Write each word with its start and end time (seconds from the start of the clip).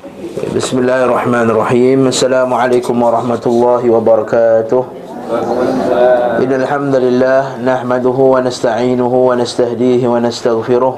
بسم 0.00 0.78
الله 0.80 1.04
الرحمن 1.04 1.50
الرحيم 1.52 2.08
السلام 2.08 2.48
عليكم 2.54 2.96
ورحمة 3.02 3.44
الله 3.46 3.82
وبركاته 3.90 4.82
إن 6.40 6.52
الحمد 6.56 6.94
لله 6.96 7.42
نحمده 7.60 8.18
ونستعينه 8.34 9.12
ونستهديه 9.28 10.02
ونستغفره 10.08 10.94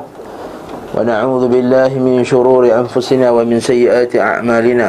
ونعوذ 0.94 1.42
بالله 1.48 1.90
من 1.98 2.22
شرور 2.22 2.70
أنفسنا 2.70 3.30
ومن 3.30 3.58
سيئات 3.60 4.14
أعمالنا 4.16 4.88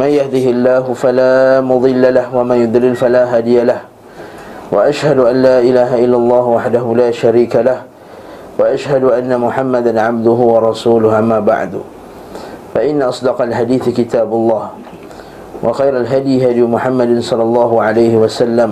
من 0.00 0.08
يهده 0.08 0.44
الله 0.56 0.84
فلا 0.96 1.60
مضل 1.60 2.02
له 2.14 2.26
ومن 2.32 2.56
يضلل 2.56 2.96
فلا 2.96 3.36
هادي 3.36 3.68
له 3.68 3.80
وأشهد 4.72 5.18
أن 5.20 5.36
لا 5.44 5.60
إله 5.60 5.90
إلا 6.04 6.16
الله 6.16 6.44
وحده 6.56 6.84
لا 6.96 7.10
شريك 7.12 7.52
له 7.68 7.82
وأشهد 8.58 9.04
أن 9.04 9.28
محمدا 9.40 9.92
عبده 10.00 10.38
ورسوله 10.52 11.18
أما 11.18 11.40
بعد 11.44 11.72
فإن 12.74 13.02
أصدق 13.02 13.42
الحديث 13.42 13.88
كتاب 13.88 14.32
الله 14.34 14.64
وخير 15.62 15.94
الهدي 16.00 16.50
هدي 16.50 16.62
محمد 16.62 17.20
صلى 17.22 17.42
الله 17.42 17.70
عليه 17.82 18.16
وسلم 18.16 18.70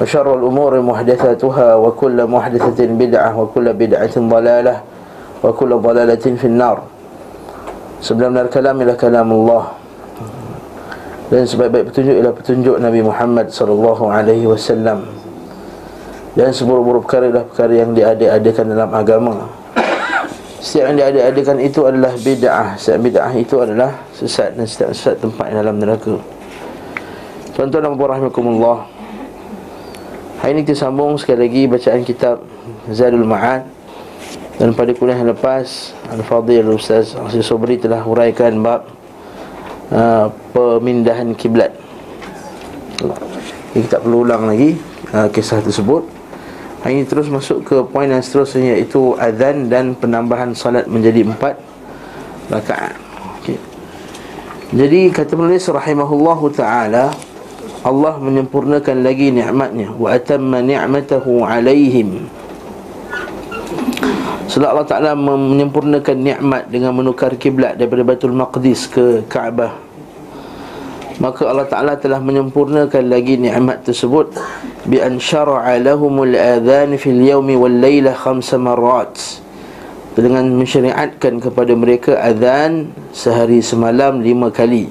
وشر 0.00 0.28
الأمور 0.38 0.72
محدثاتها 0.80 1.68
وكل 1.74 2.18
محدثة 2.26 2.80
بدعة 2.86 3.30
وكل 3.40 3.66
بدعة 3.72 4.14
ضلالة 4.16 4.76
وكل 5.44 5.70
ضلالة 5.76 6.24
في 6.40 6.46
النار 6.46 6.78
سبنا 8.00 8.40
الكلام 8.42 8.76
إلى 8.82 8.92
كلام 8.96 9.28
الله 9.32 9.64
dan 11.26 11.42
sebaik-baik 11.42 11.90
petunjuk 11.90 12.14
ialah 12.22 12.34
petunjuk 12.38 12.76
Nabi 12.78 13.02
Muhammad 13.02 13.50
sallallahu 13.50 14.06
alaihi 14.06 14.46
wasallam. 14.46 15.10
Dan 16.38 16.54
seburuk-buruk 16.54 17.10
perkara 17.10 17.34
ialah 17.34 17.44
perkara 17.50 17.72
yang 17.74 17.90
diadakan 17.98 18.64
dalam 18.70 18.90
agama. 18.94 19.34
Setiap 20.66 20.90
yang 20.90 20.98
diada-adakan 20.98 21.62
itu 21.62 21.80
adalah 21.86 22.10
bid'ah. 22.18 22.74
Setiap 22.74 22.98
bid'ah 23.06 23.32
itu 23.38 23.54
adalah 23.62 24.02
sesat 24.10 24.58
Dan 24.58 24.66
setiap 24.66 24.90
sesat 24.90 25.22
tempat 25.22 25.54
dalam 25.54 25.78
neraka. 25.78 26.18
Tuan-tuan 27.54 27.86
dan 27.86 27.94
puan 27.94 28.10
rahmatullah 28.10 28.90
Hari 30.42 30.58
ini 30.58 30.60
kita 30.66 30.74
sambung 30.74 31.14
sekali 31.22 31.46
lagi 31.46 31.62
bacaan 31.70 32.02
kitab 32.02 32.42
Zadul 32.90 33.22
Ma'ad. 33.22 33.62
Dan 34.58 34.74
pada 34.74 34.90
kuliah 34.90 35.22
yang 35.22 35.30
lepas 35.30 35.94
Al-Fadhil 36.10 36.66
Ustaz 36.74 37.14
Asyid 37.14 37.46
Sobri 37.46 37.78
telah 37.78 38.02
huraikan 38.02 38.58
bab 38.58 38.90
uh, 39.94 40.34
Pemindahan 40.50 41.30
kiblat. 41.38 41.70
Ini 43.70 43.86
kita 43.86 44.02
perlu 44.02 44.26
ulang 44.26 44.50
lagi 44.50 44.74
uh, 45.14 45.30
Kisah 45.30 45.62
tersebut 45.62 46.15
ini 46.92 47.02
terus 47.08 47.26
masuk 47.32 47.64
ke 47.64 47.76
poin 47.88 48.06
yang 48.06 48.20
seterusnya 48.20 48.76
Iaitu 48.76 49.16
azan 49.16 49.66
dan 49.72 49.96
penambahan 49.96 50.52
salat 50.52 50.84
menjadi 50.86 51.26
empat 51.26 51.58
rakaat. 52.52 52.94
Okay. 53.42 53.58
Jadi 54.74 55.00
kata 55.14 55.34
penulis 55.34 55.66
rahimahullahu 55.66 56.52
ta'ala 56.54 57.14
Allah 57.86 58.14
menyempurnakan 58.18 59.06
lagi 59.06 59.30
nikmatnya. 59.30 59.94
Wa 59.94 60.18
atamma 60.18 60.58
ni'matahu 60.58 61.46
alaihim. 61.46 62.26
Setelah 64.46 64.78
Allah 64.78 64.86
Ta'ala 64.86 65.12
menyempurnakan 65.18 66.16
nikmat 66.22 66.70
Dengan 66.70 66.94
menukar 66.94 67.34
kiblat 67.34 67.74
daripada 67.74 68.06
Batul 68.06 68.30
Maqdis 68.30 68.86
ke 68.86 69.26
Kaabah. 69.26 69.74
Maka 71.18 71.50
Allah 71.50 71.66
Ta'ala 71.66 71.92
telah 71.98 72.22
menyempurnakan 72.22 73.04
lagi 73.06 73.38
nikmat 73.38 73.86
tersebut 73.86 74.34
Syara'a 75.18 75.82
lahumul 75.82 76.38
adhan 76.38 76.94
fil 76.94 77.18
yawmi 77.18 77.58
wal 77.58 77.74
layla 77.74 78.14
khamsa 78.14 78.54
marat 78.54 79.18
Dengan 80.14 80.46
mensyariatkan 80.54 81.42
kepada 81.42 81.74
mereka 81.74 82.16
adhan 82.22 82.94
sehari 83.10 83.60
semalam 83.60 84.22
lima 84.22 84.48
kali. 84.48 84.88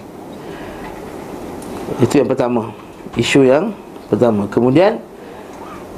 Itu 2.03 2.21
yang 2.21 2.29
pertama. 2.29 2.75
Isu 3.15 3.47
yang 3.47 3.73
pertama. 4.11 4.45
Kemudian 4.51 5.01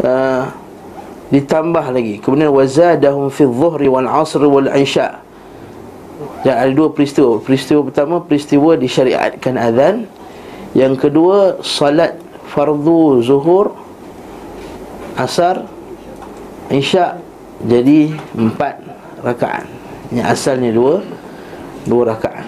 uh, 0.05 0.47
Ditambah 1.27 1.91
lagi. 1.91 2.23
Kemudian 2.23 2.55
wazadahum 2.55 3.27
fi 3.27 3.43
dhuhri 3.43 3.91
wal 3.91 4.07
asr 4.07 4.39
wal 4.47 4.71
isya. 4.71 5.19
Dan 6.47 6.55
ada 6.55 6.71
dua 6.71 6.87
peristiwa. 6.95 7.43
Peristiwa 7.43 7.83
pertama 7.83 8.23
Peristiwa 8.23 8.79
disyariatkan 8.79 9.59
adhan. 9.59 10.07
Yang 10.71 11.07
kedua 11.07 11.59
Salat 11.59 12.15
fardu 12.47 13.19
zuhur 13.27 13.75
Asar 15.17 15.65
Isya 16.69 17.17
Jadi 17.65 18.13
empat 18.37 18.77
rakaat. 19.25 19.65
Yang 20.13 20.27
asalnya 20.29 20.71
dua 20.71 21.01
Dua 21.89 22.13
rakaat. 22.13 22.45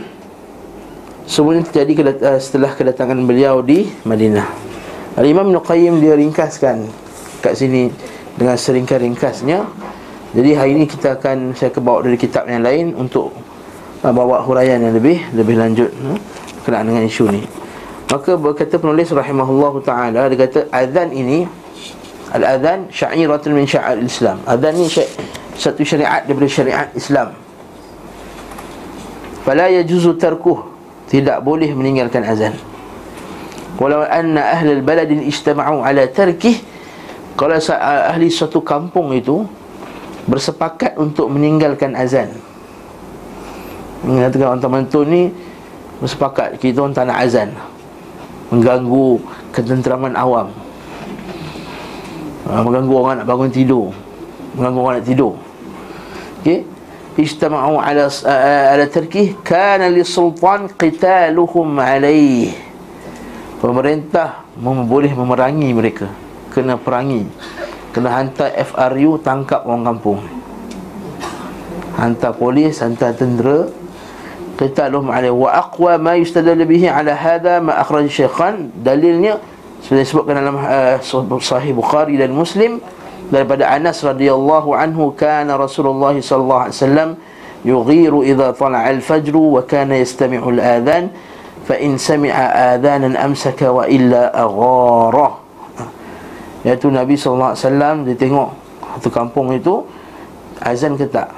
Semuanya 1.25 1.65
terjadi 1.65 2.13
setelah 2.41 2.73
kedatangan 2.73 3.17
beliau 3.25 3.61
di 3.61 3.89
Madinah. 4.05 4.69
Al-Imam 5.17 5.49
Nuqayyim 5.49 5.97
dia 5.99 6.13
ringkaskan 6.13 6.85
Kat 7.41 7.57
sini 7.57 7.89
dengan 8.37 8.55
seringkas-ringkasnya 8.55 9.65
Jadi 10.37 10.49
hari 10.53 10.77
ini 10.77 10.85
kita 10.85 11.17
akan 11.17 11.57
Saya 11.57 11.73
kebawa 11.73 12.05
dari 12.05 12.15
kitab 12.15 12.45
yang 12.45 12.61
lain 12.61 12.93
Untuk 12.93 13.33
uh, 14.05 14.13
bawa 14.13 14.45
huraian 14.45 14.77
yang 14.77 14.93
lebih 14.93 15.19
Lebih 15.33 15.55
lanjut 15.57 15.89
uh, 16.05 16.15
Kenaan 16.63 16.87
dengan 16.87 17.03
isu 17.03 17.25
ni. 17.33 17.41
Maka 18.09 18.37
berkata 18.37 18.77
penulis 18.77 19.09
rahimahullah 19.09 19.73
ta'ala 19.81 20.21
Dia 20.29 20.37
kata 20.39 20.59
azan 20.69 21.09
ini 21.11 21.49
Al-adhan 22.29 22.85
sya'iratun 22.93 23.57
min 23.57 23.65
sya'al 23.65 24.05
Islam. 24.05 24.37
Azan 24.45 24.73
ni 24.77 24.85
sy- 24.85 25.09
satu 25.57 25.81
syariat 25.81 26.21
daripada 26.21 26.45
syariat 26.45 26.87
Islam. 26.93 27.33
Fala 29.41 29.65
yajuzu 29.73 30.13
tarkuh. 30.13 30.69
Tidak 31.09 31.41
boleh 31.41 31.73
meninggalkan 31.73 32.21
azan. 32.21 32.53
Walau 33.81 34.05
anna 34.05 34.53
ahli 34.53 34.77
al-baladin 34.77 35.25
istama'u 35.25 35.81
ala 35.81 36.03
tarkih 36.05 36.61
Kalau 37.33 37.55
ahli 37.55 38.27
suatu 38.27 38.59
kampung 38.61 39.15
itu 39.15 39.47
Bersepakat 40.29 40.99
untuk 41.01 41.31
meninggalkan 41.33 41.97
azan. 41.97 42.29
Mengatakan 44.05 44.53
orang 44.53 44.61
teman-teman 44.61 45.05
ni 45.09 45.23
Bersepakat 45.97 46.61
kita 46.61 46.85
orang 46.85 46.93
tak 46.93 47.09
nak 47.09 47.19
azan. 47.25 47.49
Mengganggu 48.53 49.17
ketenteraman 49.49 50.13
awam 50.13 50.53
ha, 52.49 52.65
Mengganggu 52.65 52.93
orang 52.97 53.21
nak 53.21 53.27
bangun 53.29 53.53
tidur. 53.53 53.93
Mengganggu 54.57 54.79
orang 54.81 54.95
nak 54.99 55.07
tidur. 55.07 55.33
Okey? 56.41 56.65
Ijtama'u 57.19 57.83
ala, 57.83 58.07
ala 58.71 58.85
tarkih 58.87 59.35
Kana 59.43 59.91
li 59.91 60.07
sultan 60.07 60.71
qitaluhum 60.71 61.75
alaih 61.75 62.55
Pemerintah 63.59 64.47
boleh 64.59 65.11
memerangi 65.11 65.69
mereka. 65.75 66.07
Kena 66.49 66.79
perangi. 66.79 67.27
Kena 67.91 68.15
hantar 68.15 68.55
FRU 68.55 69.19
tangkap 69.19 69.67
orang 69.67 69.83
kampung. 69.83 70.19
Hantar 71.99 72.31
polis, 72.39 72.79
hantar 72.79 73.11
tentera 73.11 73.67
Qitaluhum 74.55 75.11
alaih 75.11 75.35
Wa 75.35 75.59
aqwa 75.59 75.99
ma 75.99 76.13
yustadal 76.15 76.63
bihi 76.63 76.87
ala 76.87 77.11
hadha 77.11 77.59
Ma 77.59 77.79
akhraj 77.83 78.07
syekhan 78.07 78.71
Dalilnya 78.79 79.39
sebenarnya 79.83 80.05
disebutkan 80.05 80.35
dalam 80.39 80.57
uh, 80.59 81.39
sahih 81.39 81.71
Bukhari 81.71 82.19
dan 82.19 82.35
Muslim 82.35 82.83
daripada 83.29 83.69
Anas 83.69 84.01
radhiyallahu 84.01 84.73
anhu 84.73 85.13
kana 85.13 85.55
Rasulullah 85.55 86.13
sallallahu 86.17 86.61
alaihi 86.67 86.77
wasallam 86.77 87.09
yughiru 87.61 88.25
idza 88.25 88.55
tala'a 88.57 88.89
al-fajr 88.89 89.35
wa 89.37 89.61
kana 89.63 90.01
yastami'u 90.01 90.47
al-adhan 90.57 91.13
fa 91.69 91.77
in 91.77 92.01
sami'a 92.01 92.75
adhanan 92.75 93.13
amsaka 93.13 93.69
wa 93.69 93.85
illa 93.85 94.33
aghara. 94.33 95.37
Iaitu 96.65 96.91
Nabi 96.91 97.15
sallallahu 97.15 97.53
alaihi 97.55 97.63
wasallam 97.63 97.95
dia 98.03 98.15
tengok 98.17 98.49
satu 98.99 99.09
kampung 99.13 99.53
itu 99.55 99.85
azan 100.59 100.99
ke 100.99 101.07
tak? 101.07 101.31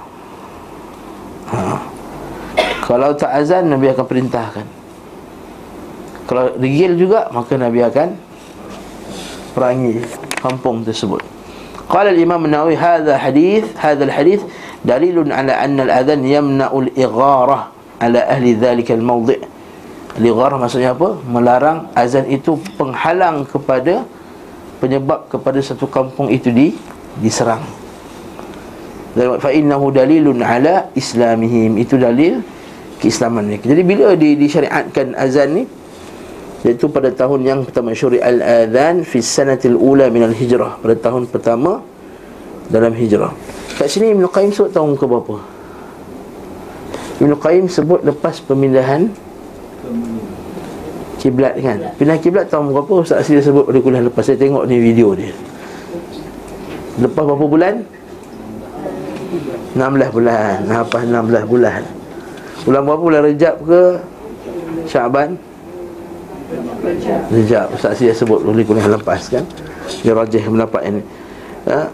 Ha. 1.51 1.83
kalau 2.87 3.11
tak 3.11 3.27
azan 3.27 3.67
Nabi 3.67 3.91
akan 3.91 4.05
perintahkan. 4.07 4.65
Kalau 6.31 6.55
degil 6.55 6.95
juga 6.95 7.27
maka 7.35 7.59
Nabi 7.59 7.83
akan 7.83 8.30
Perangi 9.51 10.01
Kampung 10.39 10.81
tersebut. 10.87 11.21
Qala 11.91 12.09
al-imam 12.09 12.41
Nawawi 12.47 12.79
Hadha 12.79 13.19
hadith 13.19 13.67
Hadha 13.75 14.07
al-hadith 14.07 14.47
Dalilun 14.81 15.29
ala 15.29 15.59
anna 15.59 15.85
al-adhan 15.85 16.23
Yamna'ul 16.23 16.89
igharah 16.95 17.69
Ala 17.99 18.25
ahli 18.31 18.55
dhalika 18.55 18.95
al-mawdi' 18.95 19.43
Ligharah 20.17 20.57
maksudnya 20.59 20.95
apa? 20.95 21.19
Melarang 21.27 21.91
azan 21.95 22.27
itu 22.27 22.59
penghalang 22.75 23.47
kepada 23.47 24.03
Penyebab 24.81 25.29
kepada 25.29 25.61
satu 25.61 25.85
kampung 25.85 26.25
itu 26.33 26.49
di 26.49 26.73
diserang. 27.21 27.61
Fa 29.13 29.53
innahu 29.53 29.93
dalilun 29.93 30.41
ala 30.41 30.89
islamihim. 30.97 31.77
Itu 31.77 32.01
dalil 32.01 32.41
keislaman 32.97 33.45
mereka. 33.45 33.69
Jadi 33.69 33.81
bila 33.85 34.17
di, 34.17 34.33
disyariatkan 34.41 35.13
azan 35.13 35.53
ni 35.53 35.63
Iaitu 36.61 36.85
pada 36.93 37.09
tahun 37.09 37.41
yang 37.41 37.59
pertama 37.65 37.89
Syuri 37.97 38.21
al-adhan 38.21 39.01
Fi 39.01 39.17
sanatil 39.17 39.73
ula 39.73 40.13
minal 40.13 40.33
hijrah. 40.33 40.77
Pada 40.77 40.93
tahun 40.93 41.25
pertama 41.25 41.81
Dalam 42.69 42.93
hijrah. 42.93 43.33
Kat 43.81 43.89
sini 43.89 44.13
Ibn 44.13 44.29
Qayyim 44.29 44.51
sebut 44.53 44.71
tahun 44.71 44.93
ke 44.93 45.05
berapa? 45.09 45.35
Ibn 47.21 47.31
Qayyim 47.37 47.65
sebut 47.65 47.99
lepas 48.05 48.41
pemindahan 48.45 49.09
kiblat 51.17 51.57
kan? 51.61 51.77
Pindah 51.97 52.17
kiblat 52.21 52.45
tahun 52.49 52.73
berapa? 52.73 53.01
Ustaz 53.01 53.25
Asli 53.25 53.41
sebut 53.41 53.65
pada 53.69 53.79
kuliah 53.81 54.01
lepas. 54.05 54.21
Saya 54.25 54.37
tengok 54.37 54.69
ni 54.69 54.77
video 54.77 55.17
dia. 55.17 55.33
Lepas 57.01 57.23
berapa 57.25 57.45
bulan? 57.45 57.75
16 59.73 60.13
bulan. 60.13 60.57
Lepas 60.65 61.01
16 61.09 61.51
bulan. 61.51 61.81
Bulan 62.65 62.81
berapa? 62.85 63.01
Bulan 63.01 63.21
Rejab 63.25 63.55
ke? 63.65 63.81
Syaban 64.89 65.37
Rejab. 67.31 67.65
Ustaz 67.73 67.97
Asli 67.97 68.11
sebut 68.11 68.43
pada 68.43 68.61
kuliah 68.65 68.87
lepas 68.91 69.21
kan? 69.31 69.43
Dia 70.03 70.13
rajih 70.15 70.43
mendapat 70.47 70.81
ini. 70.87 71.01
Ha? 71.67 71.87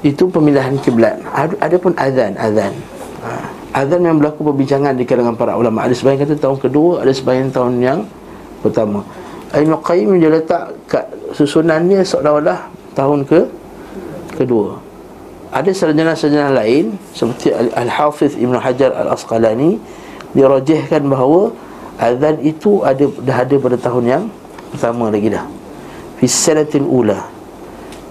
Itu 0.00 0.30
pemindahan 0.32 0.76
kiblat. 0.80 1.20
Ada, 1.32 1.54
ada 1.60 1.76
pun 1.76 1.92
azan 1.96 2.32
Azan. 2.40 2.72
Ha. 3.20 3.30
Azan 3.84 4.00
yang 4.02 4.16
berlaku 4.18 4.46
perbincangan 4.50 4.96
di 4.96 5.04
kalangan 5.04 5.36
para 5.36 5.54
ulama. 5.54 5.84
Ada 5.84 5.94
sebagian 5.94 6.26
kata 6.26 6.34
tahun 6.42 6.58
kedua 6.58 7.06
Ada 7.06 7.12
sebagian 7.14 7.48
tahun 7.52 7.74
yang 7.78 8.00
pertama. 8.64 9.04
Ibn 9.50 9.72
Qayyim 9.82 10.22
dia 10.22 10.30
letak 10.30 10.74
kat 10.86 11.10
susunannya 11.34 12.06
seolah-olah 12.06 12.70
tahun 12.94 13.26
ke 13.26 13.40
kedua. 14.38 14.78
Ada 15.50 15.74
sarjana-sarjana 15.74 16.54
lain 16.54 16.94
Seperti 17.10 17.50
Al-Hafiz 17.50 18.38
Ibn 18.38 18.54
Hajar 18.62 18.94
Al-Asqalani 18.94 19.82
Dia 20.30 20.46
rajihkan 20.46 21.10
bahawa 21.10 21.50
Azan 22.00 22.40
itu 22.40 22.80
ada 22.80 23.04
dah 23.20 23.36
ada 23.44 23.56
pada 23.60 23.76
tahun 23.76 24.04
yang 24.08 24.24
pertama 24.72 25.12
lagi 25.12 25.28
dah 25.28 25.44
Fis 26.16 26.32
sanatil 26.32 26.88
ula 26.88 27.28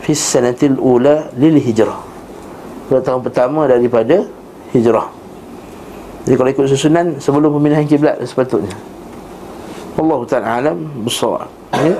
Fis 0.05 0.21
sanatil 0.21 0.77
ula 0.77 1.33
lil 1.33 1.57
hijrah 1.57 1.97
Pada 2.85 3.01
tahun 3.01 3.21
pertama 3.25 3.65
daripada 3.65 4.29
hijrah 4.77 5.19
jadi 6.29 6.37
kalau 6.37 6.49
ikut 6.53 6.65
susunan 6.69 7.17
sebelum 7.17 7.49
pemindahan 7.57 7.89
kiblat 7.89 8.21
sepatutnya. 8.21 8.77
Allah 9.97 10.19
Taala 10.29 10.47
alam 10.61 10.77
besar. 11.01 11.49
Ya? 11.73 11.95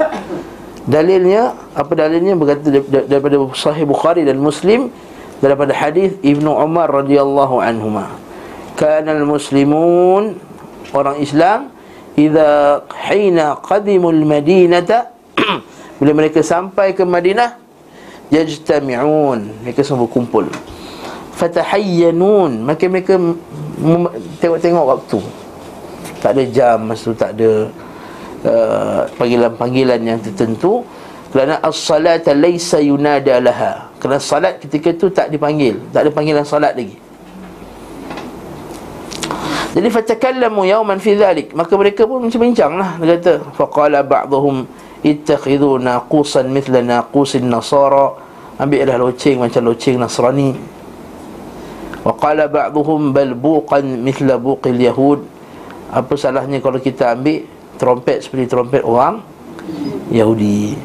Dalilnya 0.86 1.58
apa 1.74 1.98
dalilnya 1.98 2.38
berkata 2.38 2.70
daripada 3.10 3.42
Sahih 3.58 3.90
Bukhari 3.90 4.30
dan 4.30 4.38
Muslim 4.38 4.94
daripada 5.42 5.74
hadis 5.74 6.14
Ibnu 6.22 6.46
Umar 6.46 6.94
radhiyallahu 6.94 7.58
anhuma. 7.58 8.06
Kana 8.78 9.18
al-muslimun 9.18 10.38
orang 10.94 11.18
Islam 11.18 11.74
idza 12.28 12.84
hina 13.08 13.56
qadimul 13.64 14.22
madinata 14.28 15.12
bila 16.00 16.12
mereka 16.16 16.44
sampai 16.44 16.92
ke 16.92 17.04
Madinah 17.08 17.56
yajtami'un 18.32 19.64
mereka 19.64 19.82
semua 19.84 20.06
berkumpul. 20.06 20.48
Fatahayyanun 21.40 22.68
maka 22.68 22.84
mereka 22.92 23.16
tengok-tengok 24.44 24.86
waktu. 24.86 25.20
Tak 26.20 26.36
ada 26.36 26.44
jam 26.52 26.78
masa 26.84 27.04
tu 27.08 27.16
tak 27.16 27.32
ada 27.40 27.52
uh, 28.44 29.02
panggilan-panggilan 29.16 30.00
yang 30.04 30.20
tertentu. 30.20 30.84
Kerana 31.30 31.62
as-salata 31.62 32.34
laysa 32.34 32.82
yunada 32.82 33.38
laha. 33.40 33.88
Kerana 34.02 34.18
salat 34.18 34.58
ketika 34.60 34.90
tu 34.98 35.14
tak 35.14 35.30
dipanggil. 35.30 35.78
Tak 35.94 36.08
ada 36.08 36.12
panggilan 36.12 36.44
salat 36.44 36.74
lagi 36.76 37.09
jadi 39.76 39.88
fatakallamu 39.92 40.66
yawman 40.66 40.98
fi 40.98 41.14
dhalik 41.14 41.54
maka 41.54 41.74
mereka 41.78 42.06
pun 42.10 42.26
macam 42.26 42.40
bincanglah 42.42 42.98
dia 43.02 43.18
kata 43.18 43.34
faqala 43.54 44.02
ba'dhum 44.02 44.66
ittakhidhu 45.06 45.78
naqusan 45.78 46.50
mithla 46.50 46.82
naqusin 46.82 47.46
nasara 47.46 48.18
ambillah 48.58 48.98
loceng 48.98 49.40
macam 49.40 49.62
loceng 49.70 50.02
nasrani 50.02 50.80
Wa 52.00 52.16
qala 52.16 52.48
ba'dhum 52.48 53.12
bal 53.12 53.36
buqan 53.36 54.00
mithla 54.00 54.40
buqil 54.40 54.80
yahud. 54.80 55.20
Apa 55.92 56.16
salahnya 56.16 56.64
kalau 56.64 56.80
kita 56.80 57.18
ambil 57.18 57.44
trompet 57.76 58.24
seperti 58.24 58.46
trompet 58.48 58.86
orang 58.86 59.20
Yahudi. 60.14 60.78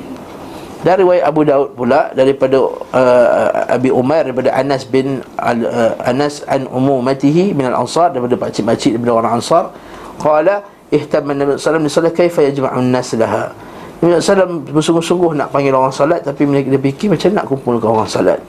Dari 0.84 1.00
riwayat 1.00 1.24
Abu 1.24 1.48
Daud 1.48 1.72
pula 1.72 2.12
daripada 2.12 2.60
uh, 2.92 3.72
Abi 3.72 3.88
Umar 3.88 4.28
daripada 4.28 4.52
Anas 4.52 4.84
bin 4.84 5.24
uh, 5.40 5.96
Anas 6.04 6.44
an 6.44 6.68
umumatihi 6.68 7.56
min 7.56 7.72
al-Ansar 7.72 8.12
daripada 8.12 8.36
pakcik-pakcik 8.36 9.00
daripada 9.00 9.24
orang 9.24 9.40
Ansar 9.40 9.72
qala 10.20 10.60
ihtamma 10.92 11.32
Nabi 11.32 11.56
sallallahu 11.56 11.88
alaihi 11.88 11.96
wasallam 11.96 12.12
kaifa 12.12 12.40
yajma'u 12.44 12.76
an-nas 12.76 13.16
laha. 13.16 13.56
Nabi 14.04 14.20
sallallahu 14.20 14.76
bersungguh-sungguh 14.76 15.32
nak 15.40 15.48
panggil 15.56 15.72
orang 15.72 15.88
salat 15.88 16.20
tapi 16.20 16.44
dia 16.44 16.76
fikir 16.76 17.08
macam 17.08 17.32
nak 17.32 17.48
kumpulkan 17.48 17.88
orang 17.88 18.10
salat. 18.12 18.40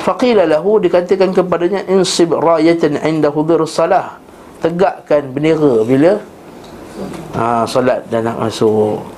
Faqila 0.00 0.48
lahu 0.48 0.80
dikatakan 0.80 1.36
kepadanya 1.36 1.84
insib 1.92 2.32
rayatan 2.32 2.96
inda 3.04 3.28
hudur 3.28 3.60
salah. 3.68 4.16
Tegakkan 4.64 5.36
bendera 5.36 5.84
bila 5.84 6.16
ha, 7.36 7.68
solat 7.68 8.08
dan 8.08 8.24
nak 8.24 8.40
masuk. 8.40 9.15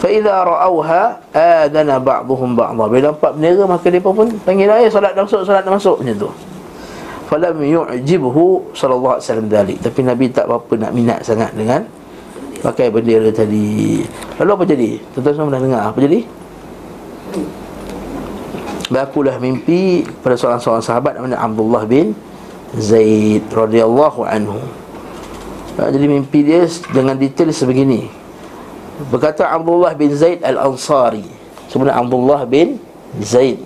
Fa 0.00 0.08
idza 0.08 0.32
ra'awha 0.32 1.02
adana 1.36 2.00
ba'dhum 2.00 2.56
ba'dha. 2.56 2.84
Bila 2.88 3.12
nampak 3.12 3.36
bendera 3.36 3.64
maka 3.68 3.92
depa 3.92 4.10
pun 4.16 4.32
panggil 4.48 4.72
ayah 4.72 4.88
solat 4.88 5.12
dah 5.12 5.28
masuk 5.28 5.44
solat 5.44 5.60
dah 5.60 5.72
masuk 5.76 6.00
macam 6.00 6.16
tu. 6.16 6.30
Falam 7.28 7.60
yu'jibhu 7.60 8.72
sallallahu 8.72 9.20
alaihi 9.20 9.28
wasallam 9.28 9.48
dalik. 9.52 9.78
Tapi 9.84 10.00
Nabi 10.00 10.32
tak 10.32 10.48
apa 10.48 10.72
nak 10.80 10.92
minat 10.96 11.20
sangat 11.20 11.52
dengan 11.52 11.84
pakai 12.64 12.88
bendera 12.88 13.28
tadi. 13.28 14.00
Lalu 14.40 14.50
apa 14.56 14.64
jadi? 14.64 14.90
Tuan-tuan 15.12 15.34
semua 15.36 15.52
dah 15.52 15.60
dengar 15.60 15.82
apa 15.84 15.98
jadi? 16.00 16.20
Berlakulah 18.90 19.36
mimpi 19.38 20.02
pada 20.24 20.34
seorang 20.34 20.58
seorang 20.58 20.82
sahabat 20.82 21.14
namanya 21.14 21.44
Abdullah 21.44 21.84
bin 21.86 22.16
Zaid 22.74 23.46
radhiyallahu 23.52 24.24
anhu. 24.26 24.58
Jadi 25.76 26.06
mimpi 26.08 26.42
dia 26.42 26.66
dengan 26.90 27.14
detail 27.14 27.52
sebegini. 27.54 28.10
Berkata 29.08 29.48
Abdullah 29.48 29.96
bin 29.96 30.12
Zaid 30.12 30.44
Al-Ansari. 30.44 31.24
Sebenarnya 31.72 31.96
Abdullah 32.04 32.44
bin 32.44 32.76
Zaid. 33.24 33.56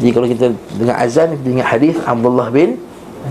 Jadi 0.00 0.10
kalau 0.10 0.26
kita 0.26 0.46
dengar 0.80 0.96
azan 0.98 1.36
kita 1.36 1.44
dengar 1.44 1.66
hadis 1.68 1.94
Abdullah 2.08 2.48
bin 2.48 2.80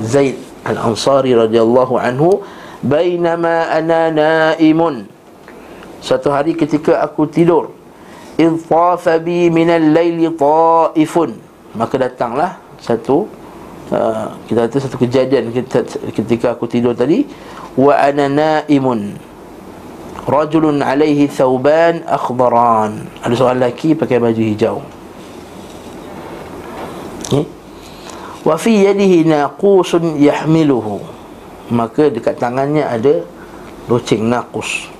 Zaid 0.06 0.38
Al-Ansari 0.62 1.33
radhiyallahu 1.33 1.98
anhu, 1.98 2.45
"Bainama 2.86 3.65
ana 3.74 4.13
naimun." 4.13 5.09
Satu 6.01 6.30
hari 6.30 6.53
ketika 6.53 7.01
aku 7.01 7.25
tidur, 7.25 7.74
idhafa 8.42 9.18
bi 9.21 9.50
min 9.53 9.69
al-laili 9.69 10.30
ta'ifun 10.33 11.38
maka 11.77 11.95
datanglah 11.95 12.59
satu 12.81 13.30
uh, 13.94 14.27
kita 14.50 14.68
kata 14.68 14.77
satu 14.81 14.98
kejadian 15.00 15.53
kita, 15.56 15.86
ketika 16.12 16.57
aku 16.57 16.68
tidur 16.68 16.92
tadi 16.92 17.24
wa 17.80 17.95
ana 17.95 18.27
naimun 18.27 19.15
rajulun 20.25 20.82
alaihi 20.86 21.30
thawban 21.30 22.06
akhdaran. 22.06 23.10
Ada 23.25 23.34
seorang 23.34 23.58
lelaki 23.58 23.98
pakai 23.98 24.18
baju 24.22 24.42
hijau. 24.42 24.78
Wa 28.42 28.58
fi 28.58 28.90
yadihi 28.90 29.30
naqusun 29.30 30.18
yahmiluhu. 30.18 31.01
Maka 31.72 32.12
dekat 32.12 32.36
tangannya 32.36 32.84
ada 32.84 33.24
loceng 33.88 34.28
naqus 34.28 34.92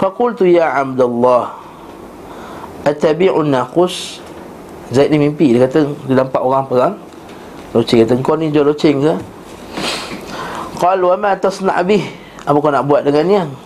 faqultu 0.00 0.48
ya 0.48 0.72
abdullah 0.72 1.52
Atabi'un 2.86 3.50
naqus 3.50 4.24
Zaid 4.88 5.10
ni 5.10 5.18
mimpi 5.18 5.52
Dia 5.52 5.66
kata 5.66 5.84
Dia 6.06 6.22
nampak 6.22 6.38
orang 6.40 6.64
perang. 6.64 6.94
Loceng 7.74 8.06
kata 8.06 8.14
Kau 8.22 8.38
ni 8.38 8.48
jual 8.48 8.64
loceng 8.72 9.02
ke? 9.02 9.14
Qal 10.76 11.00
wa 11.00 11.16
ma 11.16 11.32
tasna' 11.36 11.80
bih. 11.82 12.04
Apa 12.46 12.56
kau 12.56 12.70
nak 12.70 12.86
buat 12.86 13.02
dengannya 13.02 13.65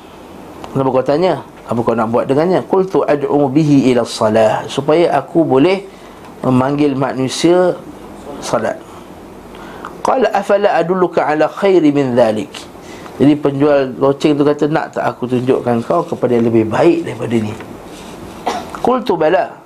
Kenapa 0.71 0.89
kau 0.95 1.03
tanya 1.03 1.43
Apa 1.67 1.79
kau 1.83 1.95
nak 1.99 2.09
buat 2.15 2.25
dengannya? 2.31 2.63
Qultu 2.67 3.03
ad'u 3.03 3.51
bihi 3.51 3.91
ila 3.91 4.07
salah. 4.07 4.67
Supaya 4.71 5.11
aku 5.19 5.43
boleh 5.43 5.83
Memanggil 6.41 6.97
manusia 6.97 7.77
Salat. 8.41 8.81
Qala 10.01 10.33
afala 10.33 10.73
adulluka 10.81 11.29
ala 11.29 11.45
khairi 11.45 11.93
min 11.93 12.17
dhalik. 12.17 12.49
Jadi 13.21 13.37
penjual 13.37 13.93
loceng 14.01 14.33
tu 14.33 14.49
kata 14.49 14.65
Nak 14.65 14.97
tak 14.97 15.05
aku 15.05 15.29
tunjukkan 15.29 15.85
kau 15.85 16.01
kepada 16.09 16.41
yang 16.41 16.49
lebih 16.49 16.65
baik 16.65 17.05
daripada 17.05 17.37
ni? 17.37 17.53
Qultu 18.81 19.21
bala. 19.21 19.61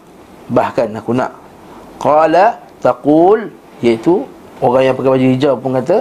Bahkan 0.50 0.98
aku 0.98 1.14
nak. 1.14 1.30
Qala 2.02 2.58
taqul. 2.82 3.54
Iaitu 3.78 4.26
Orang 4.58 4.82
yang 4.86 4.94
pakai 4.98 5.10
baju 5.18 5.26
hijau 5.34 5.54
pun 5.58 5.70
kata 5.78 5.96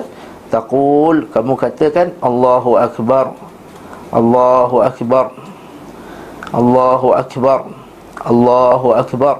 Taqul. 0.53 1.25
Kamu 1.33 1.53
katakan 1.57 2.13
Allahu 2.21 2.77
Akbar 2.77 3.33
الله 4.13 4.85
أكبر. 4.85 5.25
الله 6.55 7.01
أكبر. 7.19 7.59
الله 8.29 8.81
أكبر. 8.99 9.37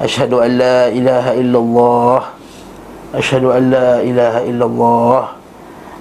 أشهد 0.00 0.32
أن 0.32 0.50
لا 0.58 0.88
إله 0.88 1.26
إلا 1.40 1.58
الله. 1.58 2.22
أشهد 3.14 3.44
أن 3.44 3.70
لا 3.70 4.00
إله 4.00 4.34
إلا 4.46 4.64
الله. 4.64 5.22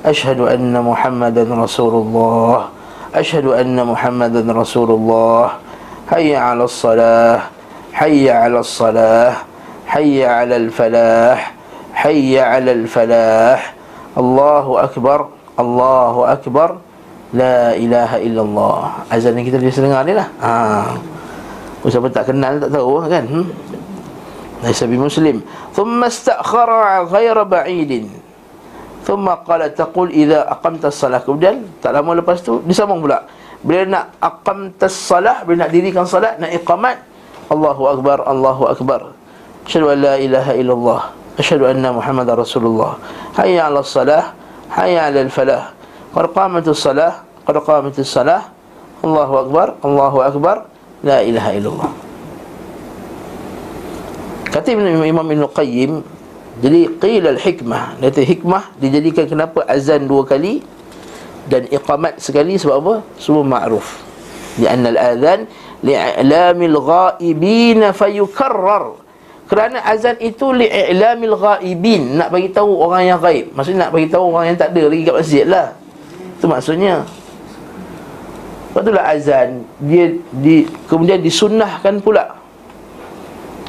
أشهد 0.05 0.39
أن 0.39 0.73
محمدا 0.81 1.43
رسول 1.49 1.93
الله. 1.93 2.57
أشهد 3.15 3.45
أن 3.45 3.77
محمدا 3.85 4.53
رسول 4.53 4.89
الله. 4.91 5.49
حي 6.09 6.35
على 6.35 6.63
الصلاة. 6.63 7.39
حي 7.93 8.29
على 8.29 8.59
الصلاة. 8.59 9.33
حي 9.87 10.25
على 10.25 10.55
الفلاح. 10.55 11.39
حي 11.93 12.39
على 12.39 12.71
الفلاح. 12.71 13.73
الله 14.17 14.65
أكبر. 14.83 15.19
الله 15.59 16.15
أكبر. 16.31 16.69
La 17.29 17.77
ilaha 17.77 18.17
illallah. 18.17 19.05
Azan 19.05 19.37
yang 19.37 19.45
kita 19.45 19.61
biasa 19.61 19.85
dengar 19.85 20.01
ni 20.01 20.17
lah. 20.17 20.27
Ha. 20.41 20.51
Siapa 21.85 22.09
tak 22.09 22.33
kenal 22.33 22.59
tak 22.59 22.75
tahu 22.75 22.99
kan 23.07 23.23
hmm? 23.23 23.47
Naisa 24.65 24.89
bi 24.89 24.97
muslim. 24.97 25.45
Thumma 25.71 26.09
istakhara 26.09 27.05
ghaira 27.05 27.45
ba'idin. 27.45 28.09
Thumma 29.05 29.39
qala 29.45 29.69
taqul 29.71 30.11
idha 30.11 30.43
aqamta 30.51 30.91
salah 30.91 31.23
Kemudian 31.23 31.63
tak 31.79 31.95
lama 31.95 32.19
lepas 32.19 32.43
tu 32.43 32.59
disambung 32.67 32.99
pula. 32.99 33.23
Bila 33.63 33.87
nak 33.87 34.05
aqamta 34.19 34.91
salah 34.91 35.43
Bila 35.47 35.67
nak 35.67 35.71
dirikan 35.75 36.07
salat 36.07 36.39
Nak 36.39 36.51
iqamat 36.63 36.95
Allahu 37.47 37.95
Akbar 37.95 38.27
Allahu 38.27 38.67
Akbar. 38.67 39.15
Asyadu 39.63 39.95
an 39.95 39.97
la 40.03 40.13
ilaha 40.19 40.51
illallah. 40.51 41.01
Asyadu 41.39 41.63
anna 41.71 41.95
Muhammad 41.95 42.27
Rasulullah. 42.35 42.99
Hayya 43.39 43.71
ala 43.71 43.79
salah 43.81 44.35
Hayya 44.75 45.07
ala 45.09 45.23
al-falah 45.23 45.78
Qad 46.09 46.25
qamatus 46.33 46.81
salah 46.81 47.21
Qad 47.45 47.57
qamatus 47.61 48.09
salah. 48.09 48.49
Allahu 49.05 49.33
Akbar 49.45 49.67
Allahu 49.85 50.17
Akbar. 50.25 50.57
La 51.05 51.23
ilaha 51.23 51.49
illallah. 51.55 51.91
Kata 54.49 54.73
Imam 54.73 55.23
Ibn 55.29 55.45
Qayyim 55.53 56.01
Jadi 56.59 56.81
qila 56.97 57.37
al-hikmah. 57.37 58.01
Kata 58.01 58.21
hikmah 58.25 58.63
dijadikan 58.81 59.29
kenapa 59.29 59.63
azan 59.69 60.09
dua 60.09 60.25
kali 60.25 60.65
Dan 61.45 61.69
iqamat 61.69 62.17
sekali 62.17 62.57
sebab 62.57 62.75
apa? 62.81 62.93
Semua 63.21 63.45
ma'ruf. 63.45 64.01
Lianna 64.57 64.89
al-adhan 64.91 65.45
Li'a'lamil 65.79 66.75
ghaibina 66.75 67.95
fayukarrar. 67.95 68.99
Kerana 69.47 69.79
azan 69.87 70.19
itu 70.19 70.51
li'a'lamil 70.51 71.37
ghaibin. 71.39 72.19
Nak 72.19 72.27
bagi 72.33 72.51
tahu 72.51 72.83
orang 72.83 73.07
yang 73.07 73.19
gaib 73.23 73.55
Maksudnya 73.55 73.87
nak 73.87 73.91
bagi 73.95 74.11
tahu 74.11 74.27
orang 74.27 74.51
yang 74.51 74.57
tak 74.59 74.75
ada 74.75 74.83
lagi 74.91 75.03
kat 75.07 75.15
masjid 75.15 75.45
lah 75.47 75.78
itu 76.39 76.47
maksudnya. 76.47 77.03
Lepas 78.69 78.85
itulah 78.85 79.05
azan 79.11 79.49
Dia 79.81 80.13
di, 80.31 80.63
kemudian 80.87 81.19
disunnahkan 81.19 81.99
pula. 81.99 82.39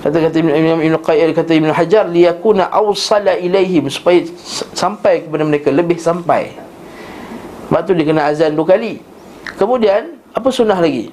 Kata-kata 0.06 0.38
Ibn, 0.38 0.96
Qayyim 1.02 1.34
Kata 1.34 1.52
Ibn 1.56 1.70
Hajar 1.74 2.04
Liyakuna 2.08 2.72
awsala 2.72 3.36
ilaihim 3.36 3.90
Supaya 3.90 4.24
sampai 4.72 5.26
kepada 5.26 5.42
mereka 5.44 5.68
Lebih 5.74 5.98
sampai. 5.98 6.54
Sebab 7.68 7.80
tu 7.84 7.92
dia 7.98 8.06
kena 8.06 8.30
azan 8.30 8.54
dua 8.54 8.76
kali. 8.76 9.02
Kemudian 9.58 10.20
Apa 10.30 10.54
sunnah 10.54 10.78
lagi? 10.78 11.10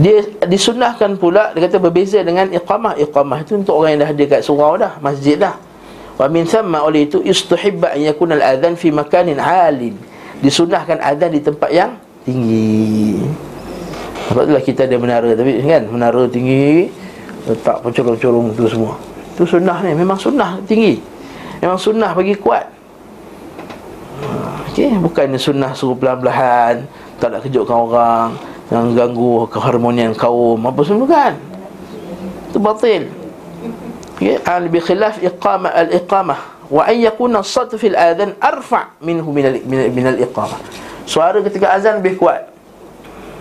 Dia 0.00 0.22
disunahkan 0.46 1.18
pula 1.18 1.50
dia 1.50 1.66
kata 1.66 1.82
berbeza 1.82 2.22
dengan 2.22 2.46
iqamah. 2.54 2.94
Iqamah 2.94 3.42
itu 3.42 3.58
untuk 3.58 3.74
orang 3.74 3.98
yang 3.98 4.00
dah 4.06 4.10
ada 4.14 4.24
kat 4.30 4.40
surau 4.46 4.78
dah 4.78 4.94
masjid 5.02 5.34
dah 5.34 5.58
Wa 6.20 6.28
min 6.28 6.44
thamma 6.44 6.84
oleh 6.84 7.08
itu 7.08 7.24
istuhibba 7.24 7.96
an 7.96 8.00
yakuna 8.04 8.36
al-adhan 8.36 8.76
fi 8.76 8.92
makanin 8.92 9.40
'alin. 9.40 9.96
Disunahkan 10.44 11.00
azan 11.00 11.32
di 11.32 11.40
tempat 11.40 11.72
yang 11.72 11.96
tinggi. 12.28 13.24
Sebab 14.28 14.44
itulah 14.44 14.60
kita 14.60 14.84
ada 14.84 15.00
menara 15.00 15.32
tapi 15.32 15.64
kan 15.64 15.88
menara 15.88 16.28
tinggi 16.28 16.92
letak 17.48 17.80
pencorong-corong 17.80 18.52
tu 18.52 18.68
semua. 18.68 19.00
Tu 19.32 19.48
sunnah 19.48 19.80
ni 19.80 19.96
memang 19.96 20.20
sunnah 20.20 20.60
tinggi. 20.68 21.00
Memang 21.64 21.80
sunnah 21.80 22.12
bagi 22.12 22.36
kuat. 22.36 22.68
Okey, 24.68 25.00
bukan 25.00 25.40
sunnah 25.40 25.72
suruh 25.72 25.96
pelan-pelan, 25.96 26.84
tak 27.16 27.32
nak 27.32 27.40
kejutkan 27.42 27.74
orang, 27.74 28.28
yang 28.68 28.92
ganggu 28.92 29.48
keharmonian 29.48 30.12
kaum 30.12 30.60
apa 30.68 30.80
semua 30.84 31.08
kan. 31.08 31.32
Itu 32.52 32.60
batil 32.60 33.08
يعني 34.20 34.68
بخلاف 34.68 35.24
إقامة 35.24 35.68
الإقامة. 35.68 36.36
وأن 36.70 36.96
يكون 37.00 37.36
الصوت 37.36 37.74
في 37.74 37.86
الآذان 37.86 38.32
أرفع 38.44 38.84
منه 39.02 39.30
من 39.30 39.44
من 39.96 40.06
الإقامة. 40.06 40.56
سؤال 41.06 41.44
ketika 41.44 41.64
أذان 41.64 42.02
بكوا 42.02 42.32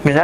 من 0.05 0.17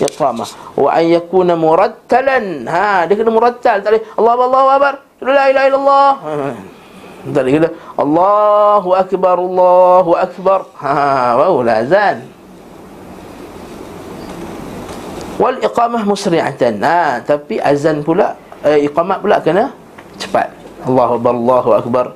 الإقامة. 0.00 0.46
وأن 0.76 1.04
يكون 1.04 1.54
مرتلا. 1.54 2.38
ها 2.70 3.06
لكن 3.06 3.28
مرتل. 3.28 3.82
تعالي 3.82 4.00
الله 4.18 4.34
الله 4.34 4.76
أكبر. 4.76 4.94
لا 5.22 5.50
إله 5.50 5.66
إلا 5.66 5.76
الله. 5.76 6.10
تعالي 7.34 7.52
كده 7.52 7.70
الله 8.00 8.84
أكبر 9.00 9.36
الله 9.38 10.06
أكبر. 10.22 10.60
ها 10.80 11.34
وهو 11.34 11.62
الأذان 11.62 12.22
والإقامة 15.38 16.08
مسرعة 16.08 16.62
ها 16.62 17.18
تبي 17.18 17.60
أذان 17.60 18.00
pula 18.00 18.45
eh, 18.66 18.84
iqamat 18.90 19.18
pula 19.22 19.38
kena 19.40 19.70
cepat. 20.18 20.50
Allahu 20.84 21.22
akbar 21.22 21.32
Allahu 21.34 21.70
akbar. 21.78 22.06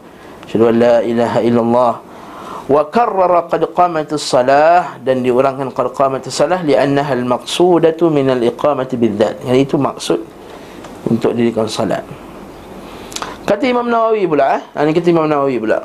Syadu 0.51 0.75
la 0.75 1.01
ilaha 1.07 1.39
illallah. 1.41 1.95
Wa 2.71 2.87
karrara 2.87 3.51
qad 3.51 3.67
qamatis 3.75 4.23
salah 4.23 4.99
dan 5.03 5.23
diurangkan 5.27 5.75
qad 5.75 5.91
qamatis 5.95 6.35
salah 6.35 6.63
li'annaha 6.63 7.19
al-maqsudatu 7.19 8.11
min 8.11 8.31
al-iqamati 8.31 8.95
bidzat 8.95 9.43
yang 9.43 9.59
itu 9.59 9.75
maksud 9.75 10.23
untuk 11.11 11.35
dirikan 11.35 11.67
salat 11.67 12.07
kata 13.51 13.67
Imam 13.67 13.91
Nawawi 13.91 14.31
pula 14.31 14.63
eh? 14.63 14.63
Ini 14.79 14.95
kata 14.95 15.09
Imam 15.11 15.27
Nawawi 15.27 15.59
pula. 15.59 15.83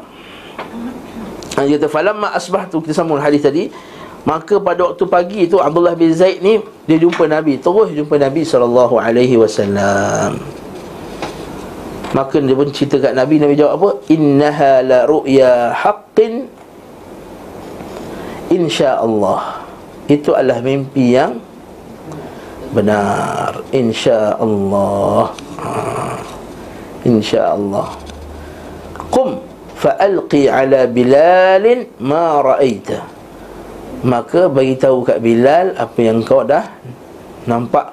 Dia 1.65 1.81
kata 1.81 1.87
falamma 1.89 2.29
asbahtu 2.37 2.77
kita 2.85 2.93
sambung 2.93 3.17
hadis 3.17 3.41
tadi 3.41 3.73
Maka 4.25 4.57
pada 4.57 4.89
waktu 4.89 5.05
pagi 5.05 5.41
tu 5.45 5.61
Abdullah 5.61 5.93
bin 5.93 6.09
Zaid 6.09 6.41
ni 6.41 6.57
Dia 6.89 6.97
jumpa 6.97 7.29
Nabi. 7.29 7.61
Terus 7.61 7.93
jumpa 7.93 8.17
Nabi 8.17 8.41
SAW 8.41 8.97
Maka 12.15 12.35
dia 12.41 12.55
pun 12.57 12.69
cerita 12.73 12.97
kat 12.97 13.13
Nabi. 13.13 13.37
Nabi 13.37 13.53
jawab 13.53 13.73
apa? 13.77 13.89
Innaha 14.09 14.81
la 14.81 14.99
ru'ya 15.05 15.77
haqqin 15.77 16.49
InsyaAllah. 18.49 19.61
Itu 20.09 20.33
adalah 20.33 20.61
mimpi 20.65 21.13
yang 21.13 21.37
Benar. 22.73 23.61
InsyaAllah. 23.69 25.31
Ha. 25.61 25.69
InsyaAllah. 27.05 27.87
Qum 29.13 29.37
Fa'alqi 29.75 30.49
ala 30.49 30.89
Bilalin 30.89 31.85
Ma 32.01 32.41
ra'aita 32.41 33.14
maka 34.05 34.45
bagi 34.45 34.77
tahu 34.77 35.01
kat 35.01 35.17
Bilal 35.17 35.73
apa 35.73 35.97
yang 35.97 36.21
kau 36.21 36.45
dah 36.45 36.61
nampak. 37.49 37.89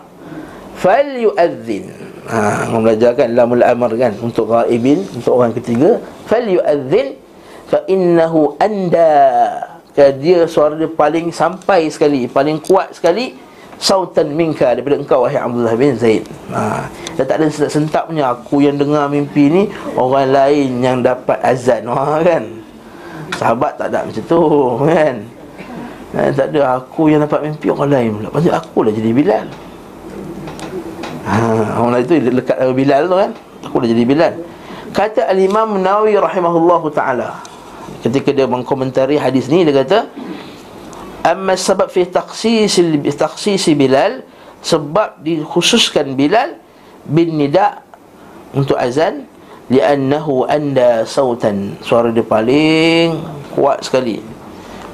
Fal 0.77 1.09
yu'adzin. 1.09 1.89
Ha 2.29 2.69
orang 2.71 2.83
belajar 2.87 3.17
kan 3.17 3.33
lamul 3.33 3.65
amr 3.65 3.97
kan 3.97 4.13
untuk 4.21 4.53
ghaibin 4.53 5.09
untuk 5.17 5.41
orang 5.41 5.57
ketiga. 5.57 5.97
Fal 6.29 6.45
yu'adzin 6.45 7.17
fa 7.65 7.81
innahu 7.89 8.61
anda. 8.61 9.09
Ke 9.93 10.13
dia 10.13 10.45
suara 10.49 10.77
dia 10.77 10.89
paling 10.89 11.33
sampai 11.33 11.89
sekali 11.89 12.25
paling 12.29 12.61
kuat 12.65 12.97
sekali 12.97 13.37
sautan 13.77 14.33
minka 14.33 14.73
daripada 14.73 14.97
engkau 15.01 15.25
wahai 15.25 15.41
Abdullah 15.41 15.77
bin 15.81 15.97
Zaid. 15.97 16.29
Ha 16.53 16.93
dia 17.17 17.25
tak 17.25 17.41
ada 17.41 17.49
sentak 17.49 18.09
punya 18.09 18.37
aku 18.37 18.61
yang 18.61 18.77
dengar 18.77 19.09
mimpi 19.09 19.49
ni 19.49 19.63
orang 19.97 20.29
lain 20.29 20.71
yang 20.85 21.01
dapat 21.01 21.41
azan. 21.41 21.89
Ha 21.89 22.21
kan? 22.21 22.45
Sahabat 23.37 23.81
tak 23.81 23.89
ada 23.93 24.05
macam 24.05 24.25
tu 24.29 24.41
kan 24.85 25.17
Eh, 26.13 26.29
tak 26.37 26.53
ada 26.53 26.77
aku 26.77 27.09
yang 27.09 27.25
dapat 27.25 27.41
mimpi 27.49 27.73
orang 27.73 27.89
lain 27.89 28.11
pula. 28.21 28.29
Pasal 28.29 28.53
aku 28.53 28.79
lah 28.85 28.93
jadi 28.93 29.11
Bilal. 29.17 29.47
Ha, 31.25 31.35
orang 31.81 31.93
lain 31.97 32.05
tu 32.05 32.15
lekat 32.21 32.57
dengan 32.61 32.77
Bilal 32.77 33.03
tu 33.09 33.17
kan. 33.17 33.31
Aku 33.65 33.75
dah 33.81 33.89
jadi 33.89 34.05
Bilal. 34.05 34.35
Kata 34.93 35.25
Al-Imam 35.25 35.81
Nawawi 35.81 36.21
rahimahullahu 36.21 36.93
taala 36.93 37.41
ketika 38.03 38.35
dia 38.35 38.47
mengkomentari 38.51 39.17
hadis 39.17 39.47
ni 39.47 39.63
dia 39.63 39.73
kata 39.73 40.11
amma 41.23 41.55
sebab 41.55 41.87
fi 41.87 42.03
takhsis 42.05 42.83
takhsis 43.15 43.71
Bilal 43.79 44.27
sebab 44.63 45.23
dikhususkan 45.23 46.19
Bilal 46.19 46.59
bin 47.07 47.39
nida 47.39 47.83
untuk 48.55 48.75
azan 48.79 49.27
li'annahu 49.71 50.51
anda 50.51 51.07
sautan 51.07 51.79
suara 51.81 52.11
dia 52.11 52.27
paling 52.27 53.23
kuat 53.55 53.87
sekali 53.87 54.19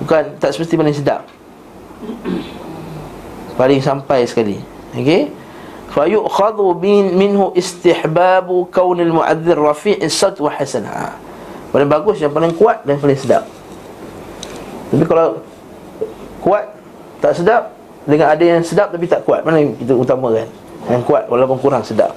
Bukan 0.05 0.23
tak 0.39 0.55
semesti 0.55 0.79
paling 0.79 0.97
sedap 0.97 1.23
Paling 3.59 3.81
sampai 3.83 4.25
sekali 4.25 4.63
Okey 4.95 5.49
fa 5.89 6.05
yu'khadhu 6.05 6.77
min 6.79 7.17
minhu 7.17 7.51
istihbabu 7.57 8.69
kaun 8.69 9.01
al-mu'adzir 9.01 9.57
rafi' 9.57 9.97
as-sat 9.99 10.37
wa 10.39 10.53
hasan. 10.53 10.85
Ha. 10.85 11.17
Paling 11.73 11.89
bagus 11.89 12.21
yang 12.21 12.33
paling 12.33 12.53
kuat 12.55 12.85
dan 12.85 13.01
paling 13.01 13.17
sedap. 13.17 13.49
Tapi 14.93 15.05
kalau 15.05 15.41
kuat 16.45 16.69
tak 17.21 17.37
sedap 17.37 17.75
dengan 18.09 18.33
ada 18.33 18.45
yang 18.45 18.61
sedap 18.65 18.89
tapi 18.93 19.05
tak 19.05 19.25
kuat, 19.25 19.45
mana 19.45 19.61
yang 19.61 19.77
kita 19.77 19.93
utamakan? 19.93 20.49
Yang 20.89 21.03
kuat 21.05 21.25
walaupun 21.29 21.59
kurang 21.61 21.85
sedap. 21.85 22.13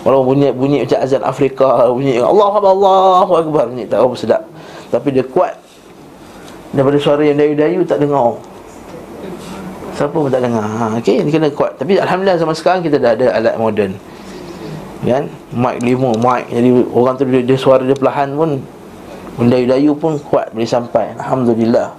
Walaupun 0.00 0.32
bunyi 0.32 0.48
bunyi 0.56 0.78
macam 0.88 0.98
azan 1.04 1.22
Afrika, 1.22 1.92
bunyi 1.92 2.18
Allahu 2.24 2.56
akbar 2.56 2.72
Allahu 2.72 3.32
akbar 3.36 3.64
bunyi 3.68 3.84
tak 3.84 4.00
apa 4.00 4.16
sedap. 4.16 4.42
Tapi 4.90 5.08
dia 5.12 5.24
kuat 5.26 5.54
Daripada 6.70 6.98
suara 7.02 7.22
yang 7.26 7.38
dayu-dayu 7.38 7.82
tak 7.82 7.98
dengar. 7.98 8.38
Siapa 9.98 10.14
pun 10.14 10.30
tak 10.30 10.42
dengar. 10.46 10.62
Ha, 10.62 10.96
Okay, 11.02 11.20
ini 11.20 11.30
kena 11.34 11.50
kuat. 11.50 11.76
Tapi 11.76 11.98
Alhamdulillah 11.98 12.38
zaman 12.38 12.54
sekarang 12.54 12.80
kita 12.86 12.96
dah 13.02 13.12
ada 13.18 13.26
alat 13.34 13.54
moden. 13.58 13.98
Kan, 15.00 15.32
mic 15.50 15.80
lima, 15.82 16.12
mic. 16.16 16.46
Jadi 16.52 16.70
orang 16.92 17.14
tu 17.16 17.24
dia, 17.26 17.40
dia 17.42 17.58
suara 17.58 17.82
dia 17.82 17.96
perlahan 17.96 18.36
pun 18.36 18.60
Mendayu-dayu 19.40 19.96
pun 19.96 20.20
kuat 20.20 20.52
boleh 20.52 20.68
sampai. 20.68 21.16
Alhamdulillah. 21.16 21.96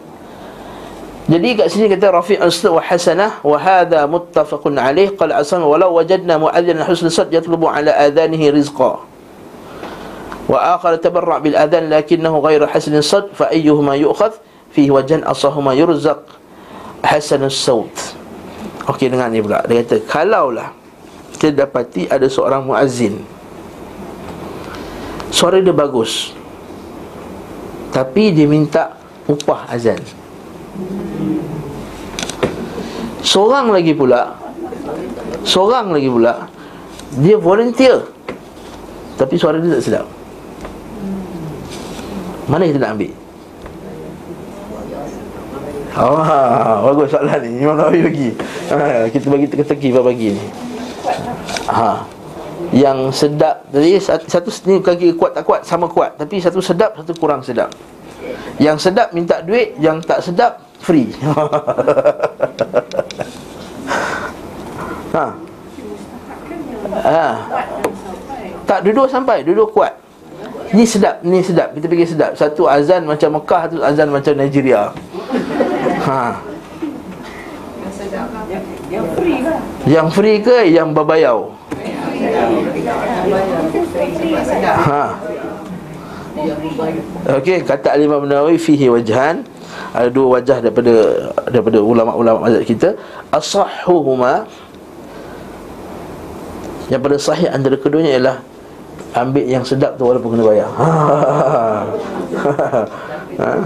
Jadi 1.26 1.58
kat 1.58 1.68
sini 1.74 1.90
kata 1.90 2.14
Rafi' 2.14 2.38
al-Sud 2.38 2.78
wa 2.78 2.82
hasanah 2.86 3.42
wa 3.42 3.58
hadha 3.58 4.06
muttafaqun 4.06 4.78
alaih 4.78 5.10
qala 5.18 5.42
asam 5.42 5.66
walau 5.66 5.96
wajadna 5.98 6.38
mu'adhdhin 6.38 6.86
husn 6.86 7.10
sad 7.10 7.34
yatlubu 7.34 7.66
ala 7.66 7.98
adhanihi 7.98 8.54
rizqa. 8.54 9.02
Wa 10.46 10.76
akhar 10.78 11.02
tabarra' 11.02 11.42
bil 11.42 11.58
adhan 11.58 11.90
lakinnahu 11.90 12.46
ghayra 12.46 12.70
hasan 12.70 13.02
sad 13.02 13.34
fa 13.34 13.50
ayyuhuma 13.50 13.98
yu'khadh 13.98 14.38
fihi 14.72 14.90
wajan 14.92 15.24
asahuma 15.28 15.76
yurzaq 15.76 16.24
hasan 17.04 17.48
as-saut 17.48 17.92
okey 18.92 19.08
dengar 19.12 19.30
ni 19.30 19.44
pula. 19.44 19.64
Dia 19.68 19.84
kata 19.84 20.04
kalaulah 20.06 20.74
kita 21.42 21.66
dapati 21.66 22.06
ada 22.06 22.30
seorang 22.30 22.70
muazzin. 22.70 23.18
Suara 25.34 25.58
dia 25.58 25.74
bagus. 25.74 26.38
Tapi 27.90 28.30
dia 28.30 28.46
minta 28.46 28.94
upah 29.26 29.68
azan. 29.74 30.00
Seorang 33.22 33.70
lagi 33.70 33.94
pula 33.94 34.34
Seorang 35.46 35.94
lagi 35.94 36.10
pula 36.10 36.50
Dia 37.20 37.36
volunteer. 37.38 38.06
Tapi 39.20 39.36
suara 39.36 39.60
dia 39.60 39.78
tak 39.78 39.84
sedap. 39.84 40.08
Mana 42.50 42.66
kita 42.70 42.80
nak 42.82 42.98
ambil? 42.98 43.21
Oh, 45.92 46.24
bagus 46.92 47.12
soalan 47.12 47.40
ni 47.44 47.60
Imam 47.60 47.76
Nawawi 47.76 48.00
bagi 48.08 48.30
ha, 48.72 49.06
Kita 49.12 49.28
bagi 49.28 49.48
teka-teki 49.52 49.92
bagi 49.92 50.28
ni 50.40 50.46
ha. 51.68 52.08
Yang 52.72 53.00
sedap 53.12 53.68
Jadi 53.76 54.00
satu 54.04 54.50
ni 54.72 54.80
kaki 54.80 55.20
kuat 55.20 55.36
tak 55.36 55.44
kuat 55.44 55.68
Sama 55.68 55.92
kuat 55.92 56.16
Tapi 56.16 56.40
satu 56.40 56.64
sedap 56.64 56.96
Satu 56.96 57.12
kurang 57.20 57.44
sedap 57.44 57.76
Yang 58.56 58.88
sedap 58.88 59.12
minta 59.12 59.44
duit 59.44 59.76
Yang 59.84 60.08
tak 60.08 60.20
sedap 60.24 60.64
Free 60.80 61.12
Ha. 65.12 65.28
Ha. 67.04 67.28
Tak 68.64 68.80
duduk 68.88 69.12
sampai, 69.12 69.44
duduk 69.44 69.76
kuat. 69.76 69.92
Ni 70.72 70.88
sedap, 70.88 71.20
ni 71.28 71.44
sedap. 71.44 71.76
Kita 71.76 71.86
pergi 71.92 72.16
sedap. 72.16 72.32
Satu 72.40 72.72
azan 72.72 73.04
macam 73.04 73.36
Mekah, 73.36 73.68
satu 73.68 73.84
azan 73.84 74.08
macam 74.08 74.34
Nigeria. 74.40 74.96
Ha. 76.02 76.42
Yang 78.90 79.06
free 79.16 79.38
ke? 79.40 79.56
Yang 79.88 80.08
free 80.12 80.38
ke 80.42 80.58
yang 80.68 80.90
berbayau? 80.98 81.54
Ha. 84.62 85.04
Okey, 87.38 87.62
kata 87.68 88.00
Imam 88.00 88.26
Nawawi 88.26 88.58
fihi 88.58 88.88
wajhan 88.90 89.46
ada 89.92 90.08
dua 90.08 90.40
wajah 90.40 90.64
daripada 90.64 90.94
daripada 91.52 91.80
ulama-ulama 91.84 92.48
mazhab 92.48 92.64
kita 92.64 92.96
asahhuhuma 93.32 94.48
yang 96.88 97.04
pada 97.04 97.16
sahih 97.20 97.52
antara 97.52 97.76
keduanya 97.80 98.12
ialah 98.16 98.38
Ambil 99.12 99.44
yang 99.44 99.68
sedap 99.68 100.00
tu 100.00 100.08
walaupun 100.08 100.40
kena 100.40 100.48
bayar 100.48 100.72
ha? 100.72 100.88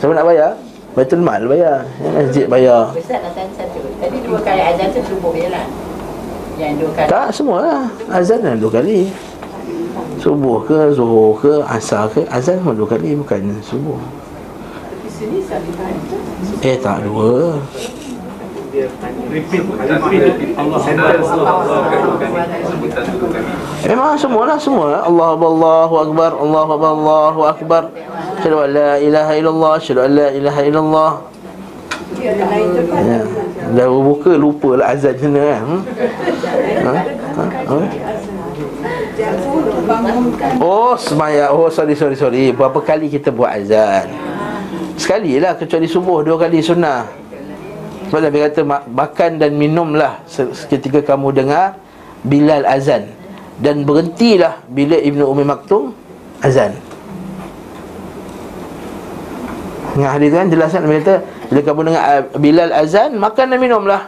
Siapa 0.00 0.12
nak 0.16 0.24
bayar? 0.32 0.56
Baitul 0.90 1.22
Mal 1.22 1.46
bayar. 1.46 1.86
Masjid 2.02 2.50
bayar. 2.50 2.90
Ustaz 2.90 3.22
nak 3.22 3.32
tanya 3.38 3.52
satu. 3.54 3.78
Tadi 4.02 4.18
dua 4.26 4.38
kali 4.42 4.58
azan 4.58 4.90
tu 4.90 5.00
subuh 5.06 5.30
je 5.38 5.46
lah. 5.46 5.66
Yang 6.58 6.72
dua 6.82 6.90
kali. 6.98 7.08
Tak 7.08 7.28
semua 7.30 7.58
lah. 7.62 7.82
Azan 8.10 8.42
lah 8.42 8.54
dua 8.58 8.70
kali. 8.82 9.06
Subuh 10.18 10.60
ke, 10.66 10.92
zuhur 10.92 11.38
ke, 11.38 11.52
asar 11.64 12.10
ke. 12.10 12.26
Azan 12.26 12.58
pun 12.66 12.74
dua 12.74 12.90
kali 12.90 13.14
bukan 13.14 13.62
subuh. 13.62 13.96
Eh 16.64 16.76
tak 16.80 17.06
dua 17.06 17.54
Memang 23.82 24.14
semua 24.14 24.46
lah 24.46 24.58
semua 24.62 25.02
Allah 25.02 25.34
Allahu 25.34 25.94
Akbar 26.06 26.30
Allah 26.38 26.68
Allahu 26.70 27.40
Akbar 27.50 27.82
Syadu 28.38 28.62
an 28.62 28.70
la 28.70 28.92
ilaha 29.02 29.32
illallah 29.34 29.74
Syadu 29.82 30.06
an 30.06 30.12
la 30.14 30.28
ilaha 30.30 30.60
illallah 30.62 31.10
ya. 32.22 33.26
Dah 33.74 33.86
buka 33.90 34.38
lupa 34.38 34.78
lah 34.78 34.94
azan 34.94 35.18
kan 35.18 35.34
hmm? 35.34 35.80
ha? 36.86 36.94
Ha? 36.94 37.44
Ha? 37.74 37.78
Oh 40.62 40.94
semaya 40.94 41.50
Oh 41.50 41.66
sorry 41.74 41.98
sorry 41.98 42.14
sorry 42.14 42.54
Berapa 42.54 42.78
kali 42.86 43.10
kita 43.10 43.34
buat 43.34 43.50
azan 43.50 44.06
Sekali 44.94 45.42
lah 45.42 45.58
kecuali 45.58 45.90
subuh 45.90 46.22
Dua 46.22 46.38
kali 46.38 46.62
sunnah 46.62 47.19
sebab 48.10 48.26
Nabi 48.26 48.42
kata 48.42 48.60
makan 48.90 49.30
dan 49.38 49.54
minumlah 49.54 50.26
ketika 50.66 51.14
kamu 51.14 51.30
dengar 51.30 51.78
Bilal 52.26 52.66
azan 52.66 53.06
dan 53.62 53.86
berhentilah 53.86 54.66
bila 54.66 54.98
Ibnu 54.98 55.24
Umi 55.30 55.46
Maktum 55.46 55.94
azan. 56.42 56.74
Yang 59.94 60.10
hadis 60.10 60.30
kan 60.34 60.46
jelas 60.50 60.68
kan 60.74 60.82
Nabi 60.82 61.06
kata 61.06 61.14
bila 61.46 61.60
kamu 61.62 61.80
dengar 61.86 62.02
uh, 62.02 62.22
Bilal 62.34 62.72
azan 62.74 63.14
makan 63.14 63.46
dan 63.46 63.58
minumlah. 63.62 64.02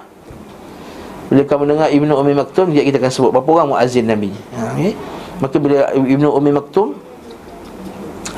Bila 1.30 1.42
kamu 1.46 1.62
dengar 1.70 1.88
Ibnu 1.94 2.12
Umi 2.18 2.34
Maktum 2.34 2.74
dia 2.74 2.82
kita 2.82 2.98
akan 2.98 3.12
sebut 3.14 3.30
berapa 3.30 3.48
orang 3.62 3.70
muazin 3.70 4.10
Nabi. 4.10 4.34
Ha, 4.58 4.74
okay? 4.74 4.98
Maka 5.38 5.56
bila 5.62 5.94
Ibnu 5.94 6.26
Umi 6.26 6.50
Maktum 6.50 6.98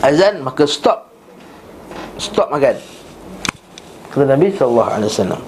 azan 0.05 0.45
maka 0.45 0.69
stop 0.69 1.09
stop 2.21 2.53
makan. 2.53 2.77
Kata 4.15 4.31
Nabi 4.31 4.47
sallallahu 4.55 4.91
alaihi 4.95 5.11
wasallam. 5.11 5.41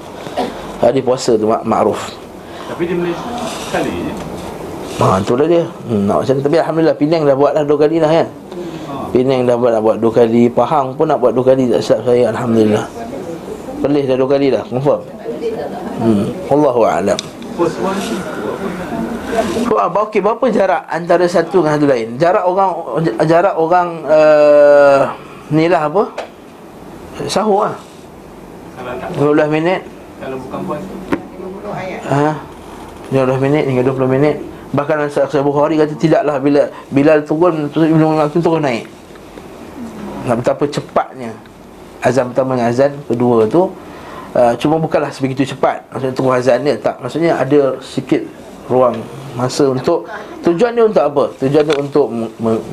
Hari 0.82 1.00
puasa 1.06 1.38
tu 1.38 1.46
mak 1.46 1.62
makruf. 1.62 2.10
Tapi 2.66 2.82
di 2.90 2.94
Malaysia 2.98 3.30
sekali 3.62 3.94
je. 4.10 4.12
Ha, 4.98 5.22
tu 5.22 5.38
lah 5.38 5.46
dia. 5.46 5.62
Hmm, 5.86 6.10
nak 6.10 6.26
macam 6.26 6.34
tapi 6.42 6.56
alhamdulillah 6.58 6.96
Penang 6.98 7.22
dah 7.30 7.36
buat 7.38 7.52
dah 7.54 7.62
dua 7.62 7.78
kali 7.78 7.96
dah 8.02 8.10
kan. 8.10 8.26
Ha. 8.26 8.94
Penang 9.14 9.40
dah 9.46 9.54
buat 9.54 9.70
nak 9.70 9.82
buat 9.86 9.96
dua 10.02 10.12
kali, 10.18 10.50
Pahang 10.50 10.98
pun 10.98 11.06
nak 11.06 11.22
buat 11.22 11.30
dua 11.30 11.46
kali 11.46 11.70
tak 11.70 11.78
silap 11.78 12.10
saya 12.10 12.34
alhamdulillah. 12.34 12.84
Perlis 13.86 14.04
dah 14.10 14.16
dua 14.18 14.28
kali 14.34 14.46
dah, 14.50 14.64
confirm. 14.66 15.02
Hmm, 16.02 16.26
Allahu 16.50 16.82
a'lam. 16.82 17.18
Oh, 19.70 19.78
apa 19.78 19.98
okey 20.10 20.18
berapa 20.24 20.44
jarak 20.50 20.82
antara 20.90 21.24
satu 21.30 21.62
dengan 21.62 21.78
satu 21.78 21.86
lain? 21.86 22.08
Jarak 22.18 22.44
orang 22.50 22.70
jarak 23.30 23.54
orang 23.54 23.88
uh, 24.10 25.14
ni 25.54 25.70
lah 25.70 25.86
apa? 25.86 26.02
Sahur 27.30 27.70
ah. 27.70 27.85
15 28.78 29.54
minit 29.54 29.80
kalau 30.16 30.36
bukan 30.40 30.60
puasa 30.64 30.86
50 31.36 31.80
ayat 31.80 32.00
ha 32.04 32.32
15 33.12 33.44
minit 33.44 33.64
hingga 33.70 33.82
20 33.86 34.08
minit 34.10 34.36
Bahkan 34.74 35.08
Sahih 35.08 35.46
Bukhari 35.46 35.78
kata 35.78 35.94
tidaklah 35.94 36.36
bila 36.42 36.66
Bilal 36.90 37.22
turun 37.22 37.70
terus 37.70 37.86
Ibnu 37.86 38.04
Umar 38.12 38.26
turun 38.28 38.60
naik. 38.60 38.84
Nak 40.26 40.42
betapa 40.42 40.66
cepatnya 40.66 41.32
azan 42.04 42.30
pertama 42.30 42.54
dengan 42.54 42.70
azan 42.70 42.92
kedua 43.08 43.50
tu 43.50 43.72
uh, 44.36 44.52
cuma 44.58 44.76
bukanlah 44.76 45.14
sebegitu 45.14 45.54
cepat. 45.54 45.86
Maksudnya 45.94 46.14
tunggu 46.18 46.32
azan 46.34 46.66
dia 46.66 46.76
tak. 46.76 46.98
Maksudnya 46.98 47.38
ada 47.38 47.78
sikit 47.78 48.26
ruang 48.66 48.98
masa 49.38 49.70
untuk 49.70 50.10
tujuan 50.42 50.74
dia 50.74 50.84
untuk 50.84 51.04
apa? 51.06 51.24
Tujuan 51.46 51.62
dia 51.62 51.76
untuk 51.78 52.06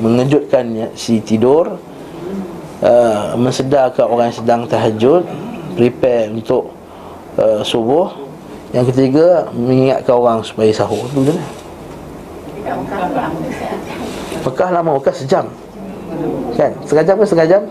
mengejutkan 0.02 0.92
si 0.98 1.22
tidur 1.22 1.78
uh, 2.82 3.38
mensedarkan 3.38 4.04
orang 4.10 4.34
yang 4.34 4.38
sedang 4.42 4.60
tahajud 4.66 5.22
prepare 5.74 6.30
untuk 6.30 6.72
uh, 7.38 7.60
subuh. 7.66 8.24
Yang 8.74 8.90
ketiga 8.90 9.46
Mengingatkan 9.54 10.14
orang 10.18 10.42
supaya 10.42 10.70
sahur. 10.74 11.06
Je 11.14 11.30
lah 11.30 11.50
Mekah 14.44 14.68
lama, 14.72 14.90
Mekah 14.98 15.14
sejam. 15.14 15.46
Kan? 16.58 16.72
Setengah 16.84 17.04
jam 17.06 17.14
ke 17.16 17.24
setengah 17.24 17.48
jam? 17.48 17.62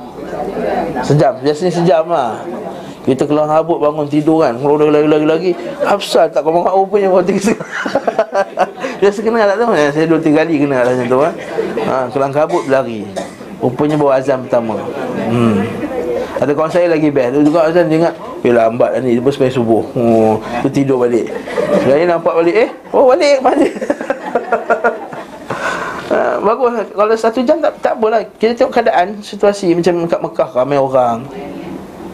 Sejam, 1.05 1.33
biasanya 1.41 1.71
sejam 1.73 2.03
lah. 2.09 2.41
Kita 3.03 3.27
keluar 3.27 3.51
habuk 3.51 3.83
bangun 3.83 4.07
tidur 4.07 4.47
kan. 4.47 4.55
Kalau 4.57 4.79
dah 4.79 4.87
lagi-lagi 4.87 5.51
Hafsal 5.83 6.31
tak 6.31 6.39
kau 6.47 6.55
mahu 6.55 6.87
punya 6.87 7.11
Waktu 7.11 7.35
tiga 7.35 7.51
Biasa 9.03 9.19
kena 9.19 9.43
tak 9.43 9.59
tahu. 9.59 9.75
Saya 9.75 10.05
dua 10.07 10.19
tiga 10.23 10.47
kali 10.47 10.55
kena 10.63 10.87
lah 10.87 10.93
macam 10.95 11.07
tu 11.11 11.19
kan 11.19 11.33
ha, 11.83 11.95
Kelang 12.07 12.31
kabut 12.31 12.63
berlari 12.63 13.03
Rupanya 13.59 13.99
bawa 13.99 14.23
azam 14.23 14.47
pertama. 14.47 14.79
Hmm 15.27 15.91
ada 16.41 16.51
kawan 16.51 16.71
saya 16.71 16.87
lagi 16.89 17.13
best. 17.13 17.29
Dia 17.37 17.41
juga 17.45 17.59
azan 17.69 17.85
dia 17.89 17.97
ingat 18.01 18.13
Eh 18.43 18.51
lambat 18.51 18.89
lah 18.97 19.01
ni 19.05 19.15
Dia 19.15 19.23
pun 19.23 19.31
sampai 19.31 19.53
subuh. 19.53 19.83
Oh, 19.93 20.35
Tu 20.65 20.81
tidur 20.81 21.05
balik. 21.05 21.29
Saya 21.85 22.03
nampak 22.09 22.33
balik 22.33 22.55
Eh 22.57 22.69
Oh 22.89 23.07
balik 23.07 23.37
Balik. 23.39 23.73
Uh, 26.09 26.35
Bagus. 26.47 26.89
Kalau 26.91 27.15
satu 27.15 27.39
jam 27.45 27.57
tak, 27.61 27.73
tak 27.79 27.93
apalah. 27.95 28.19
Kita 28.41 28.51
tengok 28.57 28.73
keadaan 28.73 29.07
Situasi 29.21 29.77
macam 29.77 30.09
kat 30.09 30.19
Mekah 30.19 30.49
Ramai 30.51 30.77
orang. 30.81 31.17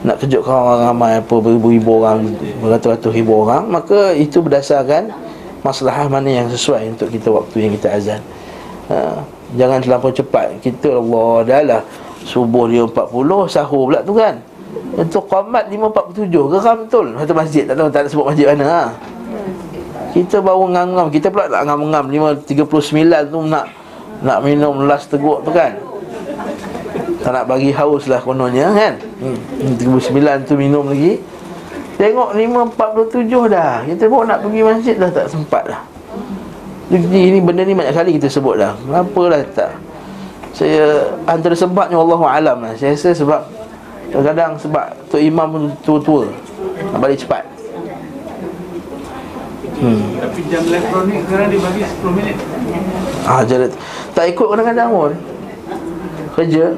Nak 0.03 0.15
kejutkan 0.19 0.55
orang 0.55 0.79
ramai 0.91 1.12
Apa 1.19 1.36
beribu-ribu 1.39 2.03
orang 2.03 2.32
Beratus-ratus 2.63 3.12
ribu 3.12 3.43
orang 3.43 3.67
Maka 3.67 4.15
itu 4.15 4.39
berdasarkan 4.39 5.12
Masalah 5.60 6.08
mana 6.08 6.27
yang 6.27 6.47
sesuai 6.47 6.95
Untuk 6.95 7.12
kita 7.12 7.27
waktu 7.32 7.67
yang 7.67 7.73
kita 7.75 7.88
azan. 7.95 8.21
Uh, 8.88 9.19
Jangan 9.58 9.82
terlampau 9.82 10.13
cepat. 10.13 10.62
Kita 10.62 11.01
Allah 11.01 11.34
dah 11.41 11.62
lah 11.65 11.82
Subuh 12.30 12.70
5.40 12.70 13.50
Sahur 13.50 13.89
pula 13.89 14.06
tu 14.06 14.13
kan. 14.13 14.38
Itu 14.94 15.18
qamat 15.26 15.65
5.47 15.74 16.30
Geram 16.30 16.78
betul. 16.86 17.08
Satu 17.18 17.34
masjid 17.34 17.63
Tak 17.65 17.74
tahu 17.74 17.89
tak 17.89 18.06
nak 18.06 18.10
sebut 18.13 18.26
masjid 18.30 18.46
mana 18.54 18.65
ha? 18.70 18.84
Kita 20.13 20.38
baru 20.38 20.70
ngam-ngam 20.70 21.10
Kita 21.10 21.34
pula 21.34 21.50
nak 21.50 21.65
ngam-ngam. 21.65 22.06
5.39 22.46 23.34
tu 23.34 23.39
nak 23.50 23.65
Nak 24.22 24.38
minum 24.46 24.86
last 24.86 25.10
teguk 25.10 25.42
tu 25.42 25.50
kan. 25.50 25.74
Tak 27.20 27.32
nak 27.36 27.46
bagi 27.52 27.72
haus 27.76 28.08
lah 28.08 28.20
kononnya 28.24 28.72
kan. 28.72 28.94
Hmm. 29.20 29.76
39 29.76 30.48
tu 30.48 30.56
minum 30.56 30.88
lagi. 30.88 31.20
Tengok 32.00 32.32
5.47 32.32 33.52
dah. 33.52 33.84
Kita 33.84 34.04
baru 34.08 34.24
nak 34.24 34.39
pergi 34.44 34.62
masjid 34.63 34.96
dah 34.96 35.12
tak 35.12 35.28
sempat 35.28 35.63
dah. 35.68 35.82
Jadi 36.89 37.20
ini 37.32 37.39
benda 37.44 37.62
ni 37.68 37.76
banyak 37.76 37.92
kali 37.92 38.12
kita 38.15 38.28
sebut 38.32 38.56
dah. 38.56 38.74
Kenapa 38.80 39.22
lah 39.28 39.39
tak 39.52 39.72
saya 40.60 41.15
antara 41.24 41.56
sebabnya 41.56 41.95
Allah 41.95 42.19
alam 42.28 42.58
lah. 42.67 42.76
Saya 42.76 42.91
rasa 42.91 43.15
sebab 43.15 43.48
kadang-kadang 44.12 44.60
sebab 44.60 44.91
tu 45.08 45.15
imam 45.15 45.72
tua-tua 45.88 46.28
nak 46.91 47.00
balik 47.00 47.24
cepat. 47.24 47.48
Hmm. 49.80 50.19
Tapi 50.19 50.39
jam 50.52 50.60
elektronik 50.67 51.24
sekarang 51.24 51.48
dia 51.48 51.60
bagi 51.63 51.82
10 51.88 52.12
minit. 52.12 52.36
Ah, 53.24 53.41
jadi 53.48 53.72
tak 54.12 54.36
ikut 54.36 54.48
kadang-kadang 54.52 54.89
pun. 54.91 55.12
Kerja. 56.36 56.76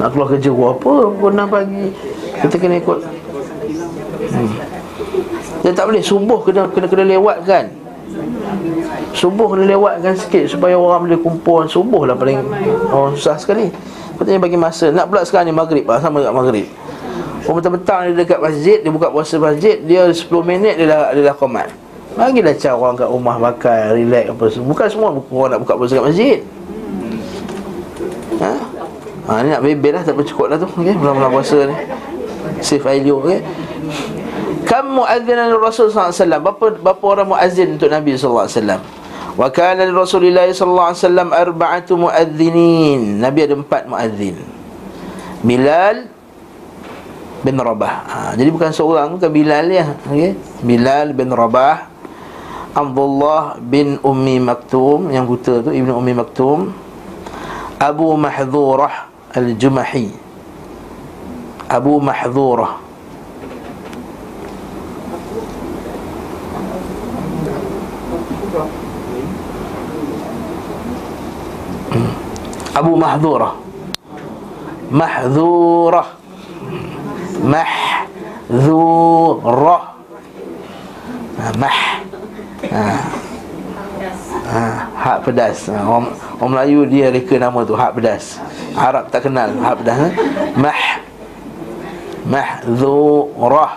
Nak 0.00 0.08
keluar 0.16 0.28
kerja 0.32 0.48
buat 0.48 0.80
apa? 0.80 0.94
Pernah 1.12 1.44
pagi 1.44 1.84
kita 2.40 2.56
kena 2.56 2.80
ikut. 2.80 2.98
Hmm. 4.32 4.50
Dia 5.60 5.76
tak 5.76 5.92
boleh 5.92 6.00
subuh 6.00 6.40
kena 6.40 6.72
kena 6.72 6.88
kena 6.88 7.04
lewat 7.04 7.44
kan. 7.44 7.68
Subuh 9.14 9.58
lewatkan 9.58 10.14
sikit 10.14 10.44
Supaya 10.46 10.78
orang 10.78 11.06
boleh 11.08 11.20
kumpul. 11.20 11.66
Subuh 11.66 12.06
lah 12.06 12.16
paling 12.16 12.40
Orang 12.90 13.16
susah 13.18 13.36
sekali. 13.36 13.70
Katanya 14.16 14.40
bagi 14.42 14.58
masa. 14.60 14.88
Nak 14.92 15.08
pula 15.10 15.22
sekarang 15.26 15.50
ni 15.50 15.54
maghrib. 15.54 15.84
Lah 15.84 16.00
Sama 16.02 16.22
dengan 16.22 16.36
maghrib. 16.36 16.66
Orang 17.48 17.56
petang-petang 17.64 18.00
dia 18.12 18.14
dekat 18.22 18.38
masjid 18.38 18.78
Dia 18.84 18.90
buka 18.92 19.08
puasa 19.08 19.34
masjid 19.40 19.76
Dia 19.80 20.12
10 20.12 20.28
minit 20.44 20.76
dia 20.76 20.86
dah, 20.86 21.10
dia 21.16 21.22
dah 21.32 21.36
komat. 21.36 21.72
Bagilah 22.14 22.54
cara 22.58 22.74
orang 22.74 22.94
kat 22.98 23.08
rumah 23.08 23.36
makan 23.38 23.82
Relax 23.96 24.24
apa 24.34 24.44
semua. 24.50 24.66
Bukan 24.74 24.86
semua 24.90 25.08
orang 25.14 25.50
nak 25.56 25.60
buka 25.62 25.74
puasa 25.78 25.92
kat 25.98 26.06
masjid. 26.10 26.38
Ha? 28.40 28.52
Ha, 29.30 29.32
ni 29.44 29.48
nak 29.52 29.62
bebel 29.62 29.92
lah 29.94 30.02
Tak 30.02 30.16
cukup 30.26 30.46
lah 30.50 30.56
tu. 30.58 30.68
Okay? 30.68 30.94
Bulan-bulan 30.98 31.30
puasa 31.30 31.58
ni. 31.64 31.74
Save 32.60 32.84
Ailio 32.86 33.24
okay? 33.24 33.40
Kam 34.70 34.94
muazzinan 34.94 35.50
Rasul 35.58 35.90
wasallam? 35.90 36.46
Berapa 36.46 36.78
berapa 36.78 37.02
orang 37.02 37.34
muazzin 37.34 37.74
untuk 37.74 37.90
Nabi 37.90 38.14
sallallahu 38.14 38.46
wasallam? 38.46 38.80
Wa 39.34 39.50
kana 39.50 39.82
Rasulullah 39.90 40.46
sallallahu 40.46 40.88
alaihi 40.94 41.02
wasallam 41.02 41.28
arba'atu 41.34 41.92
muazzinin. 41.98 43.18
Nabi 43.18 43.50
ada 43.50 43.58
empat 43.58 43.90
muazzin. 43.90 44.38
Bilal 45.42 46.06
bin 47.42 47.56
Rabah. 47.58 47.94
Ha, 48.06 48.18
jadi 48.38 48.46
bukan 48.54 48.70
seorang, 48.70 49.18
bukan 49.18 49.30
Bilal 49.34 49.66
ya. 49.74 49.90
Okay? 50.06 50.38
Bilal 50.62 51.18
bin 51.18 51.34
Rabah. 51.34 51.90
Abdullah 52.70 53.58
bin 53.58 53.98
Ummi 54.06 54.38
Maktum 54.38 55.10
yang 55.10 55.26
buta 55.26 55.66
tu 55.66 55.74
Ibnu 55.74 55.90
Ummi 55.98 56.14
Maktum. 56.14 56.70
Abu 57.82 58.14
Mahdhurah 58.14 59.10
Al-Jumahi. 59.34 60.14
Abu 61.66 61.98
Mahdhurah 61.98 62.89
Abu 72.70 72.94
Mahdhurah. 72.94 73.58
Mahdhurah. 74.90 76.08
Mahdhurah. 78.50 79.84
Ha, 81.40 81.46
Mah. 81.56 81.80
Ha. 82.70 82.84
Ha, 84.50 84.62
hak 84.98 85.18
pedas. 85.26 85.70
Ha, 85.70 85.78
orang, 85.82 86.06
orang 86.42 86.50
Melayu 86.58 86.82
dia 86.90 87.14
reka 87.14 87.38
nama 87.38 87.62
tu 87.62 87.78
Hak 87.78 87.94
pedas. 87.98 88.38
Arab 88.74 89.06
tak 89.10 89.22
kenal 89.26 89.50
Hak 89.62 89.74
pedas 89.82 89.98
ha? 89.98 90.08
Mah. 90.54 90.82
Mahdhurah. 92.26 93.72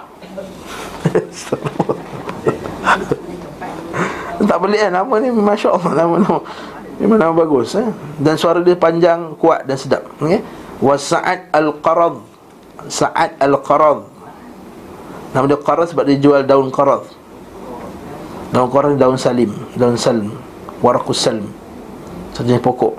Tak 4.44 4.60
boleh 4.60 4.76
kan 4.76 4.92
nama 4.92 5.16
ni 5.24 5.32
Masya 5.32 5.72
Allah 5.72 6.04
nama, 6.04 6.20
nama. 6.20 6.44
Memang 7.02 7.18
nama 7.18 7.34
bagus 7.34 7.74
eh? 7.74 7.90
Dan 8.22 8.38
suara 8.38 8.62
dia 8.62 8.78
panjang, 8.78 9.34
kuat 9.42 9.66
dan 9.66 9.78
sedap 9.80 10.06
okay? 10.22 10.46
Wa 10.78 10.94
Sa'ad 11.00 11.50
Al-Qarad. 11.50 12.22
Sa'ad 12.92 13.40
Al-Qarad. 13.40 14.04
Nama 15.34 15.50
dia 15.50 15.58
Qarad 15.58 15.90
sebab 15.90 16.06
dia 16.06 16.22
jual 16.22 16.46
daun 16.46 16.70
Qarad. 16.70 17.10
Daun 18.54 18.70
Qarad 18.70 19.02
daun 19.02 19.18
Salim 19.18 19.50
Daun 19.74 19.98
Salm 19.98 20.38
Warakus 20.86 21.18
Salm. 21.24 21.50
Satu 22.38 22.54
pokok. 22.62 22.94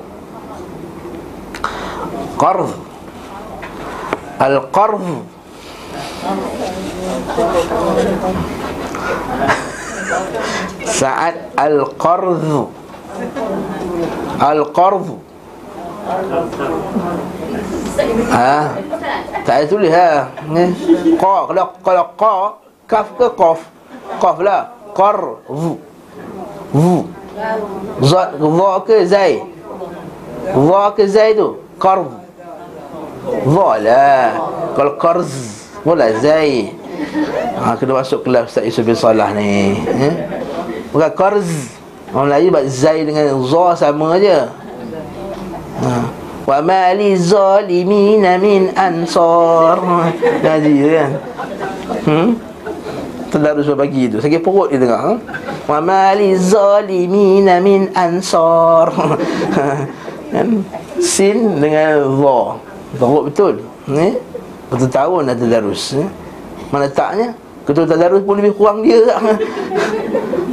Qarad 2.35 2.75
Al-Qarad 4.43 5.05
Sa'ad 10.99 11.55
Al-Qarad 11.55 12.43
Al-Qardh 14.41 15.09
Ha 18.35 18.55
Tak 19.47 19.55
ada 19.55 19.65
tulis 19.71 19.91
ha 19.95 20.29
Ni 20.51 20.65
Qa 21.17 21.35
Kalau 21.49 21.67
Kalau 21.81 22.05
Qa 22.19 22.35
Kaf 22.85 23.07
ke 23.17 23.27
Qaf 23.33 23.59
Qaf 24.21 24.37
lah 24.45 24.75
Qar 24.93 25.19
Vu 25.49 25.81
Vu 26.75 27.09
Zat 28.05 28.37
Dha 28.37 28.71
ke 28.85 28.97
Zai 29.09 29.41
Dha 30.53 30.83
ke 30.93 31.05
Zai 31.09 31.33
tu 31.33 31.57
Qardh 31.81 32.13
Dha 33.49 33.69
lah 33.81 34.27
Kalau 34.77 34.93
Qarz 35.01 35.33
Mula 35.87 36.13
Zai 36.21 36.69
Ha 37.65 37.79
kena 37.81 37.97
masuk 38.03 38.27
kelas 38.27 38.53
Ustaz 38.53 38.69
Yusuf 38.69 38.85
bin 38.85 38.99
Salah 38.99 39.33
ni 39.33 39.79
eh? 39.81 40.15
Bukan 40.93 41.11
Qarz 41.17 41.49
Orang 42.15 42.31
Melayu 42.31 42.55
buat 42.55 42.67
zai 42.71 43.03
dengan 43.03 43.27
za 43.43 43.75
sama 43.75 44.15
aja. 44.15 44.47
Ha. 45.83 45.91
Wa 46.47 46.63
ma 46.63 46.95
li 46.95 47.19
zalimin 47.19 48.23
min 48.39 48.71
ansar. 48.79 49.83
Ngaji 50.39 50.75
kan. 50.95 51.11
Hmm? 52.07 52.29
Terdarus 53.35 53.67
berbagi 53.67 54.15
tu. 54.15 54.23
Sakit 54.23 54.47
perut 54.47 54.71
dia 54.71 54.79
tengok. 54.79 55.01
Ha? 55.03 55.13
Wa 55.67 55.83
ma 55.83 56.15
li 56.15 56.39
zalimin 56.39 57.51
min 57.59 57.91
ansar. 57.99 58.95
kan? 60.31 60.49
Sin 61.03 61.59
dengan 61.59 61.99
za. 62.15 62.41
Teruk 62.95 63.23
betul. 63.27 63.55
Ni. 63.91 64.15
Betul 64.71 64.87
tahun 64.87 65.35
dah 65.35 65.35
terdarus. 65.35 65.99
Eh? 65.99 66.07
Mana 66.71 66.87
taknya? 66.87 67.35
Ketua 67.65 67.89
tadarus 67.89 68.23
pun 68.23 68.37
lebih 68.39 68.55
kurang 68.55 68.85
dia 68.85 69.01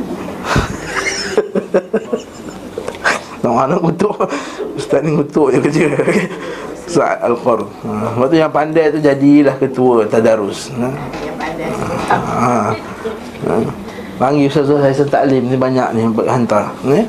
Nak 3.42 3.52
mana 3.52 3.76
kutuk? 3.82 4.14
Ustaz 4.78 5.02
ni 5.02 5.18
kutuk 5.18 5.56
je 5.56 5.58
kerja. 5.60 5.88
Sa'ad 6.92 7.24
Al-Qur. 7.24 7.66
Ha. 7.88 7.92
Lepas 8.20 8.28
tu 8.28 8.36
yang 8.36 8.52
pandai 8.52 8.92
tu 8.92 9.00
jadilah 9.00 9.56
ketua 9.58 10.06
Tadarus. 10.06 10.70
Ha. 10.76 10.90
Ha. 12.12 12.52
Ha. 13.48 13.56
Panggil 14.22 14.52
Ustaz 14.52 14.70
Zuhai 14.70 14.94
Hasan 14.94 15.10
Taklim 15.10 15.50
ni 15.50 15.58
banyak 15.58 15.88
ni 15.98 16.02
Hantar. 16.30 16.70
Ni. 16.86 17.02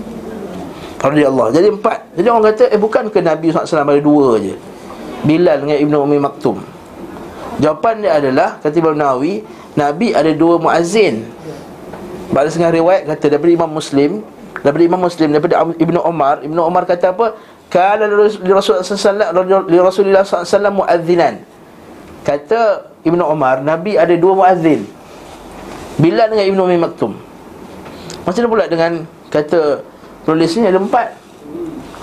Radi 1.03 1.27
Allah 1.27 1.51
Jadi 1.51 1.69
empat. 1.75 1.99
Jadi 2.15 2.27
orang 2.31 2.45
kata 2.55 2.65
Eh 2.71 2.79
bukan 2.79 3.11
ke 3.11 3.19
Nabi 3.19 3.51
SAW 3.51 3.83
ada 3.83 3.99
dua 3.99 4.39
je? 4.39 4.55
Bilal 5.27 5.67
dengan 5.67 5.79
Ibnu 5.83 5.97
Umi 5.99 6.19
Maktum. 6.23 6.63
Jawapan 7.61 8.01
dia 8.01 8.17
adalah 8.17 8.57
Kata 8.63 8.75
Ibn 8.75 8.97
Nawawi 8.97 9.45
Nabi 9.77 10.15
ada 10.17 10.31
dua 10.33 10.57
muazzin. 10.57 11.27
Pada 12.33 12.49
setengah 12.49 12.81
riwayat 12.81 13.03
kata 13.13 13.37
Daripada 13.37 13.53
Imam 13.53 13.71
Muslim 13.77 14.25
daripada 14.63 14.83
Imam 14.87 15.01
Muslim 15.03 15.29
daripada 15.35 15.61
Ibnu 15.77 15.99
Umar 16.03 16.41
Ibnu 16.41 16.61
Umar 16.63 16.87
kata 16.89 17.13
apa? 17.13 17.37
Kana 17.69 18.07
Rasulullah 18.09 18.63
sallallahu 18.63 19.67
alaihi 19.67 19.83
Rasulullah 19.83 20.25
sallallahu 20.25 20.87
muazzinan 20.87 21.43
kata 22.23 22.91
Ibnu 23.03 23.23
Umar 23.27 23.61
Nabi 23.61 23.99
ada 23.99 24.15
dua 24.15 24.39
muazzin 24.39 24.87
Bilal 26.01 26.33
dengan 26.33 26.47
Ibnu 26.49 26.61
Umi 26.65 26.79
Maktum. 26.81 27.13
Macam 28.25 28.41
mana 28.43 28.49
pula 28.49 28.65
dengan 28.65 29.05
kata 29.29 29.85
penulis 30.25 30.57
ni 30.57 30.65
ada 30.65 30.81
empat. 30.81 31.09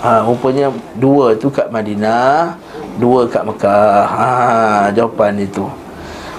Ha, 0.00 0.24
rupanya 0.24 0.72
dua 0.96 1.36
tu 1.36 1.52
kat 1.52 1.68
Madinah 1.68 2.56
dua 2.96 3.28
kat 3.28 3.42
Mekah. 3.44 4.04
Ha, 4.06 4.28
jawapan 4.94 5.42
itu 5.42 5.66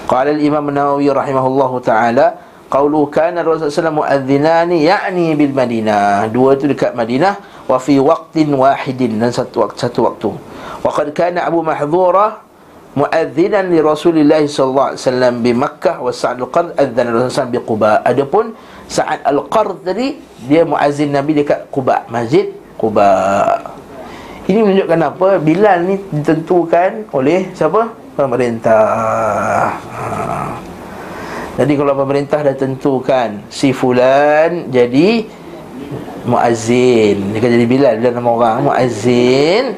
qala 0.06 0.34
al-imam 0.34 0.68
Nawawi 0.68 1.08
rahimahullahu 1.08 1.80
taala 1.80 2.36
Qaulu 2.72 3.04
kana 3.12 3.44
Rasulullah 3.44 3.92
muadzinani 3.92 4.88
ya'ni 4.88 5.36
bil 5.36 5.52
Madinah. 5.52 6.24
Dua 6.32 6.56
itu 6.56 6.64
dekat 6.64 6.96
Madinah 6.96 7.36
wa 7.68 7.76
fi 7.76 8.00
waqtin 8.00 8.48
wahidin 8.48 9.20
dan 9.20 9.28
satu 9.28 9.68
waktu 9.68 9.76
satu 9.76 10.08
waktu. 10.08 10.32
Wa 10.80 10.88
qad 10.88 11.12
kana 11.12 11.44
Abu 11.44 11.60
Mahdhura 11.60 12.40
muadzinan 12.96 13.68
li 13.68 13.76
Rasulillah 13.76 14.40
sallallahu 14.48 14.88
alaihi 14.96 15.04
wasallam 15.04 15.34
di 15.44 15.52
Makkah 15.52 16.00
wa 16.00 16.08
Sa'd 16.16 16.40
al-Qard 16.40 16.72
adzan 16.80 17.12
Rasulullah 17.12 17.52
bi 17.52 17.60
Quba. 17.60 17.92
Adapun 18.08 18.56
Sa'ad 18.88 19.20
al-Qard 19.20 19.84
tadi 19.84 20.16
dia 20.48 20.64
muazzin 20.64 21.12
Nabi 21.12 21.44
dekat 21.44 21.68
Quba 21.68 22.08
Masjid 22.08 22.56
Quba. 22.80 23.12
Ini 24.48 24.64
menunjukkan 24.64 25.00
apa? 25.12 25.28
Bilal 25.44 25.78
ni 25.92 26.00
ditentukan 26.08 27.12
oleh 27.12 27.52
siapa? 27.52 27.92
Pemerintah. 28.16 29.76
Ha. 29.76 30.71
Jadi 31.52 31.72
kalau 31.76 31.92
pemerintah 31.92 32.40
dah 32.40 32.56
tentukan 32.56 33.44
si 33.52 33.76
fulan 33.76 34.72
jadi 34.72 35.28
muazzin. 36.24 37.36
Dia 37.36 37.38
kan 37.44 37.50
jadi 37.52 37.66
Bilal 37.68 37.94
dia 38.00 38.08
nama 38.08 38.30
orang 38.32 38.56
muazzin. 38.72 39.76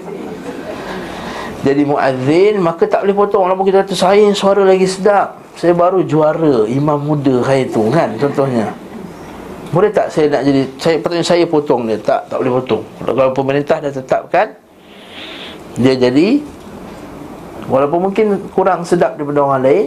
Jadi 1.67 1.83
muazzin 1.83 2.63
maka 2.63 2.87
tak 2.87 3.03
boleh 3.03 3.17
potong 3.17 3.43
walaupun 3.51 3.67
kita 3.67 3.83
kata 3.83 3.95
saya 3.99 4.23
suara 4.37 4.63
lagi 4.63 4.87
sedap. 4.87 5.43
Saya 5.59 5.75
baru 5.75 6.07
juara 6.07 6.63
imam 6.71 7.01
muda 7.03 7.43
hari 7.43 7.67
tu. 7.67 7.91
Kan 7.91 8.15
contohnya. 8.23 8.71
Boleh 9.75 9.91
tak 9.91 10.15
saya 10.15 10.31
nak 10.31 10.47
jadi 10.47 10.63
saya 10.79 10.97
patutnya 11.03 11.27
saya 11.27 11.43
potong 11.43 11.91
dia? 11.91 11.99
Tak 11.99 12.31
tak 12.31 12.39
boleh 12.39 12.63
potong. 12.63 12.87
Kalau 13.03 13.33
pemerintah 13.35 13.83
dah 13.83 13.91
tetapkan 13.91 14.55
dia 15.75 15.99
jadi 15.99 16.39
walaupun 17.67 17.99
mungkin 18.07 18.47
kurang 18.55 18.87
sedap 18.87 19.19
daripada 19.19 19.43
orang 19.43 19.63
lain 19.67 19.87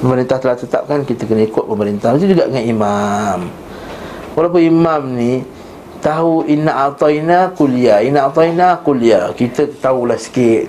pemerintah 0.00 0.36
telah 0.40 0.56
tetapkan 0.56 1.02
kita 1.02 1.24
kena 1.24 1.46
ikut 1.48 1.64
pemerintah. 1.64 2.16
Itu 2.16 2.28
juga 2.30 2.48
dengan 2.48 2.64
imam. 2.64 3.38
Walaupun 4.36 4.60
imam 4.60 5.02
ni 5.16 5.40
tahu 6.04 6.44
inna 6.44 6.92
ataina 6.92 7.50
kuliah 7.56 8.04
inna 8.04 8.28
ataina 8.28 8.76
kuliah 8.84 9.32
kita 9.32 9.68
tahulah 9.80 10.20
sikit. 10.20 10.68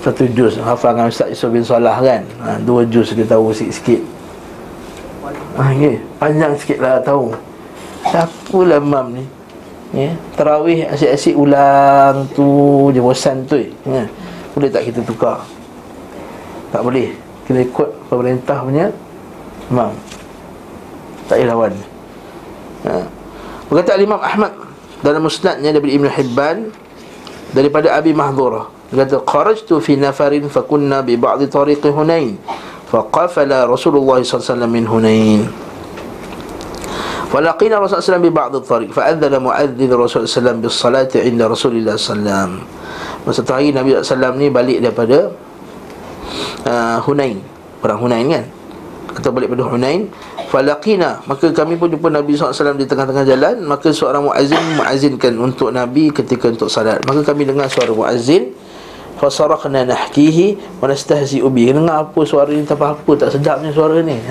Satu 0.00 0.24
juz. 0.32 0.56
Hafal 0.62 0.94
dengan 0.96 1.10
Ustaz 1.12 1.28
Yusuf 1.34 1.50
bin 1.52 1.66
Salah 1.66 1.98
kan? 2.00 2.22
Ha, 2.40 2.56
dua 2.62 2.86
juz 2.88 3.12
dia 3.12 3.26
tahu 3.26 3.50
sikit-sikit. 3.52 4.00
Ha, 5.58 5.74
okay. 5.74 5.98
panjang 6.16 6.54
sikit 6.54 6.78
lah 6.80 7.02
tahu. 7.02 7.34
Siapa 8.08 8.58
lah 8.62 8.80
mam 8.80 9.12
ni? 9.12 9.24
Ya? 9.88 10.12
terawih 10.36 10.84
asyik-asyik 10.84 11.32
ulang 11.32 12.28
tu 12.36 12.44
je 12.92 13.00
bosan 13.00 13.40
tu 13.48 13.56
ya? 13.56 14.04
boleh 14.52 14.68
tak 14.68 14.84
kita 14.84 15.00
tukar? 15.00 15.40
Tak 16.68 16.84
boleh 16.84 17.27
kena 17.47 17.59
ikut 17.63 17.89
pemerintah 18.07 18.57
punya 18.63 18.87
mam 19.71 19.91
tak 21.27 21.39
payah 21.39 21.47
lawan 21.55 21.73
ha. 22.87 23.03
Berkata 23.71 23.97
Imam 23.97 24.21
Ahmad 24.21 24.53
dalam 25.01 25.25
musnadnya 25.25 25.73
daripada 25.73 25.93
Ibn 25.97 26.07
Hibban 26.13 26.57
daripada 27.55 27.87
Abi 27.95 28.11
Mahdhurah 28.13 28.69
kata 28.93 29.25
kharajtu 29.25 29.81
fi 29.81 29.97
nafarin 29.97 30.45
fakunna 30.51 31.01
bi 31.01 31.17
ba'd 31.17 31.41
tariq 31.49 31.81
Hunain 31.89 32.37
faqafala 32.93 33.65
Rasulullah 33.65 34.21
sallallahu 34.21 34.69
min 34.69 34.85
Hunain 34.85 35.41
فلقينا 37.33 37.81
الرسول 37.81 37.97
صلى 37.97 37.97
الله 37.97 38.05
عليه 38.05 38.13
وسلم 38.13 38.25
ببعض 38.29 38.53
الطريق 38.61 38.89
فأذن 38.93 39.33
مؤذن 39.41 39.89
الرسول 39.89 40.21
صلى 40.21 40.21
الله 40.21 40.29
عليه 40.29 40.37
وسلم 40.37 40.57
بالصلاة 40.61 41.11
عند 41.17 41.41
رسول 41.41 41.73
الله 41.81 41.95
صلى 41.97 42.13
الله 42.13 42.13
عليه 42.13 42.29
وسلم 42.29 42.51
Masa 43.23 43.39
tu 43.41 43.55
hari 43.55 43.71
Nabi 43.71 43.95
SAW 43.97 44.35
ni 44.35 44.51
balik 44.53 44.83
daripada 44.83 45.33
uh, 46.66 46.98
Hunain. 47.04 47.38
Perang 47.78 48.00
Hunain 48.02 48.26
kan? 48.26 48.44
Kata 49.14 49.34
balik 49.34 49.50
pada 49.50 49.64
Hunain 49.66 50.10
Falaqina. 50.48 51.20
Maka 51.28 51.52
kami 51.52 51.76
pun 51.76 51.92
jumpa 51.92 52.08
Nabi 52.08 52.38
SAW 52.38 52.78
di 52.78 52.88
tengah-tengah 52.88 53.24
jalan. 53.26 53.56
Maka 53.66 53.92
seorang 53.92 54.24
muazzin 54.24 54.60
muazzinkan 54.78 55.34
untuk 55.36 55.74
Nabi 55.74 56.08
ketika 56.14 56.48
untuk 56.48 56.72
salat. 56.72 57.02
Maka 57.04 57.26
kami 57.26 57.44
dengar 57.48 57.68
suara 57.68 57.92
muazzin 57.92 58.54
Fasarakna 59.18 59.82
nahkihi 59.82 60.78
Wa 60.78 60.86
nastahzi 60.86 61.42
ubi 61.42 61.66
Dengar 61.74 62.06
apa 62.06 62.22
suara 62.22 62.54
ni 62.54 62.62
tak 62.62 62.78
apa 62.78 63.02
Tak 63.18 63.34
sedapnya 63.34 63.74
suara 63.74 63.98
ni. 64.00 64.16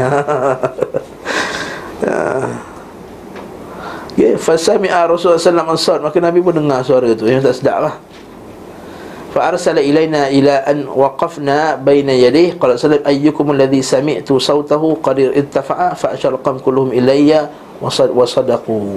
Ya, 4.17 4.33
fasami'a 4.33 5.05
Rasulullah 5.05 5.37
wasallam 5.37 6.09
Maka 6.09 6.17
Nabi 6.17 6.41
pun 6.41 6.49
dengar 6.57 6.81
suara 6.81 7.13
tu. 7.13 7.29
Yang 7.29 7.53
tak 7.53 7.55
sedap 7.61 7.77
lah 7.85 7.93
فأرسل 9.37 9.77
ilaina 9.77 10.33
إلى 10.33 10.65
an 10.65 10.89
وقفنا 10.89 11.85
بين 11.85 12.09
يديه 12.09 12.57
Qala 12.57 12.73
صلى 12.73 13.05
ayyukum 13.05 13.45
أيكم 13.45 13.45
الذي 13.53 13.81
سمعت 13.85 14.25
صوته 14.25 14.81
قد 14.97 15.17
ارتفع 15.29 15.93
فأشار 15.93 16.41
القوم 16.41 16.57
كلهم 16.65 16.89
إلي 16.89 17.29
وصدقوا 18.17 18.89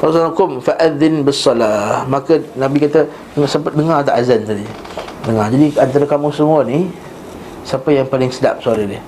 Assalamualaikum 0.00 0.64
fa'adhin 0.64 1.20
bisalah. 1.28 2.08
Maka 2.08 2.40
Nabi 2.56 2.80
kata 2.88 3.04
sempat 3.44 3.76
dengar 3.76 4.00
tak 4.00 4.16
azan 4.16 4.48
tadi? 4.48 4.64
Dengar. 5.28 5.52
Jadi 5.52 5.76
antara 5.76 6.08
kamu 6.08 6.32
semua 6.32 6.64
ni 6.64 6.88
siapa 7.68 7.92
yang 7.92 8.08
paling 8.08 8.32
sedap 8.32 8.64
suara 8.64 8.80
dia? 8.80 9.04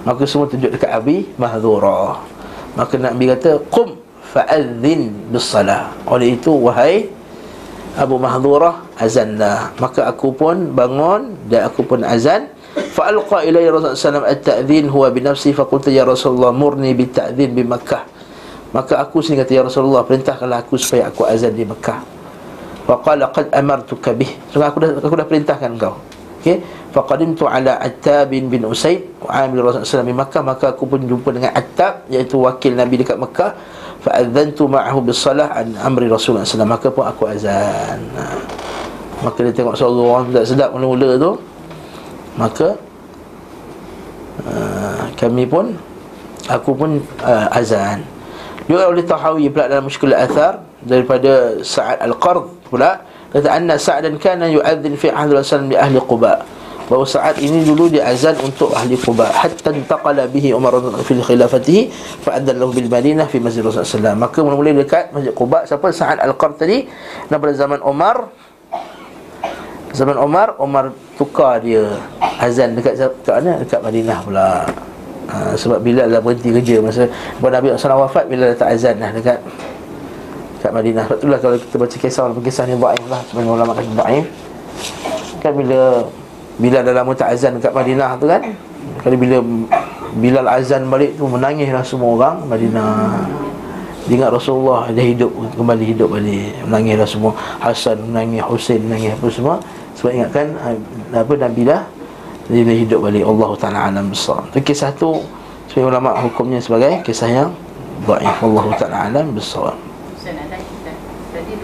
Maka 0.00 0.24
semua 0.24 0.48
tunjuk 0.48 0.72
dekat 0.72 0.88
Abi 0.88 1.28
Mahdhura. 1.36 2.24
Maka 2.72 2.96
Nabi 2.96 3.36
kata 3.36 3.68
qum 3.68 4.00
fa'adhin 4.32 5.12
bisalah. 5.28 5.92
Oleh 6.08 6.40
itu 6.40 6.56
wahai 6.56 7.12
Abu 7.94 8.18
Mahdhurah 8.18 8.98
azanlah 8.98 9.70
maka 9.78 10.10
aku 10.10 10.34
pun 10.34 10.74
bangun 10.74 11.38
dan 11.46 11.70
aku 11.70 11.86
pun 11.86 12.02
azan. 12.02 12.50
Fa 12.74 13.06
alqa 13.06 13.46
ilayya 13.46 13.70
rasulullah 13.70 13.94
sallallahu 13.94 14.30
at-ta'dhin 14.34 14.84
huwa 14.90 15.06
bi 15.14 15.22
nafsi. 15.22 15.54
Fa 15.54 15.62
qultu 15.62 15.94
ya 15.94 16.02
rasulullah 16.02 16.50
murni 16.50 16.90
bi 16.90 17.06
ta'dhin 17.06 17.54
bi 17.54 17.62
makkah. 17.62 18.02
Maka 18.74 18.98
aku 18.98 19.22
sini 19.22 19.38
kata 19.38 19.54
ya 19.54 19.62
rasulullah 19.62 20.02
perintahkanlah 20.02 20.66
aku 20.66 20.74
supaya 20.74 21.06
aku 21.06 21.22
azan 21.22 21.54
di 21.54 21.62
Mekah 21.62 22.14
fa 22.84 22.94
qala 23.00 23.32
qad 23.32 23.48
amartuka 23.54 24.12
bih. 24.12 24.28
So 24.52 24.60
aku 24.60 24.82
dah 24.82 24.90
aku 25.00 25.14
dah 25.14 25.26
perintahkan 25.26 25.70
kau. 25.80 25.94
Okey? 26.42 26.60
Fa 26.92 27.06
qadimtu 27.06 27.48
ala 27.48 27.80
attab 27.80 28.30
bin 28.30 28.62
usaid 28.66 29.14
amil 29.24 29.64
rasulullah 29.64 29.86
sallallahu 29.86 30.10
alaihi 30.10 30.20
Makkah. 30.20 30.42
Maka 30.44 30.64
aku 30.76 30.84
pun 30.90 31.00
jumpa 31.06 31.28
dengan 31.32 31.52
attab 31.56 32.04
iaitu 32.12 32.36
wakil 32.42 32.76
nabi 32.76 33.00
dekat 33.00 33.16
Mekah 33.16 33.50
Fa'adzantu 34.04 34.68
ma'ahu 34.68 35.00
bisalah 35.08 35.56
an 35.56 35.72
amri 35.80 36.12
Rasulullah 36.12 36.44
SAW 36.44 36.68
Maka 36.68 36.92
pun 36.92 37.08
aku 37.08 37.24
azan. 37.24 38.04
Ha. 38.12 38.24
Maka 39.24 39.38
dia 39.48 39.52
tengok 39.56 39.72
suara 39.80 39.96
orang 39.96 40.28
tak 40.28 40.44
sedap 40.44 40.76
mula-mula 40.76 41.16
tu. 41.16 41.32
Maka 42.36 42.76
uh, 44.44 45.08
Kami 45.16 45.44
pun 45.48 45.72
Aku 46.52 46.76
pun 46.76 47.00
uh, 47.24 47.48
azan. 47.56 48.04
Juga 48.68 48.92
oleh 48.92 49.04
Tahawi 49.04 49.48
pula 49.48 49.72
dalam 49.72 49.88
muskul 49.88 50.12
athar 50.12 50.60
Daripada 50.84 51.64
Sa'ad 51.64 52.04
Al-Qard 52.04 52.68
pula. 52.68 53.00
Kata 53.32 53.48
anna 53.56 53.80
Sa'adan 53.80 54.20
kana 54.20 54.52
yu'adzin 54.52 55.00
fi 55.00 55.08
ahli 55.08 55.32
Rasulullah 55.32 55.72
di 55.72 55.78
ahli 55.80 55.96
Quba' 55.96 56.63
bahawa 56.84 57.04
saat 57.08 57.40
ini 57.40 57.64
dulu 57.64 57.88
dia 57.88 58.04
azan 58.04 58.36
untuk 58.44 58.68
ahli 58.76 58.96
Quba. 58.96 59.32
Hatta 59.32 59.72
intaqala 59.72 60.28
bihi 60.28 60.52
Umar 60.52 60.76
fi 61.00 61.16
khilafatihi 61.16 61.88
fa 62.20 62.36
adzan 62.36 62.60
lahu 62.60 62.76
bil 62.76 62.92
Madinah 62.92 63.24
fi 63.24 63.40
Masjid 63.40 63.64
Rasulullah 63.64 63.88
sallallahu 63.88 64.20
maka 64.20 64.38
mula-mula 64.44 64.70
dekat 64.84 65.08
Masjid 65.16 65.32
Quba 65.32 65.64
siapa? 65.64 65.88
Sa'ad 65.88 66.20
Al-Qard 66.20 66.60
tadi. 66.60 66.84
Pada 67.32 67.52
zaman 67.56 67.80
Umar 67.84 68.28
zaman 69.94 70.16
Umar 70.18 70.58
Umar 70.60 70.90
tukar 71.16 71.62
dia 71.62 71.96
azan 72.42 72.76
dekat 72.76 73.00
dekat 73.00 73.34
mana? 73.40 73.52
Dekat 73.64 73.80
Madinah 73.80 74.18
pula. 74.20 74.48
Ha, 75.24 75.56
sebab 75.56 75.80
bila 75.80 76.04
dah 76.04 76.20
berhenti 76.20 76.52
kerja 76.52 76.84
masa 76.84 77.08
Nabi 77.40 77.72
SAW 77.72 78.04
wafat 78.04 78.28
bila 78.28 78.52
dah 78.52 78.56
tak 78.60 78.76
azan 78.76 79.00
dah 79.00 79.08
dekat 79.08 79.38
dekat 80.60 80.72
Madinah. 80.76 81.02
Sebab 81.08 81.16
itulah 81.16 81.38
kalau 81.40 81.56
kita 81.56 81.76
baca 81.80 81.96
kisah 81.96 82.24
kisah 82.44 82.64
ni 82.68 82.74
dhaif 82.76 83.04
lah 83.08 83.20
sebenarnya 83.24 83.52
ulama 83.56 83.72
kata 83.72 83.92
dhaif 84.04 84.26
kan 85.40 85.52
bila 85.56 85.80
bila 86.54 86.86
dah 86.86 86.94
lama 86.94 87.12
tak 87.14 87.34
azan 87.34 87.58
dekat 87.58 87.74
Madinah 87.74 88.14
tu 88.18 88.26
kan? 88.30 88.42
Kali 89.02 89.16
bila 89.18 89.42
Bilal 90.14 90.46
azan 90.46 90.86
balik 90.86 91.18
tu 91.18 91.26
menangislah 91.26 91.82
semua 91.82 92.14
orang 92.14 92.36
Madinah. 92.46 93.26
Dia 94.04 94.20
ingat 94.20 94.30
Rasulullah 94.30 94.86
dia 94.92 95.02
hidup 95.02 95.32
kembali 95.58 95.84
hidup 95.90 96.08
balik. 96.14 96.54
Menangislah 96.70 97.08
semua. 97.08 97.32
Hasan 97.58 97.98
menangis, 98.06 98.44
Hussein 98.46 98.80
menangis 98.86 99.18
apa 99.18 99.26
semua. 99.32 99.56
Sebab 99.98 100.10
ingatkan 100.10 100.46
apa 101.14 101.32
Nabi 101.38 101.62
dah 101.66 101.82
Dia 102.50 102.62
hidup 102.66 103.06
balik. 103.06 103.24
Allah 103.24 103.50
Ta'ala 103.56 103.78
alam 103.88 104.10
besar 104.10 104.42
Itu 104.50 104.58
kisah 104.60 104.90
tu 104.98 105.22
Sebagai 105.70 105.94
ulama 105.94 106.18
hukumnya 106.18 106.58
sebagai 106.58 106.98
kisah 107.06 107.30
yang 107.30 107.50
Baik 108.04 108.42
Allah 108.42 108.66
Ta'ala 108.74 108.96
alam 109.08 109.32
besar 109.32 109.72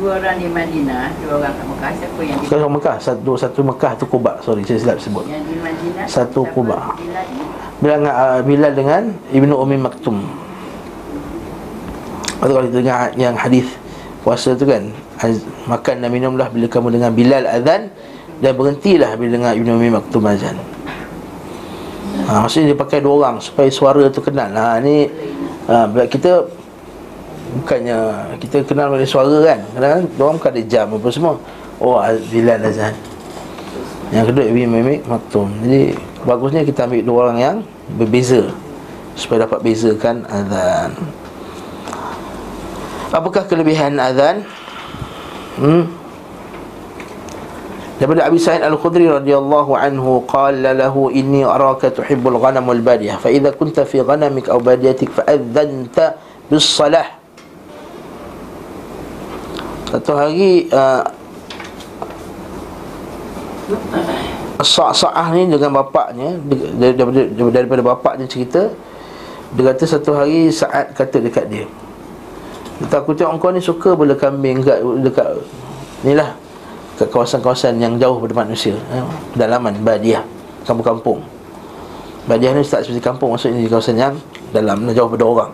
dua 0.00 0.16
orang 0.16 0.36
di 0.40 0.48
Madinah, 0.48 1.12
dua 1.20 1.32
orang 1.36 1.52
kat 1.52 1.66
Mekah, 1.68 1.90
siapa 2.00 2.20
yang 2.24 2.38
di 2.40 2.46
Satu 2.48 2.68
Mekah, 2.72 2.96
satu 2.96 3.32
satu 3.36 3.60
Mekah 3.60 3.92
tu 4.00 4.04
Kuba. 4.08 4.32
Sorry, 4.40 4.64
saya 4.64 4.80
silap 4.80 4.96
sebut. 4.96 5.28
Yang 5.28 5.44
di 5.44 5.56
Madinah 5.60 6.04
Satu 6.08 6.48
siapa? 6.48 6.54
Kuba. 6.56 6.78
Bilal 6.96 7.26
ni. 7.28 7.44
Bilal 7.80 7.98
dengan, 8.00 8.14
uh, 8.16 8.40
Bilal 8.40 8.72
dengan 8.72 9.02
Ibnu 9.28 9.54
Umi 9.60 9.76
Maktum. 9.76 10.16
Atau 12.40 12.52
kalau 12.56 12.66
kita 12.72 12.76
dengar 12.80 13.00
yang 13.20 13.36
hadis 13.36 13.68
puasa 14.24 14.56
tu 14.56 14.64
kan, 14.64 14.88
makan 15.68 15.94
dan 16.00 16.08
minumlah 16.08 16.48
bila 16.48 16.66
kamu 16.72 16.96
dengar 16.96 17.12
Bilal 17.12 17.44
azan 17.44 17.92
dan 18.40 18.52
berhentilah 18.56 19.12
bila 19.20 19.28
dengar 19.36 19.52
Ibnu 19.52 19.70
Umi 19.76 19.92
Maktum 19.92 20.24
azan. 20.24 20.56
Ha, 22.24 22.40
maksudnya 22.40 22.72
dia 22.72 22.78
pakai 22.78 23.04
dua 23.04 23.14
orang 23.20 23.36
supaya 23.44 23.68
suara 23.68 24.08
tu 24.08 24.24
kenal. 24.24 24.48
Ha, 24.48 24.80
ni 24.80 25.08
ha, 25.68 25.88
kita 26.08 26.48
Bukannya 27.50 27.98
kita 28.38 28.62
kenal 28.62 28.94
oleh 28.94 29.08
suara 29.08 29.42
kan? 29.42 29.60
Kadang-kadang 29.74 30.06
orang 30.22 30.36
bukan 30.38 30.50
ada 30.54 30.62
jam 30.70 30.86
apa 30.94 31.08
semua. 31.10 31.34
Oh 31.80 31.96
Bilal 32.28 32.60
azan 32.60 32.92
Yang 34.12 34.24
kedua 34.30 34.44
Ibn 34.52 34.68
Mimik 34.68 35.00
Maktum. 35.08 35.48
Jadi 35.64 35.96
bagusnya 36.22 36.62
kita 36.62 36.86
ambil 36.86 37.02
dua 37.02 37.18
orang 37.26 37.38
yang 37.40 37.56
berbeza 37.96 38.52
Supaya 39.18 39.48
dapat 39.48 39.60
bezakan 39.64 40.22
azan. 40.30 40.94
Apakah 43.10 43.42
kelebihan 43.50 43.98
azan? 43.98 44.46
Hmm? 45.58 45.90
Daripada 48.00 48.32
Abi 48.32 48.40
Sa'id 48.40 48.64
Al-Khudri 48.64 49.04
radhiyallahu 49.04 49.76
anhu 49.76 50.24
qala 50.24 50.72
lahu 50.72 51.12
inni 51.12 51.44
araka 51.44 51.92
tuhibbul 51.92 52.40
ghanam 52.40 52.64
wal 52.64 52.80
badiyah 52.80 53.20
fa 53.20 53.28
idza 53.28 53.52
kunta 53.52 53.84
fi 53.84 54.00
ghanamik 54.00 54.48
aw 54.48 54.56
badiyatik 54.56 55.12
fa 55.12 55.28
adzanta 55.28 56.16
bis 56.48 56.64
salah 56.64 57.19
Satu 59.90 60.12
hari 60.14 60.70
uh, 60.70 61.03
Sa'ah 64.62 65.33
ni 65.33 65.50
dengan 65.50 65.83
bapaknya 65.83 66.37
daripada, 66.79 67.20
daripada 67.50 67.83
bapaknya 67.83 68.26
cerita 68.29 68.70
Dia 69.57 69.72
kata 69.72 69.85
satu 69.88 70.14
hari 70.14 70.53
saat 70.53 70.94
kata 70.94 71.18
dekat 71.18 71.48
dia 71.50 71.66
Kata 72.87 73.03
aku 73.03 73.16
tengok 73.16 73.40
kau 73.40 73.50
ni 73.50 73.61
suka 73.61 73.96
bela 73.96 74.14
kambing 74.14 74.62
dekat, 74.62 74.79
dekat 75.03 75.29
Ni 76.07 76.12
lah 76.14 76.37
ke 77.00 77.09
kawasan-kawasan 77.09 77.81
yang 77.81 77.96
jauh 77.96 78.20
daripada 78.20 78.44
manusia 78.44 78.76
eh, 78.92 79.05
Dalaman, 79.33 79.81
Badiah, 79.81 80.20
kampung-kampung. 80.68 81.24
Badiah 82.29 82.53
ni 82.53 82.61
tak 82.61 82.85
seperti 82.85 83.00
kampung 83.00 83.33
Maksudnya 83.33 83.64
di 83.64 83.70
kawasan 83.72 83.96
yang 83.96 84.14
dalam, 84.53 84.85
jauh 84.92 85.09
daripada 85.09 85.24
orang. 85.24 85.50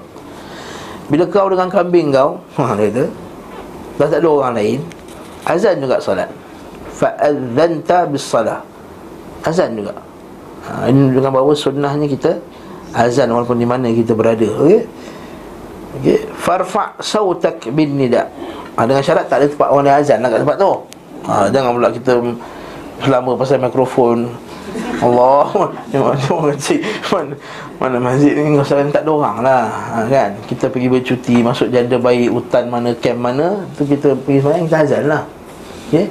Bila 1.07 1.25
kau 1.31 1.47
dengan 1.47 1.71
kambing 1.71 2.11
kau 2.11 2.43
ha, 2.59 2.75
Dia 2.83 2.91
kata 2.91 3.26
Dah 3.97 4.07
tak 4.09 4.21
ada 4.21 4.29
orang 4.29 4.55
lain 4.57 4.79
Azan 5.49 5.81
juga 5.81 5.97
Fa'adzanta 6.97 8.09
bis 8.09 8.25
salah 8.25 8.61
Azan 9.45 9.77
juga. 9.79 9.95
Ha, 10.67 10.91
Ini 10.91 11.15
dengan 11.15 11.31
bahawa 11.31 11.53
sunnahnya 11.55 12.09
kita 12.11 12.37
Azan 12.97 13.31
walaupun 13.31 13.61
di 13.61 13.69
mana 13.69 13.93
kita 13.93 14.17
berada 14.17 14.49
Okey? 14.65 14.83
Okay. 15.97 16.21
Farfa' 16.37 17.01
sautak 17.01 17.65
bin 17.73 17.97
nida. 17.97 18.29
Ha, 18.77 18.85
Dengan 18.85 19.01
syarat 19.01 19.33
tak 19.33 19.45
ada 19.45 19.47
tempat 19.49 19.69
orang 19.73 19.87
yang 19.89 19.99
azan 20.01 20.19
lah 20.21 20.29
kat 20.29 20.41
tempat 20.45 20.57
tu. 20.61 20.73
Ha, 21.25 21.33
Jangan 21.49 21.71
pula 21.73 21.89
kita 21.93 22.13
Selama 22.97 23.31
pasal 23.37 23.61
mikrofon 23.61 24.29
Allah 24.97 25.45
macam 25.53 26.01
orang 26.41 26.57
kecil 26.57 26.81
mana, 27.13 27.35
mana 27.77 27.97
masjid 28.01 28.33
ni 28.33 28.57
Kalau 28.57 28.89
tak 28.89 29.05
ada 29.05 29.11
orang 29.13 29.37
lah 29.45 29.65
ha, 29.93 29.97
kan? 30.09 30.31
Kita 30.49 30.73
pergi 30.73 30.89
bercuti 30.89 31.37
Masuk 31.45 31.69
janda 31.69 32.01
baik 32.01 32.33
Hutan 32.33 32.73
mana 32.73 32.97
Camp 32.97 33.21
mana 33.21 33.67
tu 33.77 33.85
kita 33.85 34.17
pergi 34.17 34.41
semayang 34.41 34.65
Kita 34.69 34.79
azan 34.89 35.05
lah. 35.11 35.23
Okay 35.89 36.07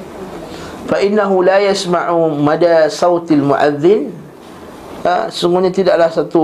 Fa'innahu 0.86 1.42
la 1.42 1.58
yasma'u 1.66 2.38
Mada 2.38 2.86
sawtil 2.86 3.42
mu'adzin. 3.42 4.14
Ha, 5.02 5.34
Sungguhnya 5.34 5.74
tidaklah 5.74 6.10
satu 6.14 6.44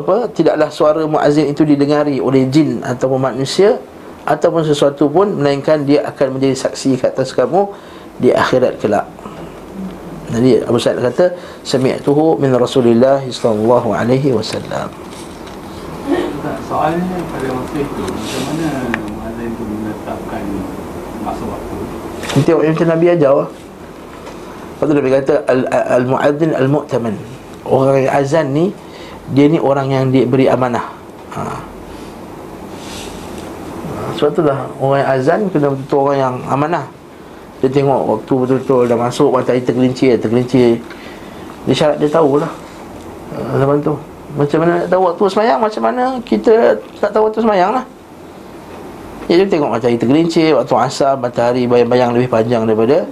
Apa 0.00 0.32
Tidaklah 0.32 0.68
suara 0.72 1.04
mu'adzin 1.04 1.52
itu 1.52 1.60
Didengari 1.68 2.24
oleh 2.24 2.48
jin 2.48 2.80
Ataupun 2.80 3.20
manusia 3.20 3.76
Ataupun 4.24 4.64
sesuatu 4.64 5.12
pun 5.12 5.28
Melainkan 5.36 5.84
dia 5.84 6.08
akan 6.08 6.40
menjadi 6.40 6.56
saksi 6.56 6.96
Kat 6.96 7.12
atas 7.12 7.36
kamu 7.36 7.68
Di 8.16 8.32
akhirat 8.32 8.80
kelak. 8.80 9.19
Jadi 10.30 10.62
Abu 10.62 10.78
Sa'id 10.78 11.02
kata 11.02 11.34
sami'tuhu 11.66 12.38
min 12.38 12.54
Rasulillah 12.54 13.22
sallallahu 13.26 13.90
alaihi 13.90 14.30
wasallam. 14.30 14.86
Soalnya 16.70 17.18
pada 17.34 17.48
masa 17.50 17.76
itu 17.82 18.02
macam 18.06 18.40
mana 18.46 18.68
muazzin 19.10 19.50
itu 19.50 19.62
menetapkan 19.66 20.42
masa 21.26 21.42
waktu? 21.50 21.76
Kita 22.30 22.40
tengok 22.46 22.62
macam 22.62 22.88
Nabi 22.94 23.06
ajar 23.10 23.32
lah. 23.34 23.48
Lepas 24.80 24.86
tu 24.86 24.94
Nabi 24.96 25.10
kata 25.12 25.34
Al-Mu'adzin 25.92 26.56
Al-Mu'taman 26.56 27.12
Orang 27.68 28.00
yang 28.00 28.16
azan 28.16 28.56
ni 28.56 28.72
Dia 29.36 29.44
ni 29.52 29.60
orang 29.60 29.92
yang 29.92 30.08
diberi 30.08 30.48
amanah 30.48 30.88
ha. 31.36 31.60
Sebab 34.16 34.30
tu 34.32 34.40
lah 34.40 34.72
Orang 34.80 35.04
yang 35.04 35.10
azan 35.20 35.40
kena 35.52 35.68
betul 35.76 36.08
orang 36.08 36.16
yang 36.16 36.34
amanah 36.48 36.88
Dia 37.60 37.68
tengok 37.68 38.00
waktu 38.08 38.32
betul-betul 38.32 38.88
dah 38.88 38.96
masuk 38.96 39.28
Matahari 39.30 39.60
tergelincir 39.60 40.16
Tergelincir. 40.16 40.80
Dia 41.68 41.74
syarat 41.76 41.96
dia 42.00 42.08
tahulah. 42.08 42.48
Ha, 43.36 43.60
Zaman 43.60 43.76
tu 43.84 43.94
Macam 44.32 44.58
mana 44.64 44.72
nak 44.80 44.88
tahu 44.88 45.02
waktu 45.04 45.22
semayang? 45.28 45.58
Macam 45.60 45.82
mana 45.84 46.02
kita 46.24 46.54
tak 46.98 47.10
tahu 47.12 47.28
waktu 47.28 47.40
semayang 47.44 47.70
lah? 47.76 47.84
Ya 49.28 49.38
dia 49.38 49.46
tengok 49.46 49.70
matahari 49.70 49.94
tergelincir 49.94 50.56
Waktu 50.56 50.74
asar 50.74 51.14
matahari 51.14 51.68
bayang-bayang 51.68 52.16
lebih 52.16 52.32
panjang 52.32 52.64
daripada 52.64 53.04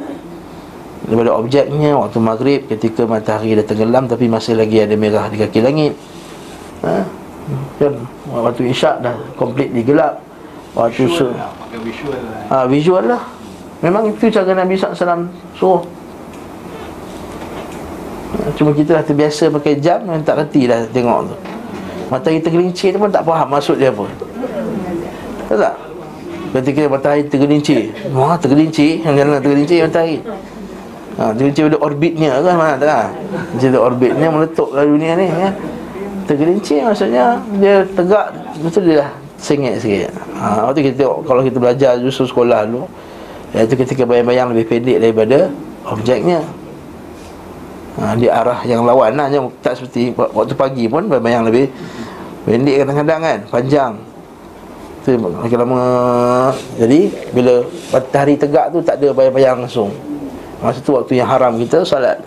Daripada 1.04 1.30
objeknya. 1.36 1.92
Waktu 1.94 2.18
maghrib 2.18 2.60
ketika 2.66 3.04
matahari 3.04 3.52
dah 3.52 3.64
tenggelam 3.64 4.08
Tapi 4.08 4.26
masih 4.26 4.56
lagi 4.56 4.80
ada 4.80 4.96
merah 4.96 5.28
di 5.28 5.36
kaki 5.38 5.60
langit. 5.60 5.92
Ha? 6.82 7.04
Kan? 7.78 7.92
Waktu 8.28 8.72
isyak 8.72 9.04
dah 9.04 9.12
completely 9.36 9.84
gelap 9.84 10.24
Waktu 10.72 11.04
Visual 11.04 11.32
su- 11.32 11.36
lah, 11.36 11.48
pakai 11.56 11.78
visual 11.80 12.16
lah. 12.16 12.42
Ha, 12.48 12.64
Visual 12.64 13.04
lah 13.04 13.22
Memang 13.78 14.10
itu 14.10 14.26
cara 14.26 14.50
Nabi 14.58 14.74
SAW 14.74 15.30
suruh. 15.54 15.82
Cuma 18.58 18.74
kita 18.74 18.98
dah 18.98 19.04
terbiasa 19.06 19.48
pakai 19.54 19.78
jam 19.78 20.02
Memang 20.04 20.20
tak 20.26 20.42
reti 20.42 20.66
dah 20.66 20.82
tengok 20.90 21.30
tu. 21.30 21.34
Matahari 22.08 22.40
tergelincir 22.40 22.96
tu 22.96 22.98
pun 22.98 23.12
tak 23.12 23.22
faham 23.22 23.48
maksud 23.52 23.78
dia 23.78 23.92
apa. 23.94 24.04
Tahu 25.48 25.58
tak? 25.60 25.74
Ketika 26.58 26.80
matahari 26.90 27.22
tergelincir. 27.28 27.94
Wah 28.10 28.34
tergelincir. 28.34 29.04
Yang 29.04 29.14
jalan 29.14 29.40
tergelincir 29.44 29.78
matahari 29.86 30.16
ha, 31.20 31.22
Tergelincir 31.36 31.62
pada 31.70 31.78
orbitnya 31.78 32.30
kan 32.42 32.54
mana 32.56 32.74
tak? 32.80 33.06
Macam 33.54 33.68
tu 33.68 33.80
orbitnya 33.80 34.28
meletup 34.32 34.68
ke 34.74 34.80
dunia 34.82 35.12
ni 35.14 35.26
kan? 35.30 35.52
Tergelincir 36.26 36.78
maksudnya 36.82 37.38
Dia 37.62 37.86
tegak. 37.94 38.26
Betul 38.58 38.90
dia 38.90 39.06
dah 39.06 39.10
sengit 39.38 39.78
sikit. 39.78 40.10
Ha, 40.40 40.66
Waktu 40.66 40.90
kita 40.90 41.06
Kalau 41.22 41.42
kita 41.46 41.56
belajar 41.62 41.92
justru 42.02 42.26
sekolah 42.26 42.66
dulu 42.66 42.90
Iaitu 43.56 43.74
ketika 43.80 44.04
bayang-bayang 44.04 44.52
lebih 44.52 44.66
pendek 44.68 44.98
daripada 45.00 45.48
Objeknya. 45.88 46.44
Ha, 47.96 48.12
Di 48.14 48.28
arah 48.28 48.60
yang 48.68 48.84
lawan 48.84 49.16
lah. 49.16 49.26
Tak 49.64 49.80
seperti 49.80 50.12
Waktu 50.12 50.52
pagi 50.52 50.84
pun 50.84 51.08
bayang-bayang 51.08 51.48
lebih 51.48 51.72
Pendek 52.44 52.84
kadang-kadang 52.84 53.20
kan 53.24 53.38
Panjang. 53.48 53.92
Tu 55.06 55.16
makin 55.16 55.58
lama. 55.64 55.82
Jadi 56.76 57.08
bila 57.32 57.64
matahari 57.88 58.36
tegak 58.36 58.68
tu 58.76 58.84
Tak 58.84 59.00
ada 59.00 59.08
bayang-bayang 59.16 59.64
langsung. 59.64 59.90
Masa 60.60 60.82
tu 60.84 60.92
waktu 60.92 61.16
yang 61.16 61.28
haram 61.30 61.56
kita 61.56 61.86
salat 61.86 62.20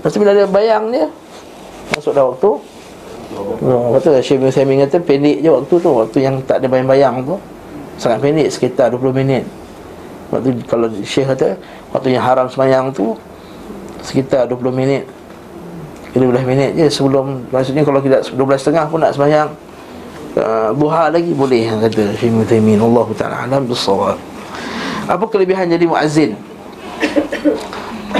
Lepas 0.00 0.10
tu 0.10 0.18
bila 0.18 0.34
ada 0.34 0.44
bayang 0.50 0.90
dia 0.90 1.06
Masuk 1.94 2.16
dah 2.16 2.24
waktu. 2.26 2.50
Lepas 3.62 4.00
tu 4.02 4.10
Syekh 4.24 4.38
bin 4.42 4.50
Saimi 4.50 4.74
kata 4.82 4.98
pendek 4.98 5.38
je 5.38 5.50
waktu 5.54 5.74
tu. 5.78 5.88
Waktu 5.94 6.18
yang 6.18 6.34
tak 6.42 6.64
ada 6.64 6.66
bayang-bayang 6.66 7.22
tu 7.22 7.38
Sangat 7.94 8.18
pendek 8.18 8.50
sekitar 8.50 8.90
20 8.90 9.14
minit 9.14 9.46
Waktu 10.32 10.48
kalau 10.64 10.86
Syekh 11.04 11.28
kata 11.34 11.58
Waktu 11.92 12.16
yang 12.16 12.24
haram 12.24 12.46
semayang 12.48 12.94
tu 12.94 13.16
Sekitar 14.04 14.48
20 14.48 14.70
minit 14.72 15.04
15 16.14 16.46
minit 16.46 16.70
je 16.78 16.86
sebelum 16.88 17.48
Maksudnya 17.50 17.82
kalau 17.82 18.00
kita 18.00 18.22
12.30 18.32 18.92
pun 18.92 18.98
nak 19.02 19.12
semayang 19.12 19.48
uh, 20.38 20.70
Duha 20.72 21.10
lagi 21.10 21.32
boleh 21.34 21.68
yang 21.68 21.78
kata 21.82 22.14
Syekh 22.16 22.32
Taimin 22.48 22.80
Allah 22.80 23.06
Ta'ala 23.16 23.36
alam 23.44 23.66
bersawab 23.68 24.16
Apa 25.10 25.24
kelebihan 25.28 25.68
jadi 25.68 25.84
muazzin 25.84 26.36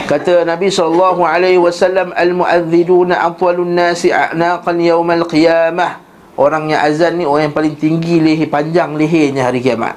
Kata 0.04 0.44
Nabi 0.44 0.68
sallallahu 0.68 1.24
alaihi 1.24 1.56
wasallam 1.56 2.12
al-mu'adziduna 2.12 3.24
atwalun 3.24 3.72
nasi 3.72 4.12
a'naqan 4.12 4.76
yaumal 4.76 5.24
qiyamah. 5.24 6.04
Orang 6.36 6.68
yang 6.68 6.84
azan 6.84 7.16
ni 7.16 7.24
orang 7.24 7.48
yang 7.48 7.56
paling 7.56 7.72
tinggi 7.78 8.20
leher 8.20 8.44
panjang 8.50 8.92
lehernya 8.98 9.48
hari 9.48 9.64
kiamat. 9.64 9.96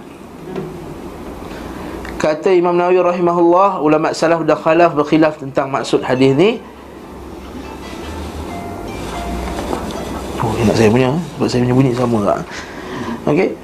Kata 2.28 2.52
Imam 2.52 2.76
Nawawi 2.76 3.00
rahimahullah, 3.00 3.80
ulama 3.80 4.12
salaf 4.12 4.44
dah 4.44 4.60
khalaf 4.60 4.92
berkhilaf 4.92 5.40
tentang 5.40 5.72
maksud 5.72 6.04
hadis 6.04 6.36
ni. 6.36 6.60
Oh, 10.44 10.52
enak 10.60 10.76
saya 10.76 10.92
punya 10.92 11.16
Sebab 11.16 11.48
saya 11.48 11.60
punya 11.64 11.76
bunyi 11.80 11.92
sama 11.96 12.18
tak 12.28 12.40
Okey. 13.32 13.56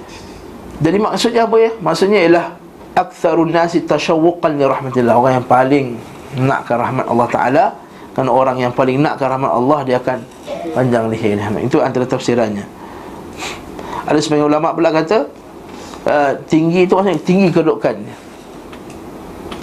Jadi 0.80 0.96
maksudnya 0.96 1.44
apa 1.44 1.56
ya? 1.60 1.72
Maksudnya 1.76 2.20
ialah 2.24 2.46
Aktsarun 2.96 3.52
nasi 3.52 3.84
tasyawuqan 3.84 4.56
li 4.56 4.64
rahmatillah. 4.64 5.12
Orang 5.12 5.44
yang 5.44 5.48
paling 5.52 5.86
nakkan 6.40 6.80
rahmat 6.80 7.06
Allah 7.12 7.28
Ta'ala. 7.28 7.66
Kerana 8.16 8.32
orang 8.32 8.58
yang 8.64 8.72
paling 8.72 8.96
nakkan 9.04 9.28
rahmat 9.28 9.52
Allah 9.52 9.80
Dia 9.84 9.98
akan 10.00 10.24
panjang 10.72 11.12
leher 11.12 11.36
Itu 11.60 11.84
antara 11.84 12.08
tafsirannya. 12.08 12.64
Ada 14.08 14.24
sebagian 14.24 14.48
ulama 14.48 14.72
pula 14.72 14.96
kata 14.96 15.28
uh, 16.08 16.32
Tinggi 16.48 16.88
itu 16.88 16.96
maksudnya 16.96 17.20
tinggi 17.20 17.52
kedudukannya 17.52 18.33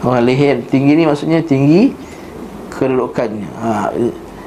Orang 0.00 0.24
leher 0.24 0.64
tinggi 0.64 0.96
ni 0.96 1.04
maksudnya 1.04 1.44
tinggi 1.44 1.92
kedudukannya 2.72 3.48
ha, 3.60 3.92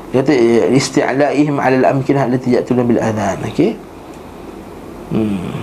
kata 0.10 0.34
isti'laihim 0.74 1.62
'ala 1.62 1.76
al-amkinah 1.86 2.26
allati 2.26 2.58
ya'tuna 2.58 2.82
bil 2.82 2.98
adhan. 2.98 3.38
Okey? 3.46 3.78
Hmm. 5.14 5.54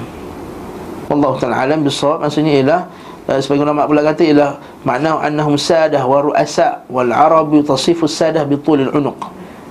Allah 1.11 1.33
Taala 1.43 1.57
alam 1.67 1.83
bisawab. 1.83 2.23
Maksudnya 2.23 2.63
ialah 2.63 2.81
uh, 3.27 3.39
sebagai 3.43 3.67
ulama 3.67 3.91
pula 3.91 4.07
kata 4.07 4.23
ialah 4.23 4.63
makna 4.87 5.19
annahum 5.27 5.59
sadah 5.59 6.07
wa 6.07 6.23
ru'asa 6.23 6.87
wal 6.87 7.11
arab 7.11 7.51
tasifu 7.67 8.07
sadah 8.07 8.47
bi 8.47 8.55
tulil 8.63 8.95
unuq. 8.95 9.19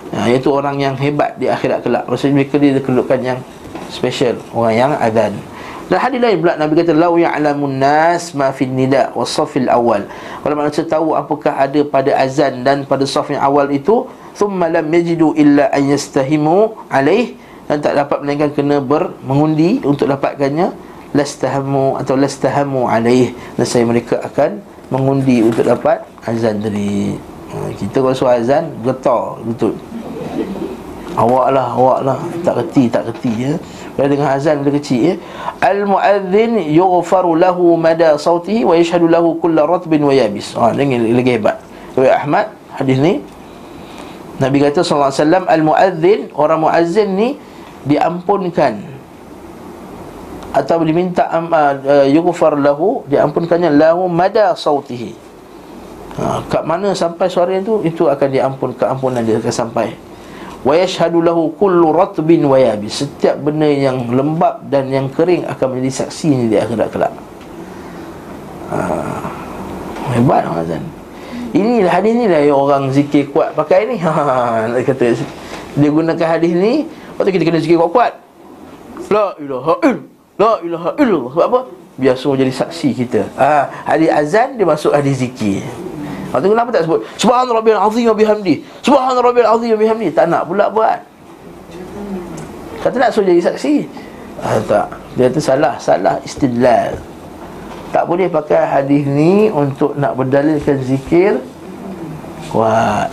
Ha, 0.10 0.28
iaitu 0.28 0.52
orang 0.52 0.76
yang 0.84 1.00
hebat 1.00 1.40
di 1.40 1.48
akhirat 1.48 1.80
kelak. 1.86 2.04
Maksudnya 2.12 2.44
mereka 2.44 2.60
dia 2.60 2.76
kedudukan 2.76 3.20
yang 3.24 3.40
special. 3.88 4.36
Orang 4.52 4.76
yang 4.76 4.92
azan 5.00 5.40
dan 5.90 5.98
hadis 6.06 6.22
lain 6.22 6.38
pula 6.38 6.54
Nabi 6.54 6.74
kata 6.78 6.94
lau 6.94 7.18
ya'lamun 7.18 7.82
nas 7.82 8.38
ma 8.38 8.54
fi 8.54 8.70
nida 8.70 9.10
was 9.18 9.34
safil 9.34 9.66
awal. 9.74 10.06
Kalau 10.46 10.54
manusia 10.54 10.86
tahu 10.86 11.18
apakah 11.18 11.58
ada 11.58 11.82
pada 11.82 12.14
azan 12.14 12.62
dan 12.62 12.86
pada 12.86 13.10
saf 13.10 13.34
yang 13.34 13.42
awal 13.42 13.66
itu 13.74 14.06
thumma 14.38 14.70
lam 14.70 14.86
yajidu 14.86 15.34
illa 15.34 15.66
an 15.74 15.90
yastahimu 15.90 16.78
alaih. 16.94 17.34
Dan 17.66 17.82
tak 17.82 17.98
dapat 17.98 18.22
melainkan 18.22 18.50
kena 18.54 18.78
bermengundi 18.82 19.82
untuk 19.82 20.10
dapatkannya 20.10 20.74
lastahamu 21.18 21.98
atau 21.98 22.14
lastahamu 22.14 22.86
alaih. 22.86 23.34
Dan 23.58 23.66
saya 23.66 23.82
mereka 23.86 24.22
akan 24.22 24.62
mengundi 24.94 25.42
untuk 25.42 25.66
dapat 25.66 26.06
azan 26.22 26.62
tadi. 26.62 27.18
Ha, 27.50 27.74
kita 27.82 28.06
kalau 28.06 28.14
suruh 28.14 28.38
azan 28.38 28.70
getar 28.86 29.42
betul. 29.42 29.74
Awak 31.18 31.48
lah 31.50 31.68
awak 31.74 32.00
lah. 32.06 32.18
Tak 32.46 32.62
kerti 32.62 32.94
tak 32.94 33.10
kerti 33.10 33.34
ya 33.42 33.54
kalau 34.00 34.16
dengan 34.16 34.32
azan 34.32 34.64
bila 34.64 34.80
kecil 34.80 35.12
ya. 35.12 35.14
Al 35.60 35.84
muadzin 35.84 36.56
yughfaru 36.72 37.36
lahu 37.36 37.76
mada 37.76 38.16
sautihi 38.16 38.64
wa 38.64 38.80
yashhadu 38.80 39.12
lahu 39.12 39.36
kull 39.44 39.60
ratbin 39.60 40.00
wa 40.08 40.16
yabis. 40.16 40.56
Ha 40.56 40.72
dengan 40.72 41.04
lagi 41.04 41.36
hebat. 41.36 41.60
Riwayat 42.00 42.16
Ahmad 42.24 42.48
hadis 42.80 42.96
ni. 42.96 43.20
Nabi 44.40 44.64
kata 44.64 44.88
sallallahu 44.88 45.12
alaihi 45.12 45.20
wasallam 45.20 45.44
al 45.52 45.62
muadzin 45.68 46.20
orang 46.32 46.60
muazzin 46.64 47.10
ni 47.12 47.36
diampunkan. 47.84 48.88
Atau 50.56 50.80
diminta 50.88 51.28
uh, 51.28 52.08
yughfar 52.08 52.56
lahu 52.56 53.04
diampunkannya 53.04 53.68
lahu 53.68 54.08
mada 54.08 54.56
sautihi. 54.56 55.12
Ha, 56.16 56.40
kat 56.48 56.64
mana 56.64 56.96
sampai 56.96 57.28
suara 57.28 57.52
itu 57.52 57.84
itu 57.84 58.08
akan 58.08 58.28
diampun 58.32 58.72
keampunan 58.80 59.28
dia 59.28 59.44
akan 59.44 59.52
sampai 59.52 59.92
wa 60.64 60.74
yashhadu 60.76 61.24
lahu 61.24 61.56
kullu 61.56 61.96
ratbin 61.96 62.44
wa 62.44 62.60
yabis. 62.60 63.06
Setiap 63.06 63.40
benda 63.40 63.68
yang 63.70 64.12
lembab 64.12 64.68
dan 64.68 64.92
yang 64.92 65.08
kering 65.12 65.48
akan 65.48 65.66
menjadi 65.76 66.06
saksi 66.06 66.52
di 66.52 66.56
akhirat 66.60 66.88
kelak. 66.92 67.14
Ha, 68.70 68.78
hebat 70.14 70.46
Azan. 70.46 70.84
Ini 71.50 71.82
hadis 71.90 72.14
ni 72.14 72.30
lah 72.30 72.46
yang 72.46 72.60
orang 72.62 72.94
zikir 72.94 73.26
kuat 73.34 73.58
pakai 73.58 73.90
ni. 73.90 73.98
Ha 74.06 74.70
nak 74.70 74.86
kata 74.86 75.18
dia 75.80 75.90
gunakan 75.90 76.28
hadis 76.28 76.54
ni 76.54 76.86
waktu 77.16 77.30
kita 77.34 77.44
kena 77.46 77.60
zikir 77.62 77.78
kuat-kuat. 77.78 78.14
La 79.10 79.34
ilaha 79.42 79.74
illallah 79.82 80.18
La 80.40 80.52
ilaha 80.64 80.90
illallah. 81.02 81.32
Sebab 81.34 81.46
apa? 81.50 81.60
Biar 82.00 82.16
semua 82.16 82.40
jadi 82.40 82.54
saksi 82.54 82.90
kita. 82.96 83.22
Ha, 83.36 83.68
Hadis 83.90 84.08
azan 84.08 84.56
dia 84.56 84.64
masuk 84.64 84.96
hadis 84.96 85.20
zikir 85.20 85.66
Lepas 86.30 86.46
tu 86.46 86.50
kenapa 86.54 86.70
tak 86.70 86.84
sebut 86.86 87.02
Subhan 87.18 87.50
Rabbil 87.50 87.74
Azim 87.74 88.06
wa 88.06 88.14
bihamdi 88.14 88.62
Subhan 88.86 89.18
Rabbil 89.18 89.50
Azim 89.50 89.74
wa 89.74 89.80
bihamdi 89.82 90.08
Tak 90.14 90.30
nak 90.30 90.46
pula 90.46 90.70
buat. 90.70 91.02
Kata 92.86 92.96
nak 93.02 93.10
suruh 93.10 93.34
jadi 93.34 93.42
saksi. 93.50 93.90
Ha, 94.46 94.62
Tak. 94.62 94.88
Dia 95.18 95.34
tu 95.34 95.42
salah 95.42 95.74
Salah 95.82 96.22
istidlal. 96.22 97.02
Tak 97.90 98.06
boleh 98.06 98.30
pakai 98.30 98.62
hadis 98.62 99.10
ni 99.10 99.50
Untuk 99.50 99.98
nak 99.98 100.14
berdalilkan 100.14 100.78
zikir. 100.86 101.42
Kuat. 102.54 103.10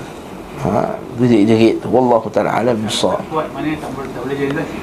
Ha, 0.61 0.93
jerit-jerit 1.17 1.81
Wallahu 1.89 2.29
ta'ala 2.29 2.61
alam 2.61 2.77
Kuat 2.85 3.49
mana 3.57 3.73
tak 3.81 3.91
boleh, 3.97 4.09
tak 4.13 4.21
boleh 4.29 4.37
jadi 4.37 4.53
saksi? 4.61 4.79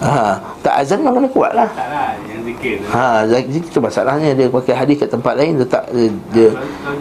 Ha, 0.00 0.40
tak 0.64 0.74
azan 0.80 1.04
memang 1.04 1.20
kena 1.20 1.28
kuat 1.28 1.52
lah. 1.52 1.68
Tak 1.76 1.88
lah 1.92 2.16
zikir 2.50 2.82
tu 2.82 2.86
Ha, 2.90 3.24
zikir 3.30 3.70
tu 3.70 3.78
masalahnya 3.78 4.34
dia 4.34 4.50
pakai 4.50 4.74
hadis 4.74 4.96
kat 4.98 5.08
tempat 5.08 5.34
lain 5.38 5.62
letak 5.62 5.84
dia 5.90 6.10
dia, 6.34 6.48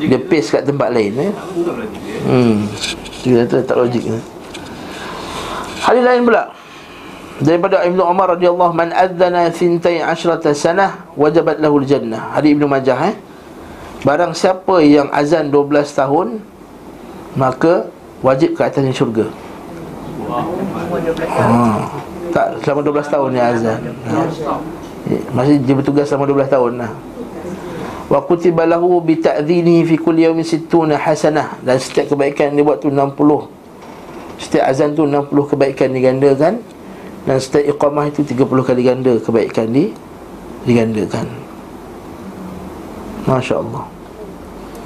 dia 0.05 0.19
paste 0.21 0.49
kat 0.53 0.63
tempat 0.63 0.89
lain 0.93 1.11
eh. 1.17 1.31
Hmm. 2.23 2.57
Dia 3.25 3.43
kata 3.43 3.65
tak 3.65 3.77
logik. 3.77 4.05
eh. 4.05 4.21
Hadis 5.81 6.03
lain 6.05 6.21
pula 6.23 6.53
daripada 7.39 7.81
Ibnu 7.87 8.03
Umar 8.03 8.35
radhiyallahu 8.35 8.73
man 8.75 8.91
adzana 8.91 9.47
thintai 9.49 10.03
asyrata 10.03 10.51
sanah 10.51 11.07
wajabat 11.15 11.57
lahu 11.57 11.81
jannah. 11.81 12.35
Hadis 12.35 12.53
Ibnu 12.55 12.67
Majah 12.67 12.99
eh. 13.09 13.15
Barang 13.99 14.31
siapa 14.31 14.79
yang 14.79 15.11
azan 15.11 15.51
12 15.51 15.83
tahun 15.91 16.27
maka 17.35 17.87
wajib 18.23 18.55
ke 18.55 18.61
atasnya 18.63 18.95
syurga. 18.95 19.27
Wah 20.23 20.45
Umur 20.45 20.99
12 21.03 21.25
tahun 21.25 21.51
Ha. 21.51 21.83
Tak 22.29 22.47
selama 22.61 22.81
12 22.85 23.09
tahun 23.09 23.29
ni 23.33 23.41
azan. 23.41 23.79
Ha. 24.07 24.19
Masih 25.29 25.61
dia 25.61 25.77
bertugas 25.77 26.09
selama 26.09 26.25
12 26.25 26.49
tahun 26.49 26.73
lah. 26.81 26.91
Wa 28.09 28.25
kutiba 28.25 28.65
lahu 28.65 28.97
bi 29.05 29.21
ta'dhini 29.21 29.85
fi 29.85 29.93
kulli 29.93 30.25
yawmin 30.25 30.41
sittuna 30.41 30.97
hasanah 30.97 31.61
dan 31.61 31.77
setiap 31.77 32.09
kebaikan 32.09 32.57
dia 32.57 32.65
buat 32.65 32.81
tu 32.81 32.89
60. 32.89 33.13
Setiap 34.41 34.63
azan 34.65 34.97
tu 34.97 35.05
60 35.05 35.29
kebaikan 35.29 35.93
digandakan 35.93 36.53
dan 37.29 37.37
setiap 37.37 37.77
iqamah 37.77 38.09
itu 38.09 38.25
30 38.25 38.49
kali 38.65 38.81
ganda 38.81 39.13
kebaikan 39.21 39.69
di 39.69 39.93
digandakan. 40.65 41.29
Masya-Allah. 43.29 43.85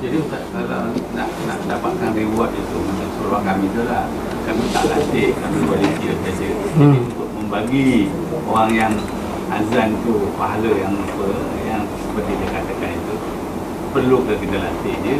Jadi 0.03 0.19
Ustaz 0.19 0.43
kalau 0.51 0.91
nak 1.15 1.29
nak 1.47 1.59
dapatkan 1.63 2.11
reward 2.11 2.51
itu 2.51 2.75
macam 2.75 3.07
suruh 3.15 3.39
kami 3.39 3.71
tu 3.71 3.87
lah 3.87 4.03
kami 4.43 4.63
tak 4.75 4.83
latih, 4.91 5.31
kami 5.39 5.57
volunteer 5.63 6.15
saja. 6.27 6.43
Jadi 6.51 6.75
Hmm. 6.75 7.07
untuk 7.07 7.29
membagi 7.39 8.11
orang 8.43 8.71
yang 8.75 8.93
azan 9.59 9.89
tu 10.01 10.29
pahala 10.33 10.71
yang 10.73 10.93
apa 10.95 11.27
yang 11.65 11.81
seperti 11.99 12.31
dia 12.39 12.47
katakan 12.49 12.89
itu 12.93 13.15
perlu 13.93 14.17
ke 14.25 14.33
kita 14.41 14.57
latih 14.57 14.95
dia 15.05 15.17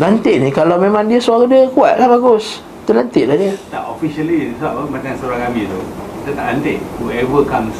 Nanti 0.00 0.32
ni 0.40 0.48
kalau 0.48 0.80
memang 0.80 1.04
dia 1.04 1.20
suara 1.20 1.44
dia 1.44 1.68
kuat 1.70 2.00
lah 2.00 2.08
bagus. 2.08 2.64
Terlantik 2.88 3.28
lah 3.28 3.36
dia. 3.36 3.52
tak 3.68 3.84
officially 3.86 4.56
sebab 4.56 4.72
apa 4.72 4.82
macam 4.88 5.12
surah 5.20 5.38
kami 5.46 5.68
tu 5.68 5.78
kita 6.24 6.30
tak 6.32 6.44
latih 6.56 6.76
whoever 6.98 7.42
comes 7.44 7.76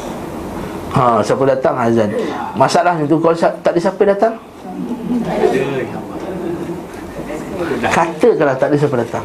Ha, 0.91 1.23
siapa 1.23 1.47
datang 1.47 1.79
azan. 1.79 2.11
Masalahnya 2.59 3.07
tu 3.07 3.15
kalau 3.15 3.31
tak 3.31 3.63
ada 3.63 3.79
siapa 3.79 4.03
datang, 4.03 4.35
Sudah. 7.55 7.91
katakanlah 7.95 8.55
tak 8.59 8.67
ada 8.67 8.75
siapa 8.75 8.95
datang. 8.99 9.23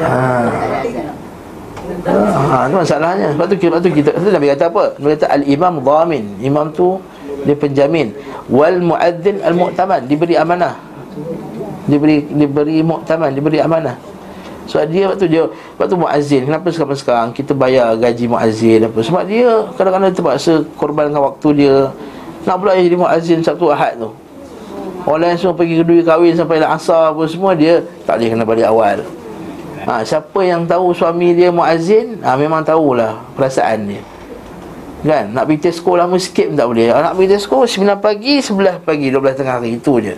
Ha. 0.00 1.20
Ha, 2.06 2.66
itu 2.68 2.76
masalahnya. 2.76 3.28
Sebab 3.36 3.46
tu, 3.52 3.54
sebab 3.60 3.80
tu 3.84 3.88
kita 3.92 4.10
tu 4.16 4.30
Nabi 4.32 4.46
kata 4.52 4.64
apa? 4.72 4.84
Nabi 4.98 5.10
kata 5.16 5.26
al-imam 5.30 5.74
dhamin. 5.84 6.24
Imam 6.40 6.66
tu 6.72 6.98
dia 7.44 7.54
penjamin. 7.54 8.14
Wal 8.48 8.82
muadzin 8.82 9.42
al-mu'taman, 9.42 10.06
diberi 10.06 10.34
amanah. 10.34 10.74
Diberi 11.86 12.26
diberi 12.30 12.78
mu'taman, 12.82 13.30
diberi 13.34 13.58
amanah. 13.62 13.96
Sebab 14.62 14.84
dia 14.94 15.04
waktu 15.10 15.26
dia 15.26 15.42
waktu 15.74 15.94
muazzin, 15.98 16.42
kenapa 16.46 16.70
sekarang 16.70 16.98
sekarang 16.98 17.28
kita 17.34 17.50
bayar 17.50 17.98
gaji 17.98 18.30
muazzin 18.30 18.86
apa? 18.86 18.98
Sebab 19.02 19.22
dia 19.26 19.66
kadang-kadang 19.74 20.14
terpaksa 20.14 20.62
korbankan 20.78 21.18
waktu 21.18 21.48
dia. 21.66 21.76
Nak 22.46 22.56
pula 22.58 22.74
jadi 22.74 22.98
muazzin 22.98 23.42
Sabtu 23.42 23.70
Ahad 23.70 23.98
tu. 23.98 24.10
Orang 25.02 25.26
lain 25.26 25.34
semua 25.34 25.58
pergi 25.58 25.82
kedui 25.82 26.06
kahwin 26.06 26.38
sampai 26.38 26.62
lah 26.62 26.78
asar 26.78 27.10
apa 27.10 27.26
semua 27.26 27.58
dia 27.58 27.82
tak 28.06 28.22
boleh 28.22 28.28
kena 28.38 28.44
balik 28.46 28.66
awal. 28.70 29.02
Ha, 29.82 30.06
siapa 30.06 30.40
yang 30.46 30.62
tahu 30.62 30.94
suami 30.94 31.34
dia 31.34 31.50
muazzin, 31.50 32.22
ha, 32.22 32.38
memang 32.38 32.62
tahulah 32.62 33.18
perasaan 33.34 33.90
dia. 33.90 34.02
Kan? 35.02 35.34
Nak 35.34 35.50
pergi 35.50 35.66
Tesco 35.66 35.98
lama 35.98 36.14
sikit 36.14 36.54
pun 36.54 36.56
tak 36.56 36.68
boleh. 36.70 36.86
Nak 36.94 37.14
pergi 37.18 37.28
Tesco 37.34 37.58
9 37.66 37.98
pagi, 37.98 38.38
11 38.38 38.86
pagi, 38.86 39.06
12 39.10 39.34
tengah 39.34 39.54
hari 39.58 39.70
itu 39.82 39.92
je. 39.98 40.14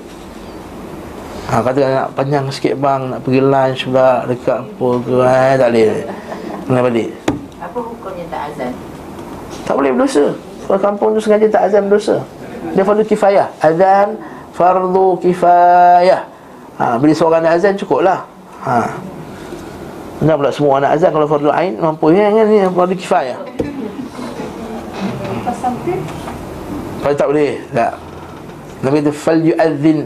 Ha, 1.48 1.64
kata 1.64 1.80
nak 1.80 2.08
panjang 2.12 2.44
sikit 2.52 2.76
bang, 2.76 3.08
nak 3.08 3.20
pergi 3.24 3.40
lunch 3.40 3.88
pula 3.88 4.28
dekat 4.28 4.58
apa 4.64 4.88
ke, 5.00 5.16
eh, 5.24 5.52
tak 5.56 5.68
boleh. 5.72 5.92
Kena 6.64 6.80
balik. 6.84 7.10
Apa 7.60 7.78
hukumnya 7.80 8.24
tak 8.28 8.42
azan? 8.52 8.72
Tak 9.64 9.74
boleh 9.76 9.90
berdosa. 9.96 10.26
Kalau 10.64 10.80
kampung 10.80 11.10
tu 11.16 11.20
sengaja 11.20 11.48
tak 11.48 11.62
azan 11.72 11.88
berdosa. 11.88 12.16
Dia 12.76 12.84
fardu 12.84 13.04
kifayah. 13.04 13.48
Azan 13.60 14.20
fardu 14.52 15.20
kifayah. 15.24 16.22
Ha, 16.76 17.00
bila 17.00 17.12
seorang 17.16 17.40
nak 17.40 17.56
azan 17.56 17.76
cukup 17.76 18.04
lah. 18.04 18.24
Ha. 18.64 18.88
Kenapa 20.22 20.38
pula 20.46 20.52
semua 20.54 20.72
anak 20.78 20.90
azan 20.94 21.10
kalau 21.10 21.26
fardu 21.26 21.50
ain 21.50 21.74
mampu. 21.76 22.14
Ya 22.14 22.30
kan 22.30 22.46
ni 22.46 22.58
fardu 22.70 22.94
kifayah. 22.94 23.38
Kalau 27.04 27.14
tak 27.14 27.28
boleh, 27.28 27.60
tak. 27.74 27.92
Nabi 28.84 29.00
kata 29.00 29.12
fal 29.12 29.40
yu'adzin 29.40 29.98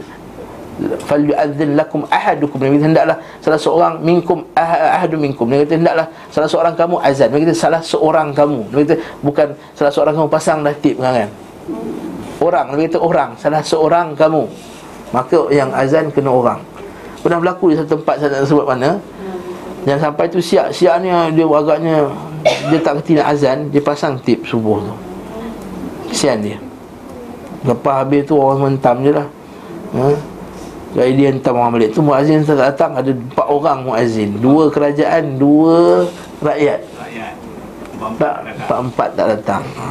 fal 1.03 1.23
yu'adzin 1.23 1.69
lakum 1.75 2.03
ahadukum. 2.07 2.57
Nabi 2.59 2.79
kata 2.79 2.87
hendaklah 2.91 3.17
salah 3.43 3.59
seorang 3.59 3.93
minkum 3.99 4.43
ah- 4.55 4.99
ahadu 4.99 5.15
minkum. 5.19 5.47
Nabi 5.47 5.67
kata 5.67 5.75
hendaklah 5.79 6.07
salah 6.31 6.49
seorang 6.49 6.73
kamu 6.75 6.95
azan. 7.03 7.27
Nabi 7.31 7.41
kata 7.47 7.55
salah 7.55 7.81
seorang 7.83 8.27
kamu. 8.31 8.59
Nabi 8.71 8.81
kata 8.87 8.95
bukan 9.23 9.47
salah 9.75 9.91
seorang 9.91 10.13
kamu 10.15 10.27
pasang 10.31 10.57
dah 10.63 10.75
tip 10.79 10.95
kan 10.99 11.27
orang. 12.39 12.65
Nabi 12.71 12.81
kata 12.87 12.99
orang. 12.99 13.29
Salah 13.35 13.61
seorang 13.63 14.15
kamu. 14.15 14.43
Maka 15.11 15.39
yang 15.51 15.69
azan 15.75 16.07
kena 16.11 16.31
orang. 16.31 16.59
Pernah 17.19 17.37
berlaku 17.43 17.71
di 17.71 17.75
satu 17.75 17.99
tempat 17.99 18.15
saya 18.23 18.31
tak 18.31 18.47
sebut 18.47 18.63
mana 18.63 18.95
yang 19.87 19.99
sampai 19.99 20.27
tu 20.27 20.43
siap 20.43 20.75
siap 20.75 20.99
ni 20.99 21.07
dia 21.09 21.45
agaknya 21.47 22.11
Dia 22.67 22.79
tak 22.83 22.99
kerti 22.99 23.15
nak 23.15 23.27
azan 23.31 23.71
Dia 23.71 23.79
pasang 23.79 24.19
tip 24.19 24.43
subuh 24.43 24.83
tu. 24.83 24.95
Kesian 26.11 26.41
dia. 26.43 26.57
Lepas 27.63 28.03
habis 28.03 28.25
tu 28.25 28.33
orang 28.35 28.71
mentam 28.73 29.03
je 29.05 29.11
lah. 29.13 29.27
Ha? 29.95 30.07
Jadi 30.89 31.11
dia 31.15 31.27
hentam 31.29 31.53
orang 31.59 31.77
balik. 31.77 31.93
Tu 31.93 32.01
Muazzin 32.01 32.41
tak 32.43 32.59
datang 32.59 32.97
Ada 32.97 33.13
empat 33.13 33.47
orang 33.47 33.85
muazzin. 33.85 34.41
Dua 34.41 34.67
kerajaan 34.73 35.37
Dua 35.37 36.03
rakyat. 36.43 36.79
Tak 38.15 38.35
Empat-empat 38.63 39.09
tak 39.15 39.27
datang. 39.37 39.63
Ha. 39.75 39.85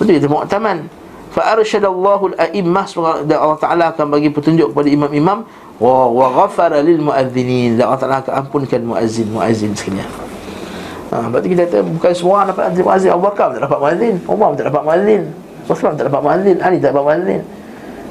Betul 0.00 0.16
itu 0.16 0.28
mu'taman 0.28 0.88
Fa'arsyadallahu 1.36 2.32
al-a'immah 2.32 2.88
Dan 3.28 3.36
Allah 3.36 3.60
Ta'ala 3.60 3.84
akan 3.92 4.06
bagi 4.08 4.32
petunjuk 4.32 4.72
kepada 4.72 4.88
imam-imam 4.88 5.44
Wa, 5.76 6.08
wa 6.08 6.26
ghafara 6.32 6.80
lil 6.80 7.04
mu'adzinin 7.04 7.76
Dan 7.76 7.92
Allah 7.92 8.00
Ta'ala 8.00 8.16
akan 8.24 8.32
ampunkan 8.48 8.80
muazzin 8.80 9.28
Muazzin 9.28 9.76
sekalian. 9.76 10.08
Ha, 11.12 11.28
berarti 11.30 11.48
kita 11.52 11.68
kata 11.68 11.78
bukan 11.86 12.12
semua 12.16 12.48
dapat 12.48 12.74
jadi 12.74 12.82
muazzin. 12.82 13.10
Abu 13.14 13.22
Bakar 13.30 13.54
tak 13.54 13.62
dapat 13.62 13.78
muazzin. 13.78 14.14
Umar 14.26 14.48
tak 14.58 14.66
dapat 14.72 14.82
muazzin. 14.82 15.22
Uthman 15.68 15.92
tak 15.94 16.04
dapat 16.10 16.22
muazzin. 16.24 16.56
Ali 16.58 16.76
tak 16.82 16.90
dapat 16.90 17.04
muazzin. 17.06 17.40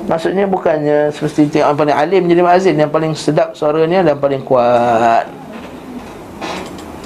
Maksudnya 0.06 0.46
bukannya 0.46 0.98
seperti 1.10 1.60
yang 1.60 1.76
paling 1.76 1.98
alim 1.98 2.24
jadi 2.32 2.42
muazzin. 2.46 2.76
Yang 2.80 2.92
paling 2.94 3.14
sedap 3.18 3.50
suaranya 3.58 4.00
dan 4.06 4.16
paling 4.16 4.42
kuat. 4.48 5.28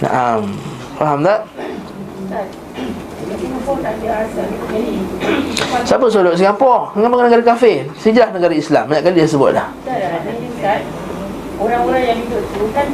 Naam. 0.05 0.53
Faham 0.99 1.19
tak? 1.25 1.39
Siapa 5.87 6.05
suruh 6.11 6.35
Singapura? 6.35 6.91
Dengan 6.91 7.09
negara 7.15 7.43
kafir? 7.55 7.87
Sejarah 7.95 8.35
negara 8.35 8.51
Islam. 8.51 8.91
Banyak 8.91 9.03
kali 9.07 9.15
dia 9.23 9.27
sebut 9.29 9.55
dah. 9.55 9.67
Tak 9.87 9.95
ada 9.95 10.19
Ustaz 10.27 10.81
Orang-orang 11.59 12.03
yang 12.07 12.19
hidup 12.23 12.43
tu 12.55 12.71
kan 12.71 12.87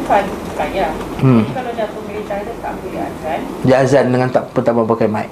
kaya 0.57 0.89
Hmm. 1.21 1.41
Jadi 1.45 1.51
kalau 1.53 1.71
dah 1.77 1.87
pemerintah 1.93 2.37
dia 2.41 2.55
tak 2.61 2.73
boleh 2.81 3.01
azan. 3.01 3.39
Dia 3.61 3.75
azan 3.85 4.05
dengan 4.09 4.29
tak 4.29 4.43
pertama 4.53 4.81
pakai 4.85 5.07
mic. 5.09 5.27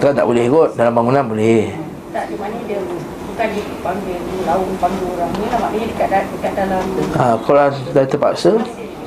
Kalau 0.00 0.12
tak 0.16 0.26
boleh 0.28 0.44
kot. 0.48 0.70
Dalam 0.76 0.92
bangunan 0.96 1.24
boleh. 1.24 1.72
Tak 2.10 2.24
di 2.28 2.36
mana 2.40 2.56
dia? 2.64 2.80
Bukan 2.80 3.46
dia 3.54 3.64
panggil 3.80 4.18
Laung 4.44 4.72
panggil 4.82 5.06
orang 5.14 5.30
ni 5.38 5.46
lah. 5.46 5.58
Maknanya 5.62 5.86
dekat, 5.94 6.24
dekat 6.34 6.52
dalam 6.58 6.84
ha, 7.14 7.24
Kalau 7.38 7.70
dah 7.70 8.04
terpaksa 8.04 8.50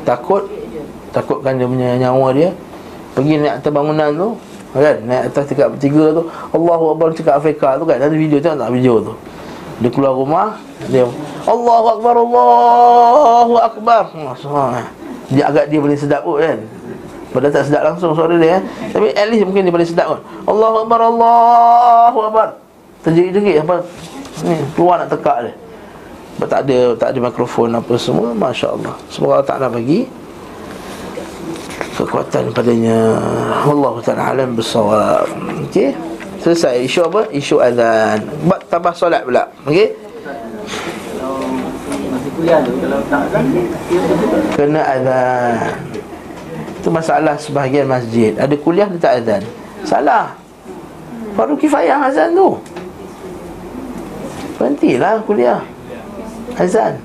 Takut 0.07 0.47
Takutkan 1.11 1.59
dia 1.59 1.67
punya 1.67 1.99
nyawa 1.99 2.31
dia 2.31 2.49
Pergi 3.13 3.33
naik 3.37 3.61
atas 3.61 3.71
bangunan 3.71 4.09
tu 4.13 4.29
kan? 4.73 4.97
Naik 5.05 5.23
atas 5.29 5.43
tingkat 5.45 5.67
bertiga 5.69 6.05
tu 6.17 6.23
Allahu 6.53 6.97
Akbar 6.97 7.13
cakap 7.13 7.37
Afrika 7.37 7.77
tu 7.77 7.85
kan? 7.85 8.01
Ada 8.01 8.13
video 8.13 8.37
tu 8.41 8.49
tak 8.49 8.71
video 8.73 8.93
tu? 9.01 9.13
Dia 9.81 9.89
keluar 9.89 10.13
rumah 10.17 10.57
dia 10.89 11.05
Allahu 11.45 11.87
Akbar 11.99 12.15
Allahu 12.17 13.55
Akbar. 13.61 14.03
Masya 14.13 14.85
dia 15.33 15.43
agak 15.49 15.65
dia 15.69 15.79
paling 15.81 15.99
sedap 15.99 16.21
kot 16.25 16.41
kan? 16.41 16.57
Padahal 17.33 17.53
tak 17.53 17.65
sedap 17.65 17.81
langsung 17.85 18.13
suara 18.13 18.35
dia 18.37 18.59
kan? 18.59 18.63
Tapi 18.93 19.07
at 19.13 19.25
least 19.29 19.45
mungkin 19.45 19.65
dia 19.65 19.73
paling 19.73 19.89
sedap 19.89 20.07
kot. 20.17 20.21
Allahu 20.49 20.75
Akbar 20.85 20.99
Allahu 21.01 22.19
Akbar. 22.29 22.47
Terjerit-jerit 23.05 23.61
apa? 23.61 23.81
Ni 24.45 24.57
keluar 24.73 25.01
nak 25.01 25.09
tekak 25.13 25.37
dia. 25.49 25.53
Tak 26.43 26.65
ada 26.67 26.77
tak 26.99 27.07
ada 27.15 27.19
mikrofon 27.23 27.71
apa 27.71 27.93
semua 27.95 28.35
Masya 28.35 28.75
Allah 28.75 28.95
Semoga 29.07 29.39
Allah 29.39 29.47
Ta'ala 29.47 29.67
bagi 29.71 30.09
kekuatan 31.93 32.49
padanya. 32.51 33.21
Allah 33.69 33.95
Ta'ala 34.01 34.23
alam 34.33 34.57
bersawab 34.57 35.29
Okey 35.69 35.93
Selesai. 36.43 36.83
Isu 36.83 37.07
apa? 37.07 37.23
Isu 37.31 37.55
azan. 37.63 38.19
Buat 38.43 38.67
tambah 38.67 38.91
solat 38.91 39.23
pula. 39.23 39.47
Okey. 39.63 39.95
Kena 44.59 44.81
azan. 44.83 45.79
Itu 46.83 46.91
masalah 46.91 47.39
sebahagian 47.39 47.87
masjid. 47.87 48.35
Ada 48.35 48.59
kuliah 48.59 48.91
dia 48.91 48.99
tak 48.99 49.13
azan? 49.23 49.43
Salah. 49.87 50.35
Baru 51.39 51.55
kifayah 51.55 52.11
azan 52.11 52.35
tu. 52.35 52.59
Berhentilah 54.59 55.23
kuliah. 55.23 55.63
Azan. 56.59 56.99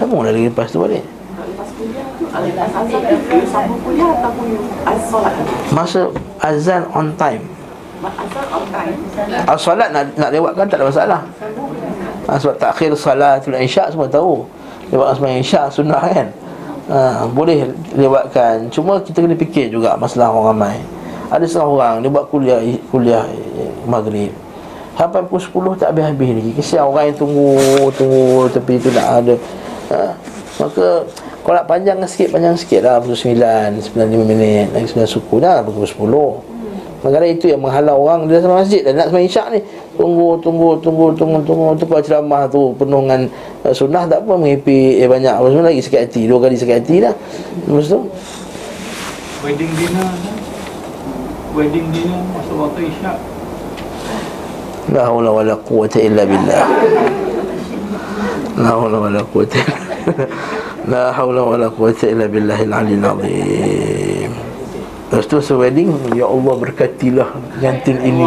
Sambung 0.00 0.24
lagi 0.24 0.48
lepas 0.48 0.72
tu 0.72 0.80
balik 0.80 1.04
Sambung 1.04 1.04
kuliah 1.04 1.04
ataupun 1.04 1.60
solat 1.60 1.69
Masa 5.72 6.00
azan 6.44 6.84
on 6.92 7.08
time 7.16 7.40
Asal 8.04 8.44
on 8.52 8.64
time 8.68 8.96
Ah, 9.48 9.56
Solat 9.56 9.88
nak, 9.92 10.12
nak 10.16 10.30
lewatkan 10.32 10.68
tak 10.68 10.76
ada 10.80 10.86
masalah 10.88 11.20
ha, 12.28 12.36
Sebab 12.36 12.56
takhir 12.60 12.92
salatul 12.96 13.56
isyak 13.56 13.92
semua 13.92 14.08
tahu 14.08 14.44
Lewat 14.92 15.16
sembahyang 15.16 15.40
isyak 15.40 15.66
sunnah 15.72 16.00
kan 16.04 16.28
ha, 16.92 17.24
Boleh 17.32 17.72
lewatkan 17.96 18.68
Cuma 18.68 19.00
kita 19.00 19.24
kena 19.24 19.36
fikir 19.36 19.72
juga 19.72 19.96
masalah 19.96 20.28
orang 20.32 20.56
ramai 20.56 20.76
Ada 21.32 21.44
setengah 21.48 21.68
orang 21.68 21.94
dia 22.04 22.10
buat 22.12 22.26
kuliah 22.28 22.60
kuliah 22.92 23.24
eh, 23.56 23.72
maghrib 23.88 24.32
Sampai 25.00 25.24
pukul 25.24 25.72
10 25.72 25.80
tak 25.80 25.88
habis-habis 25.96 26.28
lagi 26.36 26.52
Kesian 26.60 26.84
orang 26.84 27.08
yang 27.08 27.16
tunggu 27.16 27.56
Tunggu 27.96 28.52
tepi 28.52 28.76
tu 28.76 28.92
nak 28.92 29.24
ada 29.24 29.34
ha, 29.88 30.12
Maka 30.60 31.08
kalau 31.40 31.56
nak 31.56 31.66
panjang 31.68 31.96
sikit 32.04 32.28
Panjang 32.36 32.54
sikit 32.56 32.80
lah. 32.84 33.00
Pukul 33.00 33.16
9 33.16 33.80
95 33.80 34.28
minit. 34.28 34.66
Lagi 34.76 34.86
9 34.92 35.08
suku 35.08 35.40
dah 35.40 35.64
Pukul 35.64 35.88
10 35.88 37.00
Kadang-kadang 37.00 37.30
itu 37.32 37.46
yang 37.48 37.60
menghalau 37.64 37.96
orang. 38.04 38.28
Di 38.28 38.36
dalam 38.36 38.60
masjid 38.60 38.84
Dan 38.84 39.00
nak 39.00 39.08
sembahyang 39.08 39.30
isyak 39.30 39.46
ni 39.56 39.60
Tunggu, 39.96 40.36
tunggu, 40.44 40.76
tunggu, 40.84 41.06
tunggu, 41.16 41.38
tunggu. 41.44 41.72
Tu 41.80 41.84
kalau 41.88 42.02
ceramah 42.04 42.44
tu 42.44 42.76
Penuh 42.76 43.00
dengan 43.04 43.20
uh, 43.64 43.72
sunnah 43.72 44.04
Tak 44.04 44.28
apa. 44.28 44.32
Mengipik 44.36 45.00
eh, 45.00 45.08
banyak. 45.08 45.32
Apa 45.32 45.46
semua 45.48 45.64
lagi 45.72 45.80
sakit 45.80 46.00
hati. 46.04 46.22
Dua 46.28 46.38
kali 46.44 46.56
sakit 46.60 46.76
hati 46.76 46.96
dah. 47.00 47.14
Lepas 47.64 47.86
tu? 47.88 48.00
Wedding 49.40 49.72
dinner? 49.80 50.08
Wedding 51.56 51.86
dinner 51.88 52.20
Masa 52.36 52.52
waktu 52.52 52.80
isyak? 52.92 53.16
La 54.90 55.06
hawla 55.06 55.30
wa 55.30 55.42
la 55.46 55.54
quwata 55.54 56.02
illa 56.02 56.26
billah. 56.26 56.66
La 58.58 58.68
hawla 58.74 58.96
wa 59.06 59.08
la 59.08 59.22
quwata 59.22 59.54
illa 59.56 59.89
La 60.92 61.12
hawla 61.12 61.44
wa 61.44 61.56
la 61.60 61.68
quwata 61.68 62.08
illa 62.08 62.24
billahil 62.24 62.72
aliyil 62.72 63.04
azim 63.04 64.32
Lepas 65.10 65.26
tu 65.26 65.42
so 65.42 65.58
wedding 65.58 65.90
Ya 66.14 66.24
Allah 66.24 66.54
berkatilah 66.56 67.28
Gantin 67.58 67.98
ini. 68.00 68.24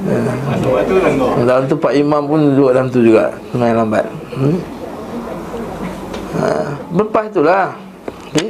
Lenggok 0.00 1.44
Dalam 1.44 1.68
tu 1.68 1.76
Pak 1.76 1.92
Imam 1.92 2.24
pun 2.24 2.40
duduk 2.52 2.72
dalam 2.72 2.88
tu 2.88 3.04
juga 3.04 3.36
Main 3.52 3.76
lambat. 3.76 4.08
Hmm? 4.32 4.58
ha, 6.40 6.72
Lepas 6.90 7.26
tu 7.30 7.44
lah. 7.44 7.76
Okay? 8.32 8.48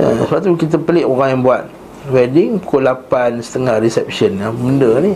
ha, 0.00 0.04
Sebab 0.26 0.38
tu 0.40 0.50
kita 0.56 0.76
pelik 0.80 1.04
orang 1.04 1.28
yang 1.36 1.42
buat 1.44 1.62
Wedding 2.10 2.58
pukul 2.58 2.88
8.30 2.88 3.84
reception 3.84 4.40
ha, 4.42 4.50
Benda 4.50 4.98
ni. 4.98 5.14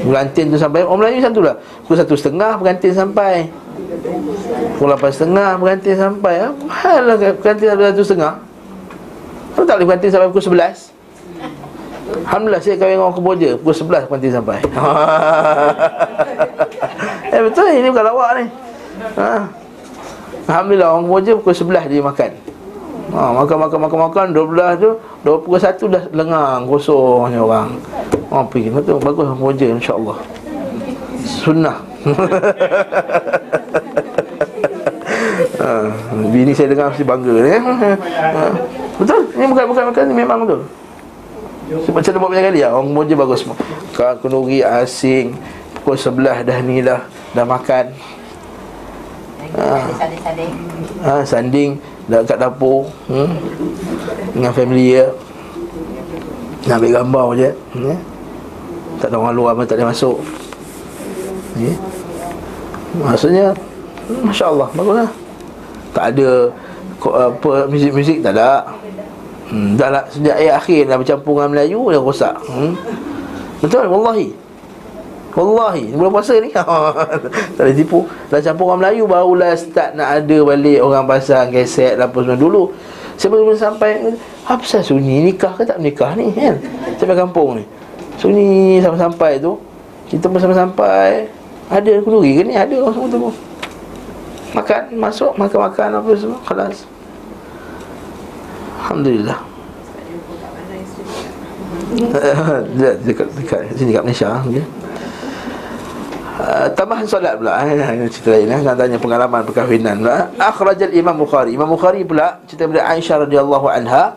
Pengantin 0.00 0.48
tu 0.48 0.56
sampai 0.56 0.86
Orang 0.86 1.04
Melayu 1.04 1.20
macam 1.20 1.32
tu 1.36 1.42
lah. 1.44 1.54
Pukul 1.84 1.96
1.30 2.00 2.60
pengantin 2.62 2.92
sampai 2.94 3.32
Pukul 4.80 4.96
8.30 4.96 5.60
pengantin 5.60 5.96
sampai 5.96 6.34
Apa 6.40 6.64
hal 6.82 7.00
lah 7.04 7.16
pengantin 7.16 7.66
sampai 7.68 7.92
1.30 7.92 8.50
Kenapa 9.50 9.66
tak 9.66 9.74
boleh 9.76 9.86
pengantin 9.86 10.10
sampai 10.10 10.28
pukul 10.32 10.44
11 10.56 10.90
Alhamdulillah 12.10 12.62
saya 12.62 12.74
dengan 12.74 13.06
orang 13.06 13.16
Kemboja 13.16 13.48
Pukul 13.60 13.74
11 13.74 14.08
pengantin 14.10 14.32
sampai. 14.34 14.58
Eh 17.30 17.38
betul 17.46 17.70
ini 17.70 17.86
bukan 17.94 18.04
lawak 18.10 18.30
ni. 18.42 18.44
Ha. 19.14 19.46
Alhamdulillah 20.50 20.88
orang 20.90 21.04
Kemboja 21.06 21.30
pukul 21.38 21.54
11 21.54 21.86
dia 21.86 22.02
makan. 22.02 22.30
Ha, 23.10 23.20
Makan 23.38 23.56
makan 23.66 23.78
makan 23.86 23.98
makan. 24.10 24.26
12 24.34 24.82
tu 24.82 24.90
2 25.22 25.42
pukul 25.46 25.60
1 25.62 25.94
dah 25.94 26.02
lengang 26.10 26.66
kosong 26.66 27.30
ni 27.30 27.38
orang. 27.38 27.78
Oh 28.34 28.42
pergi. 28.42 28.74
Tu 28.74 28.94
bagus 28.98 29.22
orang 29.22 29.38
Kemboja 29.38 29.66
insyaAllah 29.70 30.18
Sunnah 31.22 31.89
ha, 35.60 35.72
Bini 36.32 36.52
saya 36.56 36.72
dengar 36.72 36.92
mesti 36.92 37.04
bangga 37.04 37.34
ni 37.34 37.50
eh? 37.50 37.62
ha. 37.62 38.42
Betul? 39.00 39.20
Ini 39.36 39.44
bukan 39.48 39.64
bukan 39.70 39.84
bukan 39.92 40.02
ni 40.08 40.14
memang 40.14 40.38
betul 40.44 40.62
sebab 41.70 42.02
macam 42.02 42.18
buat 42.18 42.30
banyak 42.34 42.44
kali 42.50 42.58
ya 42.66 42.68
Orang 42.74 42.90
Kemboja 42.90 43.14
bagus 43.14 43.38
semua 43.46 43.56
Kau 43.94 44.14
kenduri 44.18 44.58
asing 44.58 45.38
Pukul 45.78 45.94
sebelah 45.94 46.42
dah 46.42 46.58
ni 46.58 46.82
dah 46.82 47.06
Dah 47.30 47.46
makan 47.46 47.94
Ah. 49.50 49.82
Sading-sading 49.98 50.52
ha, 51.02 51.26
Sanding 51.26 51.70
Dah 52.06 52.22
kat 52.22 52.38
dapur 52.38 52.86
hmm? 53.10 53.30
Dengan 54.34 54.54
family 54.54 54.94
dia 54.94 55.10
Nak 56.70 56.74
ambil 56.78 56.92
gambar 57.02 57.26
je 57.34 57.50
hmm? 57.74 57.98
Tak 59.02 59.10
ada 59.10 59.16
orang 59.18 59.34
luar 59.34 59.52
pun 59.58 59.66
tak 59.66 59.78
boleh 59.78 59.90
masuk 59.90 60.22
hmm? 61.56 61.76
Maksudnya 63.00 63.54
Masya 64.10 64.50
Allah 64.50 64.68
Bagus 64.74 64.94
lah 65.06 65.10
Tak 65.94 66.04
ada 66.14 66.30
apa 67.00 67.50
Muzik-muzik 67.70 68.20
tak 68.20 68.34
ada. 68.36 68.66
Hmm, 69.46 69.78
Dah 69.78 69.88
lah 69.88 70.02
Sejak 70.10 70.36
ayat 70.36 70.54
akhir 70.58 70.80
Dah 70.90 70.96
bercampur 70.98 71.38
dengan 71.38 71.50
Melayu 71.54 71.80
Dah 71.94 72.02
rosak. 72.02 72.34
Hmm? 72.50 72.74
Betul 73.62 73.86
Wallahi. 73.86 74.34
Wallahi 75.30 75.84
Bulan 75.94 76.10
puasa 76.10 76.34
ni. 76.42 76.50
Tak 77.54 77.62
boleh 77.62 77.76
tipu. 77.78 77.98
Dah 78.28 78.42
campur 78.42 78.74
orang 78.74 78.82
Melayu 78.82 79.06
Barulah 79.06 79.54
start 79.54 79.94
nak 79.94 80.22
ada 80.22 80.38
balik 80.42 80.78
Orang 80.82 81.06
pasang 81.06 81.54
keset 81.54 81.94
Apa 81.94 82.18
semua. 82.26 82.34
Dulu 82.34 82.74
Saya 83.14 83.30
baru 83.30 83.54
sampai 83.54 83.90
Apa 84.50 84.58
pasal 84.58 84.82
sunyi? 84.82 85.30
Nikah 85.30 85.54
ke 85.54 85.62
tak 85.62 85.78
nikah 85.78 86.18
ni 86.18 86.34
kan? 86.34 86.58
Sampai 86.98 87.14
kampung 87.14 87.62
ni. 87.62 87.64
Sunyi 88.18 88.82
sampai-sampai 88.82 89.40
tu. 89.40 89.56
Kita 90.10 90.26
pun 90.26 90.42
sampai-sampai 90.42 91.39
Ada 91.70 92.02
kenduri 92.02 92.30
ke 92.34 92.42
ni? 92.42 92.54
Ada 92.58 92.74
semua 92.90 93.06
tu 93.06 93.18
Makan 94.50 94.82
masuk 94.98 95.30
makan-makan 95.38 96.02
apa 96.02 96.10
semua 96.18 96.40
Kelas. 96.42 96.78
Alhamdulillah. 98.82 99.38
Dekat, 102.70 102.96
dekat, 103.02 103.28
dekat 103.34 103.60
sini 103.74 103.90
dekat 103.94 104.02
Malaysia 104.06 104.30
okay. 104.46 104.62
Uh, 106.40 106.66
tambahan 106.72 107.04
solat 107.04 107.36
pula. 107.36 107.60
Eh, 107.68 108.08
cerita 108.08 108.32
lain 108.32 108.48
eh. 108.48 108.64
tanya 108.64 108.96
pengalaman 108.96 109.44
perkahwinan 109.44 110.00
pula. 110.00 110.32
Akhraj 110.40 110.80
al 110.80 110.94
imam 110.96 111.12
bukhari. 111.20 111.52
Imam 111.52 111.68
bukhari 111.68 112.00
pula 112.00 112.40
cerita 112.48 112.64
daripada 112.64 112.96
aisyah 112.96 113.16
radhiyallahu 113.28 113.66
anha. 113.68 114.16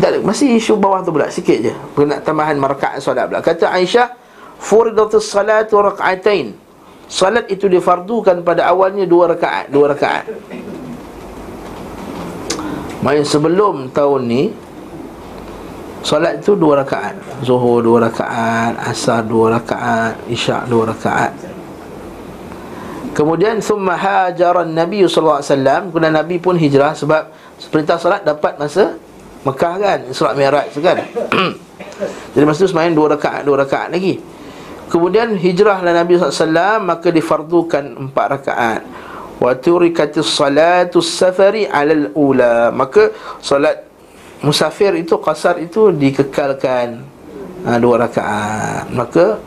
Tak 0.00 0.24
masih 0.24 0.56
isu 0.56 0.80
bawah 0.80 1.04
tu 1.04 1.12
pula 1.12 1.28
sikit 1.28 1.58
je. 1.60 1.72
Kena 1.92 2.24
tambahan 2.24 2.56
rakaat 2.56 3.04
solat 3.04 3.28
pula. 3.28 3.44
Kata 3.44 3.68
aisyah 3.68 4.21
furidatus 4.62 5.26
salatu 5.26 5.82
rak'atain. 5.82 6.54
Salat 7.10 7.50
itu 7.52 7.68
difardukan 7.68 8.40
pada 8.40 8.72
awalnya 8.72 9.04
dua 9.04 9.36
rakaat 9.36 9.68
dua 9.68 9.92
rakaat. 9.92 10.32
Main 13.02 13.26
sebelum 13.26 13.90
tahun 13.90 14.22
ni 14.30 14.42
Solat 16.02 16.42
itu 16.42 16.58
dua 16.58 16.82
rakaat. 16.82 17.14
Zuhur 17.46 17.82
dua 17.82 18.06
rakaat 18.10 18.74
Asar 18.90 19.26
dua 19.26 19.58
rakaat 19.58 20.18
Isyak 20.30 20.70
dua 20.70 20.90
rakaat. 20.90 21.34
Kemudian 23.12 23.60
Thumma 23.60 23.98
hajaran 23.98 24.72
Nabi 24.72 25.04
SAW 25.04 25.44
Kemudian 25.92 26.16
Nabi 26.16 26.40
pun 26.40 26.56
hijrah 26.56 26.96
Sebab 26.96 27.28
perintah 27.68 28.00
solat 28.00 28.24
dapat 28.24 28.56
masa 28.56 28.96
Mekah 29.44 29.74
kan 29.76 29.98
Surat 30.14 30.32
Mi'raj 30.32 30.72
kan. 30.80 30.96
Jadi 32.32 32.44
masa 32.46 32.64
tu 32.64 32.70
semain 32.70 32.90
dua 32.90 33.18
rakaat 33.18 33.44
Dua 33.44 33.60
rakaat 33.60 33.92
lagi 33.92 34.16
Kemudian 34.92 35.40
hijrahlah 35.40 35.96
Nabi 35.96 36.20
SAW 36.20 36.84
Maka 36.84 37.08
difardukan 37.08 37.96
empat 37.96 38.26
rakaat. 38.28 38.82
Wa 39.40 39.56
turikatis 39.56 40.28
salatus 40.28 41.08
safari 41.08 41.64
alal 41.64 42.12
ula. 42.12 42.68
Maka 42.68 43.08
solat 43.40 43.88
musafir 44.44 44.92
itu 45.00 45.16
kasar 45.16 45.56
itu 45.64 45.88
dikekalkan. 45.88 47.00
Ha, 47.64 47.80
dua 47.80 48.04
rakaat. 48.04 48.92
Maka 48.92 49.40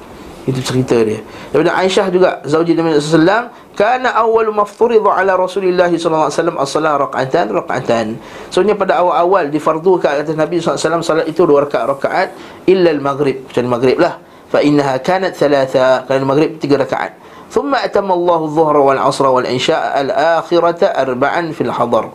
itu 0.50 0.62
cerita 0.62 0.98
dia. 1.02 1.22
Daripada 1.54 1.74
Aisyah 1.78 2.08
juga 2.14 2.30
zauji 2.46 2.78
Nabi 2.78 2.98
sallallahu 3.02 3.74
kana 3.74 4.14
awal 4.14 4.50
mafturid 4.54 5.02
ala 5.02 5.34
alaihi 5.36 5.98
wasallam 5.98 6.56
as-salah 6.62 7.02
rak'atan 7.02 7.50
rak'atan 7.50 8.06
sebenarnya 8.54 8.78
pada 8.78 8.94
awal-awal 9.02 9.50
difardukan 9.50 10.22
atas 10.22 10.38
Nabi 10.38 10.62
wasallam 10.62 11.02
salat 11.02 11.26
itu 11.26 11.44
dua 11.50 11.66
rakaat 11.66 11.86
rakaat 11.98 12.28
illa 12.70 12.94
al-maghrib. 12.94 13.46
Kecuali 13.50 13.70
maghrib 13.70 13.98
lah 13.98 14.22
fa 14.50 14.60
innaha 14.62 15.02
kanat 15.02 15.34
thalatha 15.38 16.06
kana 16.06 16.24
maghrib 16.26 16.58
tiga 16.62 16.82
rakaat 16.82 17.14
thumma 17.50 17.82
atamma 17.82 18.14
Allah 18.14 18.40
adh-dhuhra 18.46 18.80
wal 18.82 19.02
'asra 19.02 19.30
wal 19.32 19.48
'isha 19.48 19.96
al-akhirata 19.96 20.94
arba'an 20.94 21.54
fil 21.56 21.72
hadar 21.72 22.12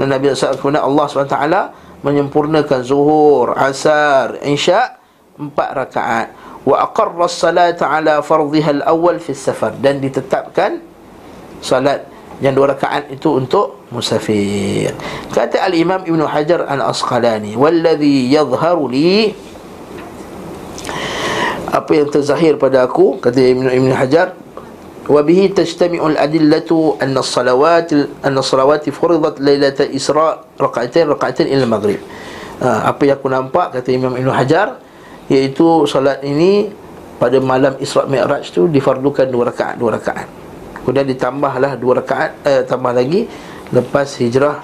dan 0.00 0.16
nabi 0.16 0.32
sallallahu 0.32 0.80
Allah 0.80 1.04
SWT 1.12 1.36
menyempurnakan 2.00 2.80
zuhur 2.80 3.52
asar 3.52 4.40
isya 4.40 4.96
empat 5.36 5.68
rakaat. 5.76 6.28
Wa 6.64 6.88
aqarra 6.88 7.28
as-salata 7.28 7.84
'ala 7.88 8.24
fardhiha 8.24 8.80
al-awwal 8.80 9.20
fi 9.20 9.36
safar 9.36 9.76
dan 9.80 10.00
ditetapkan 10.00 10.80
salat 11.60 12.04
yang 12.40 12.56
dua 12.56 12.72
rakaat 12.72 13.12
itu 13.12 13.36
untuk 13.36 13.84
musafir. 13.92 14.96
Kata 15.32 15.60
al-imam 15.68 16.00
ibnu 16.04 16.24
hajar 16.24 16.64
al-asqalani 16.64 17.52
wal 17.56 17.76
ladhi 17.76 18.32
yadhharu 18.32 18.88
li 18.88 19.36
Apa 21.69 21.91
yang 21.97 22.07
terzahir 22.07 22.55
pada 22.55 22.85
aku 22.85 23.19
kata 23.19 23.39
Ibn 23.41 23.67
Ibn 23.71 23.91
Hajar 23.95 24.27
وبه 25.05 25.53
تجتمع 25.53 26.01
الأدلة 26.01 26.97
أن 26.97 27.13
الصلوات 27.13 27.93
أن 28.25 28.35
الصلوات 28.37 28.89
فرضت 28.89 29.37
ليلة 29.37 29.77
الإسراء 29.77 30.33
ركعتين 30.57 31.05
ركعتين 31.13 31.45
إلى 31.45 31.69
المغرب 31.69 32.01
apa 32.63 33.01
yang 33.03 33.19
aku 33.19 33.27
nampak 33.27 33.75
kata 33.75 33.89
Imam 33.91 34.15
Ibn 34.15 34.31
Hajar 34.31 34.79
iaitu 35.27 35.83
solat 35.89 36.23
ini 36.23 36.71
pada 37.19 37.35
malam 37.43 37.75
Isra 37.83 38.07
Mi'raj 38.07 38.47
tu 38.55 38.71
difardukan 38.71 39.27
dua 39.27 39.51
rakaat 39.51 39.75
dua 39.75 39.99
rakaat 39.99 40.27
kemudian 40.83 41.03
ditambahlah 41.03 41.75
dua 41.75 41.99
rakaat 41.99 42.31
eh, 42.47 42.63
tambah 42.63 42.95
lagi 42.95 43.27
lepas 43.75 44.07
hijrah 44.23 44.63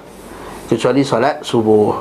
kecuali 0.72 1.04
solat 1.04 1.44
subuh 1.44 2.00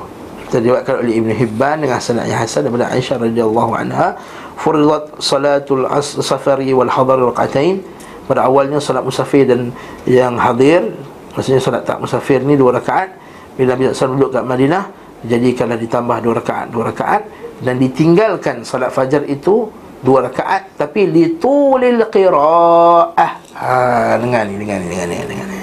terjawabkan 0.51 1.03
oleh 1.03 1.19
Ibn 1.19 1.31
Hibban 1.35 1.83
dengan 1.83 1.99
sanad 1.99 2.27
yang 2.27 2.43
hasan 2.43 2.67
daripada 2.67 2.91
Aisyah 2.91 3.17
radhiyallahu 3.23 3.73
anha 3.75 4.19
furidat 4.56 5.20
salatul 5.20 5.86
safari 6.02 6.72
wal 6.72 6.90
hadar 6.90 7.20
rakaatain 7.20 7.84
pada 8.26 8.50
awalnya 8.50 8.82
solat 8.82 9.06
musafir 9.06 9.46
dan 9.46 9.70
yang 10.10 10.34
hadir 10.40 10.96
maksudnya 11.38 11.62
solat 11.62 11.86
tak 11.86 12.02
musafir 12.02 12.42
ni 12.42 12.58
dua 12.58 12.82
rakaat. 12.82 13.14
Bila 13.56 13.78
Nabi 13.78 13.88
SAW 13.94 14.20
duduk 14.20 14.32
kat 14.36 14.44
Madinah 14.44 14.84
jadikanlah 15.24 15.80
ditambah 15.80 16.18
dua 16.24 16.34
rakaat 16.42 16.68
dua 16.74 16.84
rakaat. 16.92 17.24
Dan 17.56 17.80
ditinggalkan 17.80 18.68
solat 18.68 18.92
fajar 18.92 19.24
itu 19.30 19.72
dua 20.04 20.28
rakaat 20.28 20.76
tapi 20.76 21.08
litulil 21.08 22.08
qiraah. 22.12 23.32
Ha 23.56 24.20
dengar 24.20 24.44
ni 24.50 24.60
dengar 24.60 24.78
ni 24.84 24.88
dengar 24.92 25.08
ni 25.08 25.16
dengar 25.24 25.48
ni. 25.48 25.58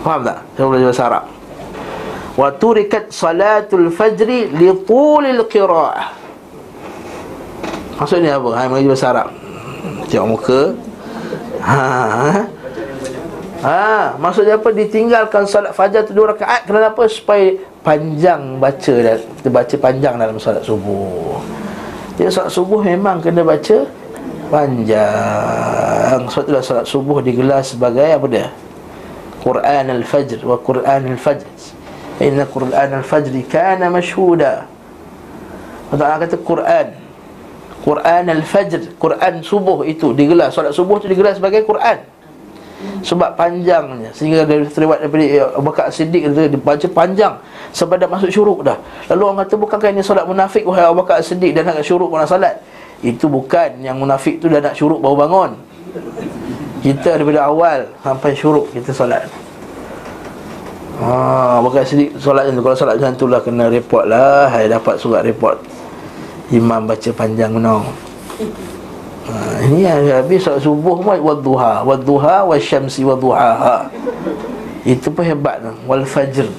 Faham 0.00 0.20
tak? 0.24 0.38
Saya 0.56 0.64
belajar 0.64 0.86
bahasa 0.88 1.04
Arab. 1.04 1.24
Wa 2.38 2.48
turikat 2.56 3.12
salatul 3.12 3.92
fajri 3.92 4.48
litulil 4.54 5.44
qiraah 5.50 6.19
maksudnya 8.00 8.40
apa 8.40 8.48
ha 8.56 8.62
mengaji 8.66 8.88
bahasa 8.88 9.06
Arab 9.12 9.28
tengok 10.08 10.28
muka 10.32 10.62
Ha. 11.60 12.48
Ha, 13.60 14.16
maksudnya 14.16 14.56
apa? 14.56 14.72
Ditinggalkan 14.72 15.44
solat 15.44 15.76
fajar 15.76 16.08
tu 16.08 16.16
dua 16.16 16.32
rakaat 16.32 16.64
kerana 16.64 16.88
apa? 16.96 17.04
Supaya 17.04 17.60
panjang 17.84 18.56
baca 18.56 18.94
dan 19.04 19.20
baca 19.52 19.74
panjang 19.76 20.16
dalam 20.16 20.40
solat 20.40 20.64
subuh. 20.64 21.36
Jadi 22.16 22.32
solat 22.32 22.48
subuh 22.48 22.80
memang 22.80 23.20
kena 23.20 23.44
baca 23.44 23.84
panjang. 24.48 26.18
Sebab 26.32 26.44
itulah 26.48 26.64
solat 26.64 26.86
subuh 26.88 27.20
digelar 27.20 27.60
sebagai 27.60 28.16
apa 28.16 28.26
dia? 28.32 28.48
Quran 29.44 29.84
al-Fajr 30.00 30.40
wa 30.48 30.56
Quran 30.56 31.00
al-Fajr. 31.12 31.48
Inna 32.24 32.48
Quran 32.48 32.90
al-Fajr 32.96 33.32
kana 33.44 33.92
mashhuda. 33.92 34.64
Allah 35.92 36.16
kata 36.16 36.40
Quran 36.40 36.86
Quran 37.80 38.28
al-Fajr 38.28 39.00
Quran 39.00 39.34
subuh 39.40 39.88
itu 39.88 40.12
digelar. 40.12 40.52
Solat 40.52 40.76
subuh 40.76 41.00
itu 41.00 41.08
digelar 41.08 41.32
sebagai 41.32 41.64
Quran. 41.64 42.04
Sebab 43.00 43.36
panjangnya. 43.36 44.12
Sehingga 44.12 44.44
dari 44.44 44.68
terlibat 44.68 45.04
daripada 45.04 45.24
Abu 45.56 45.64
Bakar 45.72 45.88
Siddiq 45.92 46.28
Dibaca 46.32 46.86
panjang. 46.92 47.40
Sebab 47.72 47.96
dah 47.96 48.08
masuk 48.08 48.28
syuruk 48.28 48.60
dah. 48.64 48.76
Lalu 49.08 49.22
orang 49.24 49.38
kata 49.44 49.54
bukankah 49.56 49.88
ini 49.92 50.04
solat 50.04 50.24
munafik 50.28 50.64
Wahai 50.64 50.88
Abu 50.88 51.04
Bakar 51.04 51.20
Siddiq 51.24 51.56
Dan 51.56 51.68
nak 51.68 51.80
syuruk 51.84 52.12
pun 52.12 52.24
solat? 52.24 52.60
Itu 53.00 53.28
bukan. 53.32 53.80
Yang 53.80 53.96
munafik 53.96 54.34
tu 54.40 54.48
dah 54.48 54.60
nak 54.60 54.76
syuruk 54.76 55.00
baru 55.00 55.16
bangun. 55.16 55.50
Kita 56.84 57.16
daripada 57.20 57.48
awal 57.48 57.88
Sampai 58.04 58.36
syuruk 58.36 58.68
kita 58.76 58.92
solat. 58.92 59.24
Ah, 61.00 61.64
Bakar 61.64 61.84
Siddiq 61.88 62.16
solat 62.20 62.48
tu. 62.52 62.60
Kalau 62.60 62.76
solat 62.76 63.00
macam 63.00 63.12
tu 63.16 63.24
lah 63.28 63.40
Kena 63.40 63.72
report 63.72 64.04
lah. 64.08 64.52
Hai 64.52 64.68
dapat 64.68 65.00
surat 65.00 65.24
report 65.24 65.79
Imam 66.50 66.82
baca 66.82 67.10
panjang 67.14 67.54
menong 67.54 67.86
ha, 69.30 69.34
Ini 69.62 69.86
habis 70.10 70.42
solat 70.42 70.58
subuh 70.58 70.98
pun 70.98 71.14
Wadduha 71.14 71.86
Wadduha 71.86 72.42
wasyamsi 72.42 73.06
wadduha 73.06 73.86
Itu 74.82 75.14
pun 75.14 75.22
hebat 75.22 75.62
Wal 75.86 76.02
fajr. 76.02 76.50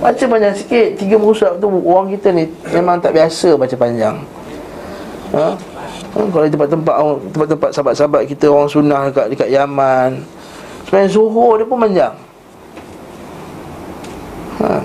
Baca 0.00 0.24
panjang 0.24 0.56
sikit. 0.56 0.96
Tiga 0.96 1.20
musuh 1.20 1.52
tu 1.60 1.68
Orang 1.84 2.08
kita 2.08 2.32
ni 2.32 2.48
Memang 2.72 2.96
tak 3.04 3.12
biasa 3.12 3.52
baca 3.60 3.76
panjang. 3.76 4.16
Ha? 5.36 5.46
ha? 5.52 6.20
Kalau 6.32 6.44
di 6.48 6.52
tempat-tempat 6.56 6.96
Tempat-tempat 7.36 7.70
sahabat-sahabat 7.76 8.22
kita 8.24 8.48
Orang 8.48 8.72
sunnah 8.72 9.12
dekat, 9.12 9.26
dekat 9.36 9.48
Yaman. 9.52 10.24
Sebenarnya 10.88 11.12
zuhur 11.12 11.60
dia 11.60 11.68
pun 11.68 11.78
panjang. 11.78 12.14
Ha. 14.64 14.80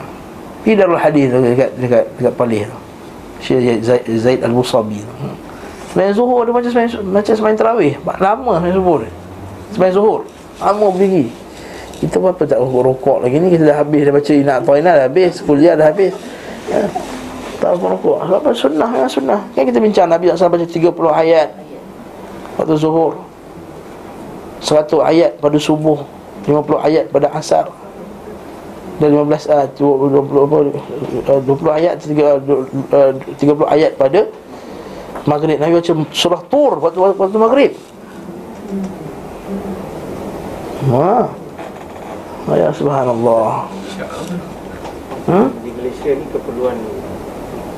Pergi 0.61 0.73
darul 0.75 0.99
hadis 0.99 1.31
dekat, 1.31 1.47
dekat, 1.47 1.71
dekat, 1.79 2.05
dekat 2.19 2.33
Palih 2.35 2.63
tu 2.67 2.84
Syekh 3.43 3.83
Zaid, 4.19 4.39
Al-Musabi. 4.43 5.01
Semain 5.91 6.11
zuhur 6.11 6.43
dia 6.43 6.51
macam 6.51 6.71
semain, 6.71 6.89
macam 7.07 7.33
semain 7.35 7.55
terawih. 7.55 7.93
Lama 8.19 8.59
semain 8.59 8.75
zuhur 8.75 9.01
Semain 9.71 9.91
zuhur. 9.95 10.21
Lama 10.59 10.87
berdiri 10.91 11.31
Kita 11.99 12.19
pun 12.19 12.31
apa 12.31 12.43
tak 12.43 12.59
rokok 12.59 13.23
lagi 13.23 13.39
ni. 13.39 13.47
Kita 13.55 13.63
dah 13.71 13.77
habis. 13.79 14.01
Dah 14.03 14.13
baca 14.13 14.31
Inak 14.35 14.57
Toina 14.67 14.91
dah 14.91 15.05
habis. 15.07 15.39
Kuliah 15.39 15.79
dah 15.79 15.87
habis. 15.87 16.11
Ya. 16.67 16.83
Tak 17.63 17.79
apa 17.79 17.85
rokok 17.95 18.17
Apa 18.19 18.49
sunnah? 18.51 18.89
Ya 18.91 19.07
sunnah. 19.07 19.39
Kan 19.55 19.63
kita 19.63 19.79
bincang 19.79 20.07
Nabi 20.11 20.27
SAW 20.35 20.51
baca 20.51 20.67
30 20.67 20.91
ayat. 21.15 21.49
Waktu 22.59 22.75
zuhur. 22.75 23.15
100 24.59 24.91
ayat 24.99 25.31
pada 25.39 25.55
subuh. 25.55 26.03
50 26.43 26.75
ayat 26.83 27.07
pada 27.09 27.31
asar 27.31 27.71
dan 28.95 29.09
15 29.11 29.27
uh, 29.51 29.67
20, 29.75 31.27
20, 31.27 31.43
20 31.43 31.79
ayat 31.79 31.95
30, 31.99 33.35
30 33.35 33.75
ayat 33.75 33.91
pada 33.99 34.27
Maghrib. 35.25 35.57
Nabi 35.57 35.81
baca 35.81 35.93
surah 36.13 36.41
Tur 36.47 36.79
waktu, 36.79 36.99
waktu 37.01 37.37
Maghrib. 37.39 37.71
Wah 40.85 41.27
Ya 42.53 42.69
subhanallah. 42.69 43.65
Hmm? 45.25 45.49
di 45.65 45.73
Malaysia 45.73 46.13
ni 46.13 46.25
keperluan 46.29 46.77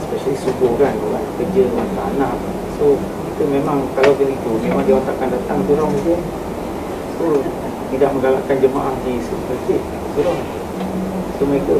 especially 0.04 0.36
subuh 0.36 0.76
kan 0.76 0.92
kerja 1.40 1.64
anak 1.96 2.36
so 2.76 3.00
kita 3.32 3.44
memang 3.48 3.88
kalau 3.96 4.12
begitu 4.20 4.52
memang 4.68 4.84
dia 4.84 5.00
takkan 5.08 5.32
datang 5.32 5.64
tu 5.64 5.72
orang 5.80 5.88
mungkin 5.96 6.20
so 7.16 7.40
tidak 7.96 8.12
menggalakkan 8.12 8.60
jemaah 8.60 8.92
di 9.08 9.24
masjid 9.24 9.80
surau 10.12 10.36
so 11.38 11.46
mereka 11.46 11.78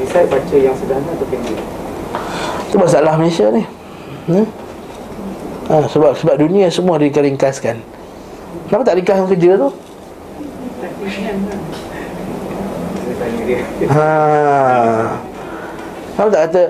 decide 0.00 0.28
baca 0.28 0.56
yang 0.56 0.76
sederhana 0.76 1.10
atau 1.16 1.26
pendek 1.32 1.58
Itu 2.68 2.76
masalah 2.76 3.16
Malaysia 3.16 3.48
ni 3.48 3.64
hmm? 4.28 4.46
ha, 5.72 5.74
Sebab 5.88 6.12
sebab 6.16 6.34
dunia 6.36 6.68
semua 6.68 7.00
diringkaskan 7.00 7.80
Kenapa 8.68 8.82
tak 8.84 8.96
ringkaskan 9.00 9.26
kerja 9.32 9.50
tu? 9.56 9.68
Ha. 13.92 14.08
Kenapa 16.14 16.28
tak 16.30 16.42
kata 16.48 16.62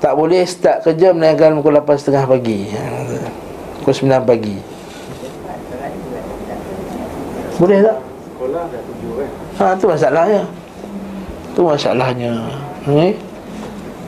Tak 0.00 0.12
boleh 0.16 0.42
start 0.48 0.78
kerja 0.88 1.12
Melainkan 1.12 1.60
pukul 1.60 1.76
8.30 1.80 2.32
pagi 2.32 2.58
ha, 2.72 2.82
Pukul 3.84 3.94
9 4.08 4.24
pagi 4.24 4.56
Boleh 7.58 7.78
tak? 7.84 7.98
sekolah 8.38 8.64
dah 8.70 8.80
tujuh 8.86 9.12
kan 9.18 9.30
Ha, 9.58 9.74
tu 9.74 9.90
masalahnya 9.90 10.46
Tu 11.58 11.66
masalahnya. 11.66 12.38
Okay? 12.86 13.18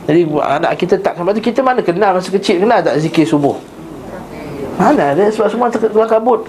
Jadi 0.07 0.21
anak 0.39 0.71
kita 0.79 0.95
tak. 1.03 1.19
Sebab 1.19 1.35
tu 1.35 1.43
kita 1.43 1.59
mana 1.59 1.83
kenal 1.83 2.15
masa 2.15 2.31
kecil 2.31 2.63
Kenal 2.63 2.79
tak 2.79 2.95
zikir 3.03 3.27
subuh? 3.27 3.59
Mana 4.79 5.11
ada 5.11 5.27
sebab 5.27 5.51
semua 5.51 5.67
ter- 5.67 5.91
keluar 5.91 6.07
kabut. 6.07 6.47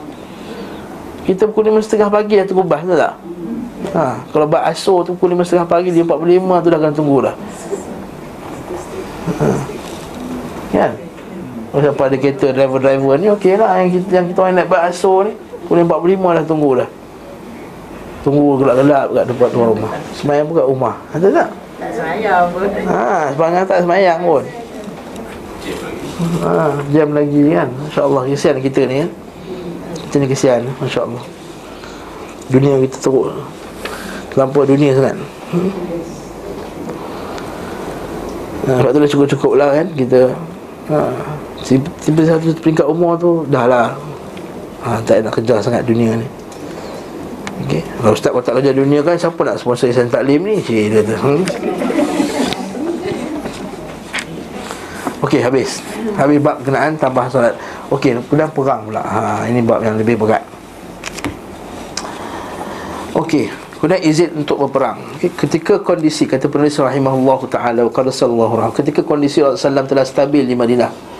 Kita 1.26 1.50
pukul 1.50 1.74
5.30 1.74 2.06
pagi 2.06 2.38
dah 2.38 2.46
terubah 2.46 2.80
tu 2.86 2.94
tak? 2.94 3.14
Ha, 3.98 4.22
Kalau 4.30 4.46
buat 4.46 4.62
asur 4.62 5.02
tu 5.02 5.18
pukul 5.18 5.34
5.30 5.34 5.66
pagi 5.66 5.90
Dia 5.90 6.06
45 6.06 6.62
tu 6.62 6.68
dah 6.70 6.78
akan 6.78 6.92
tunggu 6.94 7.16
dah. 7.26 7.34
Ha. 9.42 9.46
Kan? 10.70 10.92
Masa 11.74 11.90
pada 11.90 12.14
kereta 12.14 12.54
driver-driver 12.54 13.18
ni 13.18 13.26
Okey 13.34 13.58
lah 13.58 13.82
yang 13.82 13.90
kita, 13.90 14.06
yang 14.22 14.26
kita 14.30 14.38
orang 14.38 14.54
nak 14.54 14.66
buat 14.70 14.82
asur 14.86 15.26
ni 15.26 15.34
Pukul 15.66 15.82
45 15.82 16.38
dah 16.38 16.44
tunggu 16.46 16.70
dah 16.78 16.88
Tunggu 18.22 18.54
gelap-gelap 18.62 19.10
kat 19.10 19.24
tempat 19.26 19.48
tuan 19.50 19.66
rumah. 19.74 19.90
Semayang 20.14 20.46
pun 20.46 20.54
kat 20.62 20.68
rumah. 20.70 20.94
Ada 21.10 21.26
tak? 21.26 21.48
Tak 21.82 21.90
sayang 21.98 22.44
pun. 22.54 22.68
Ha, 22.86 23.34
sebangang 23.34 23.64
tak 23.66 23.78
semayang 23.82 24.20
pun. 24.22 24.44
Ha, 26.46 26.50
Jam 26.94 27.08
lagi 27.10 27.42
kan. 27.50 27.68
InsyaAllah 27.90 28.22
kesian 28.30 28.62
kita 28.62 28.86
ni 28.86 28.94
kan 29.02 29.10
Kita 30.06 30.14
ni 30.22 30.26
kesian 30.30 30.60
InsyaAllah. 30.78 31.24
Dunia 32.46 32.78
kita 32.86 32.96
teruk. 33.02 33.34
Terlampau 34.30 34.62
dunia 34.62 34.94
sangat. 34.94 35.18
Hmm. 35.50 35.70
ha, 38.70 38.70
Sebab 38.78 38.90
tu 38.94 38.98
dah 39.02 39.10
cukup-cukup 39.10 39.52
lah 39.58 39.68
kan 39.74 39.86
Kita. 39.98 40.20
Ha, 40.94 40.98
Tiba 42.06 42.22
satu 42.22 42.54
peringkat 42.62 42.86
umur 42.86 43.18
tu 43.18 43.42
Dah 43.50 43.66
lah. 43.66 43.98
Ha, 44.86 45.02
Tak 45.02 45.26
nak 45.26 45.34
kejar 45.34 45.58
sangat 45.58 45.82
dunia 45.82 46.14
ni 46.14 46.41
Okey, 47.62 47.80
kalau 48.02 48.12
ustaz 48.12 48.30
kalau 48.34 48.42
tak 48.42 48.54
kerja 48.58 48.72
dunia 48.74 49.00
kan 49.06 49.14
siapa 49.14 49.38
nak 49.46 49.56
sponsor 49.62 49.86
Ihsan 49.86 50.10
Taklim 50.10 50.42
ni? 50.42 50.58
Cik 50.58 50.86
dia 50.90 51.00
tu. 51.06 51.14
Hmm? 51.14 51.42
Okey, 55.22 55.38
habis. 55.38 55.78
Habis 56.18 56.42
bab 56.42 56.58
kenaan 56.66 56.98
tambah 56.98 57.30
solat. 57.30 57.54
Okey, 57.94 58.18
kemudian 58.26 58.50
perang 58.50 58.82
pula. 58.82 59.02
Ha, 59.06 59.46
ini 59.46 59.62
bab 59.62 59.78
yang 59.78 59.94
lebih 59.94 60.18
berat. 60.18 60.42
Okey, 63.14 63.46
kemudian 63.78 64.02
izin 64.02 64.42
untuk 64.42 64.66
berperang. 64.66 64.98
Okey, 65.14 65.30
ketika 65.38 65.78
kondisi 65.78 66.26
kata 66.26 66.50
penulis 66.50 66.74
rahimahullahu 66.74 67.46
taala 67.46 67.86
qala 67.94 68.10
sallallahu 68.10 68.58
alaihi 68.58 68.76
ketika 68.82 69.06
kondisi 69.06 69.38
Rasulullah 69.38 69.86
SAW 69.86 69.90
telah 69.94 70.04
stabil 70.08 70.42
di 70.42 70.58
Madinah. 70.58 71.11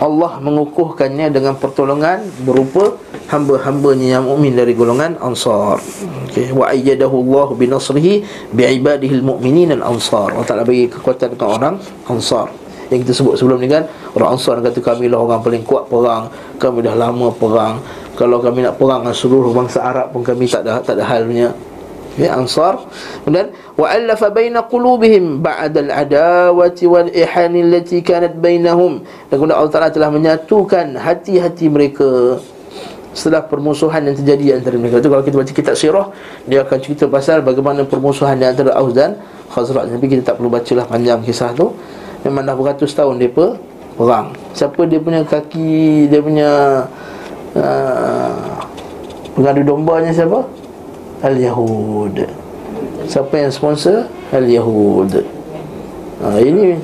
Allah 0.00 0.40
mengukuhkannya 0.40 1.28
dengan 1.28 1.58
pertolongan 1.60 2.24
berupa 2.48 2.96
hamba-hambanya 3.28 4.18
yang 4.18 4.24
mukmin 4.24 4.56
dari 4.56 4.72
golongan 4.72 5.20
Ansar. 5.20 5.80
Okey, 6.28 6.52
wa 6.52 6.68
ayyadahu 6.72 7.20
Allah 7.28 7.48
bi 7.56 7.68
nasrihi 7.68 8.24
bi 8.52 8.62
ibadihi 8.64 9.20
al-mu'minin 9.20 9.76
al-Ansar. 9.80 10.32
Allah 10.32 10.48
Taala 10.48 10.64
bagi 10.64 10.88
kekuatan 10.88 11.36
kepada 11.36 11.48
orang 11.48 11.74
Ansar. 12.08 12.48
Yang 12.92 13.08
kita 13.08 13.12
sebut 13.24 13.34
sebelum 13.40 13.60
ni 13.60 13.68
kan, 13.72 13.88
orang 14.16 14.36
Ansar 14.36 14.60
kata 14.60 14.80
kami 14.84 15.08
lah 15.08 15.20
orang 15.20 15.40
paling 15.40 15.64
kuat 15.64 15.88
perang, 15.88 16.28
kami 16.60 16.84
dah 16.84 16.96
lama 16.96 17.32
perang. 17.32 17.80
Kalau 18.12 18.40
kami 18.44 18.64
nak 18.64 18.76
perang 18.76 19.00
dengan 19.04 19.16
seluruh 19.16 19.52
bangsa 19.56 19.80
Arab 19.80 20.12
pun 20.12 20.20
kami 20.20 20.44
tak 20.44 20.68
ada 20.68 20.84
tak 20.84 21.00
ada 21.00 21.04
halnya. 21.08 21.56
Ya 22.20 22.36
Ansar. 22.36 22.84
Kemudian 23.24 23.56
Wa'allafa 23.72 24.28
baina 24.28 24.60
qulubihim 24.68 25.40
Ba'da 25.40 25.80
al-adawati 25.80 26.84
wal-ihan 26.84 27.56
Allati 27.56 28.04
kanat 28.04 28.36
bainahum. 28.36 29.00
Dan 29.32 29.34
kemudian 29.40 29.56
Allah 29.56 29.72
Ta'ala 29.72 29.88
telah 29.88 30.12
menyatukan 30.12 30.92
Hati-hati 31.00 31.72
mereka 31.72 32.36
Setelah 33.16 33.48
permusuhan 33.48 34.04
yang 34.04 34.16
terjadi 34.16 34.60
antara 34.60 34.76
mereka. 34.76 35.00
Itu 35.00 35.08
kalau 35.08 35.24
kita 35.24 35.36
baca 35.40 35.52
kitab 35.56 35.74
sirah 35.76 36.06
Dia 36.44 36.68
akan 36.68 36.78
cerita 36.84 37.08
pasal 37.08 37.40
bagaimana 37.40 37.88
permusuhan 37.88 38.36
di 38.36 38.44
antara 38.44 38.76
Aus 38.76 38.92
dan 38.92 39.16
Khazraj. 39.48 39.88
Tapi 39.88 40.04
kita 40.08 40.32
tak 40.32 40.40
perlu 40.40 40.52
bacalah 40.52 40.84
panjang 40.84 41.20
kisah 41.24 41.56
tu. 41.56 41.72
Memang 42.28 42.44
dah 42.44 42.56
beratus 42.56 42.92
tahun 42.92 43.20
dia 43.20 43.32
perang. 43.32 44.36
Siapa 44.52 44.84
dia 44.88 45.00
punya 45.00 45.20
kaki 45.24 46.08
Dia 46.08 46.20
punya 46.24 46.50
uh, 47.56 48.52
Pengadu 49.32 49.64
dombanya 49.64 50.12
siapa? 50.12 50.44
Al-Yahud. 51.22 52.14
Siapa 53.06 53.34
yang 53.38 53.52
sponsor? 53.54 54.10
Al-Yahud. 54.34 55.22
Ha, 56.22 56.38
Ini. 56.42 56.78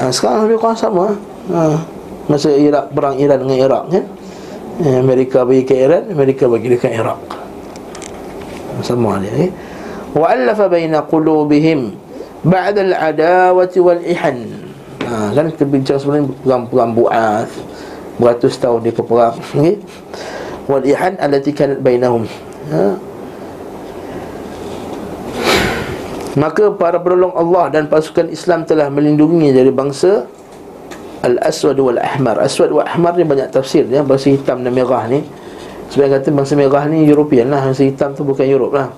Ha, 0.00 0.08
Sekarang 0.12 0.48
lebih 0.48 0.60
kurang 0.60 0.78
sama. 0.78 1.16
Ha, 1.52 1.76
Masa 2.28 2.52
Iraq 2.52 2.92
perang 2.92 3.16
Iran 3.16 3.40
dengan 3.40 3.56
Iraq 3.56 3.84
kan? 3.88 4.04
Eh, 4.84 4.94
Amerika 5.00 5.42
bagi 5.48 5.64
ke 5.64 5.74
Iran 5.74 6.12
Amerika 6.12 6.44
bagi 6.44 6.68
dekat 6.70 6.92
Iraq. 6.92 7.18
Sama 8.84 9.18
dia 9.18 9.48
eh? 9.48 9.50
Wa'allafa 10.14 10.70
baina 10.70 11.02
qulubihim 11.02 11.96
Ba'da 12.46 12.84
al-adawati 12.84 13.80
wal-ihan. 13.82 14.36
Ha, 15.08 15.32
Kan 15.34 15.50
kita 15.50 15.64
bincang 15.66 15.98
sebelum 15.98 16.30
Perang-perang 16.44 16.92
bu'ath. 16.94 17.52
Beratus 18.20 18.54
tahun 18.60 18.82
dia 18.86 18.92
perang 18.94 19.34
okay? 19.40 19.78
Wal 20.68 20.84
ihan 20.84 21.16
allati 21.16 21.50
kanat 21.56 21.80
bainahum. 21.80 22.28
Ha? 22.68 23.08
maka 26.38 26.70
para 26.70 27.02
penolong 27.02 27.34
Allah 27.34 27.66
dan 27.74 27.90
pasukan 27.90 28.30
Islam 28.30 28.62
telah 28.62 28.86
melindungi 28.86 29.50
dari 29.50 29.74
bangsa 29.74 30.30
al-aswad 31.26 31.74
wal 31.82 31.98
ahmar 31.98 32.38
aswad 32.38 32.70
wal 32.70 32.86
ahmar 32.86 33.18
ni 33.18 33.26
banyak 33.26 33.50
tafsir 33.50 33.82
ya 33.90 34.06
bangsa 34.06 34.30
hitam 34.30 34.62
dan 34.62 34.70
merah 34.70 35.10
ni. 35.10 35.26
Sebab 35.90 36.20
kata 36.20 36.30
bangsa 36.30 36.54
merah 36.54 36.86
ni 36.86 37.10
European 37.10 37.50
lah 37.50 37.66
bangsa 37.66 37.82
hitam 37.82 38.14
tu 38.14 38.22
bukan 38.22 38.46
Europe 38.46 38.78
lah. 38.78 38.88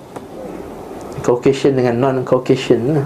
Caucasian 1.25 1.73
dengan 1.73 1.97
non-Caucasian 1.97 3.01
lah. 3.01 3.05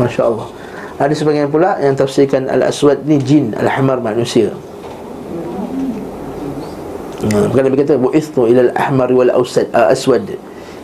Masya 0.00 0.22
Allah. 0.24 0.48
Ada 0.96 1.12
sebagian 1.12 1.52
pula 1.52 1.76
yang 1.76 1.92
tafsirkan 1.92 2.48
Al-Aswad 2.48 3.04
ni 3.04 3.20
jin 3.20 3.52
Al-Ahmar 3.52 4.00
manusia 4.00 4.48
Ha, 7.25 7.37
Bukan 7.53 7.63
Nabi 7.69 7.77
kata 7.85 7.93
Bu'ithu 8.01 8.49
ilal 8.49 8.73
ahmar 8.73 9.09
wal 9.13 9.29
awsad, 9.29 9.69
uh, 9.71 9.93
aswad 9.93 10.25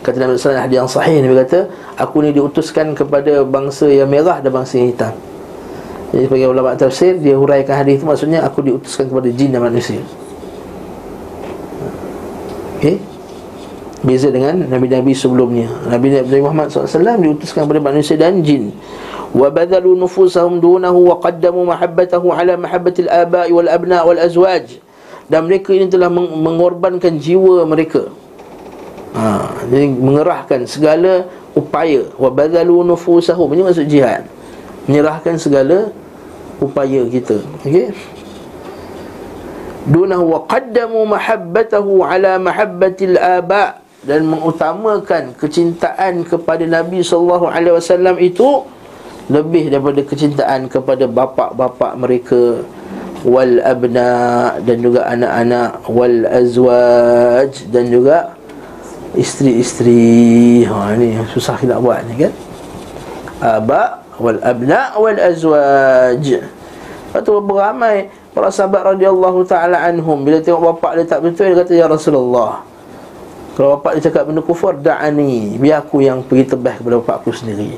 Kata 0.05 0.21
Nabi 0.21 0.37
SAW 0.37 0.53
hadis 0.53 0.77
yang 0.77 0.89
sahih 0.89 1.17
Nabi 1.25 1.33
kata 1.41 1.65
Aku 1.97 2.21
ni 2.21 2.29
diutuskan 2.29 2.93
kepada 2.93 3.41
bangsa 3.41 3.89
yang 3.89 4.05
merah 4.05 4.37
dan 4.37 4.53
bangsa 4.53 4.77
yang 4.77 4.93
hitam 4.93 5.13
Jadi 6.13 6.29
sebagai 6.29 6.47
ulama 6.53 6.77
tafsir 6.77 7.17
Dia 7.17 7.33
huraikan 7.35 7.81
hadis 7.81 7.99
itu 7.99 8.05
maksudnya 8.05 8.45
Aku 8.45 8.61
diutuskan 8.61 9.09
kepada 9.09 9.29
jin 9.33 9.49
dan 9.49 9.65
manusia 9.65 9.99
Okay 12.77 13.01
Beza 14.05 14.29
dengan 14.29 14.61
Nabi-Nabi 14.69 15.17
sebelumnya 15.17 15.65
Nabi 15.89 16.13
Nabi 16.21 16.41
Muhammad 16.45 16.69
SAW 16.69 17.17
diutuskan 17.17 17.65
kepada 17.65 17.81
manusia 17.81 18.13
dan 18.13 18.45
jin 18.45 18.69
وَبَذَلُوا 19.35 19.95
نُفُوسَهُمْ 20.07 20.63
دُونَهُ 20.63 20.95
وَقَدَّمُوا 20.95 21.65
مَحَبَّتَهُ 21.67 22.23
عَلَى 22.23 22.53
مَحَبَّةِ 22.63 22.95
الْآبَاءِ 23.05 23.47
وَالْأَبْنَاءِ 23.51 24.01
وَالْأَزْوَاجِ 24.07 24.65
dan 25.32 25.48
mereka 25.48 25.72
ini 25.72 25.88
telah 25.88 26.12
meng- 26.12 26.36
mengorbankan 26.44 27.16
jiwa 27.16 27.64
mereka. 27.64 28.12
Ha, 29.16 29.48
jadi 29.72 29.88
mengerahkan 29.88 30.68
segala 30.68 31.24
upaya. 31.56 32.04
Wa 32.20 32.28
badhalu 32.28 32.84
nufusahum. 32.84 33.48
Ini 33.56 33.64
maksud 33.64 33.88
jihad. 33.88 34.28
Menyerahkan 34.84 35.40
segala 35.40 35.88
upaya 36.60 37.08
kita. 37.08 37.40
Okey? 37.64 37.96
Dunahu 39.88 40.36
wa 40.36 40.40
qaddamu 40.44 41.00
mahabbatahu 41.08 42.04
ala 42.04 42.36
mahabbatil 42.36 43.16
aba. 43.16 43.80
Dan 44.04 44.28
mengutamakan 44.28 45.32
kecintaan 45.38 46.28
kepada 46.28 46.68
Nabi 46.68 47.00
sallallahu 47.00 47.48
alaihi 47.48 47.78
wasallam 47.78 48.18
itu 48.20 48.66
lebih 49.30 49.70
daripada 49.70 50.02
kecintaan 50.02 50.66
kepada 50.66 51.06
bapa-bapa 51.06 51.94
mereka 51.94 52.66
wal 53.22 53.62
abna 53.62 54.10
dan 54.66 54.76
juga 54.82 55.06
anak-anak 55.06 55.86
wal 55.86 56.26
azwaj 56.26 57.50
dan 57.70 57.86
juga 57.90 58.34
isteri-isteri. 59.14 60.66
Ha 60.66 60.98
ni 60.98 61.14
susah 61.30 61.58
nak 61.62 61.78
buat 61.82 62.02
ni 62.10 62.26
kan? 62.26 62.32
Aba 63.42 64.02
wal 64.18 64.42
abna 64.42 64.98
wal 64.98 65.18
azwaj. 65.18 66.24
Lepas 66.42 67.20
tu 67.22 67.32
beramai 67.44 68.10
para 68.32 68.48
sahabat 68.48 68.96
radhiyallahu 68.96 69.46
taala 69.46 69.78
anhum. 69.86 70.26
Bila 70.26 70.42
tengok 70.42 70.74
bapak 70.74 70.98
dia 70.98 71.06
tak 71.06 71.20
betul 71.22 71.52
dia 71.52 71.56
kata 71.62 71.72
ya 71.78 71.86
Rasulullah 71.86 72.64
kalau 73.52 73.76
bapak 73.76 74.00
dia 74.00 74.08
cakap 74.08 74.32
benda 74.32 74.40
kufur 74.40 74.72
da'ani. 74.72 75.60
Biar 75.60 75.84
aku 75.84 76.00
yang 76.00 76.24
pergi 76.24 76.56
tebas 76.56 76.80
kepada 76.80 76.98
bapak 76.98 77.16
aku 77.22 77.30
sendiri 77.36 77.76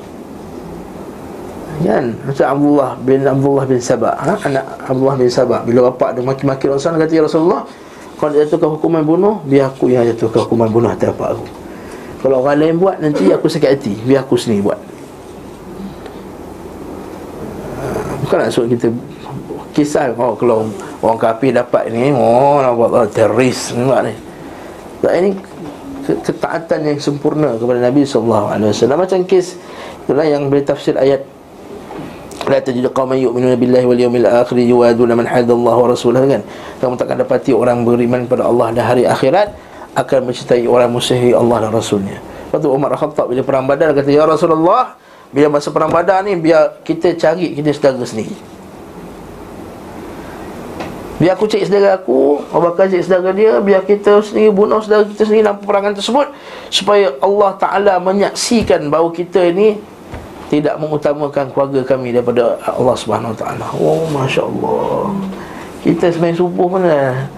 Kan? 1.83 2.15
Macam 2.23 2.47
Abdullah 2.55 2.91
bin 3.03 3.27
Abdullah 3.27 3.65
bin 3.67 3.81
Sabah. 3.83 4.15
Ha? 4.15 4.35
Anak 4.47 4.65
Abdullah 4.87 5.17
bin 5.19 5.27
Sabah. 5.27 5.67
Bila 5.67 5.91
bapak 5.91 6.15
dia 6.15 6.23
maki-maki 6.23 6.71
Rasulullah 6.71 7.03
Kata 7.03 7.13
ya 7.19 7.23
Rasulullah 7.27 7.63
Kalau 8.15 8.31
dia 8.31 8.47
jatuhkan 8.47 8.71
hukuman 8.79 9.03
bunuh 9.03 9.35
Biar 9.43 9.75
aku 9.75 9.91
yang 9.91 10.07
jatuhkan 10.07 10.47
hukuman 10.47 10.71
bunuh 10.71 10.91
atas 10.95 11.11
bapak 11.17 11.35
aku. 11.35 11.47
Kalau 12.23 12.37
orang 12.47 12.63
lain 12.63 12.77
buat 12.79 12.97
Nanti 13.03 13.27
aku 13.35 13.51
sakit 13.51 13.71
hati. 13.75 13.95
Biar 14.07 14.23
aku 14.23 14.39
sendiri 14.39 14.71
buat. 14.71 14.79
Ha, 17.83 17.85
Bukan 18.23 18.37
nak 18.39 18.51
suruh 18.55 18.71
kita 18.71 18.95
Kisah. 19.75 20.15
Oh, 20.15 20.39
Kalau 20.39 20.71
orang 21.03 21.19
kafir 21.19 21.51
dapat 21.51 21.91
ni 21.91 22.15
Oh 22.15 22.63
nampak 22.63 22.89
oh, 22.95 23.09
teroris. 23.11 23.75
Nampak 23.75 24.01
ni. 24.07 24.15
Tak 25.03 25.13
ini 25.19 25.31
Ketaatan 26.05 26.81
yang 26.85 26.99
sempurna 27.01 27.57
kepada 27.57 27.81
Nabi 27.81 28.05
SAW 28.05 28.53
Macam 28.93 29.19
kes 29.25 29.57
Itulah 30.05 30.29
yang 30.29 30.53
boleh 30.53 30.61
tafsir 30.61 30.93
ayat 31.01 31.34
La 32.45 32.61
tajidu 32.61 32.93
qauman 32.93 33.17
yu'minuna 33.17 33.57
billahi 33.57 33.89
wal 33.89 33.97
yawmil 33.97 34.29
akhir 34.29 34.61
yuwaduna 34.61 35.17
man 35.17 35.25
hadallahu 35.25 35.81
wa 35.81 35.89
rasulahu 35.89 36.29
kan. 36.29 36.45
Kamu 36.77 37.01
takkan 37.01 37.17
dapati 37.17 37.57
orang 37.57 37.89
beriman 37.89 38.29
kepada 38.29 38.45
Allah 38.45 38.69
dan 38.77 38.85
hari 38.85 39.09
akhirat 39.09 39.57
akan 39.97 40.29
mencintai 40.29 40.69
orang 40.69 40.93
musuhi 40.93 41.33
Allah 41.33 41.65
dan 41.65 41.73
Rasulnya. 41.73 42.21
Lepas 42.21 42.61
tu 42.61 42.69
Umar 42.69 42.93
Khattab 42.99 43.33
bila 43.33 43.41
perang 43.41 43.65
Badar 43.65 43.97
kata 43.97 44.11
ya 44.13 44.29
Rasulullah 44.29 44.99
bila 45.33 45.57
masa 45.57 45.73
perang 45.73 45.89
Badar 45.89 46.21
ni 46.27 46.37
biar 46.37 46.85
kita 46.85 47.17
cari 47.17 47.57
kita 47.57 47.73
saudara 47.73 48.05
sendiri. 48.05 48.37
Biar 51.15 51.39
aku 51.39 51.47
cari 51.47 51.63
saudara 51.63 51.95
aku 51.95 52.43
Abu 52.51 52.75
Bakar 52.75 52.91
cari 52.91 52.99
saudara 52.99 53.31
dia 53.31 53.63
Biar 53.63 53.87
kita 53.87 54.19
sendiri 54.19 54.51
bunuh 54.51 54.83
saudara 54.83 55.07
kita 55.07 55.23
sendiri 55.23 55.47
Dalam 55.47 55.63
peperangan 55.63 55.95
tersebut 55.95 56.27
Supaya 56.75 57.15
Allah 57.23 57.55
Ta'ala 57.55 57.95
menyaksikan 58.03 58.91
Bahawa 58.91 59.15
kita 59.15 59.47
ni 59.55 59.79
tidak 60.53 60.77
mengutamakan 60.77 61.49
keluarga 61.51 61.81
kami 61.85 62.13
daripada 62.13 62.59
Allah 62.65 62.97
Subhanahu 62.97 63.33
Wa 63.33 63.39
Taala. 63.39 63.67
Oh 63.77 64.05
masya-Allah. 64.13 65.13
Kita 65.85 66.09
sebenarnya 66.09 66.41
subuh 66.41 66.69
mana 66.69 67.29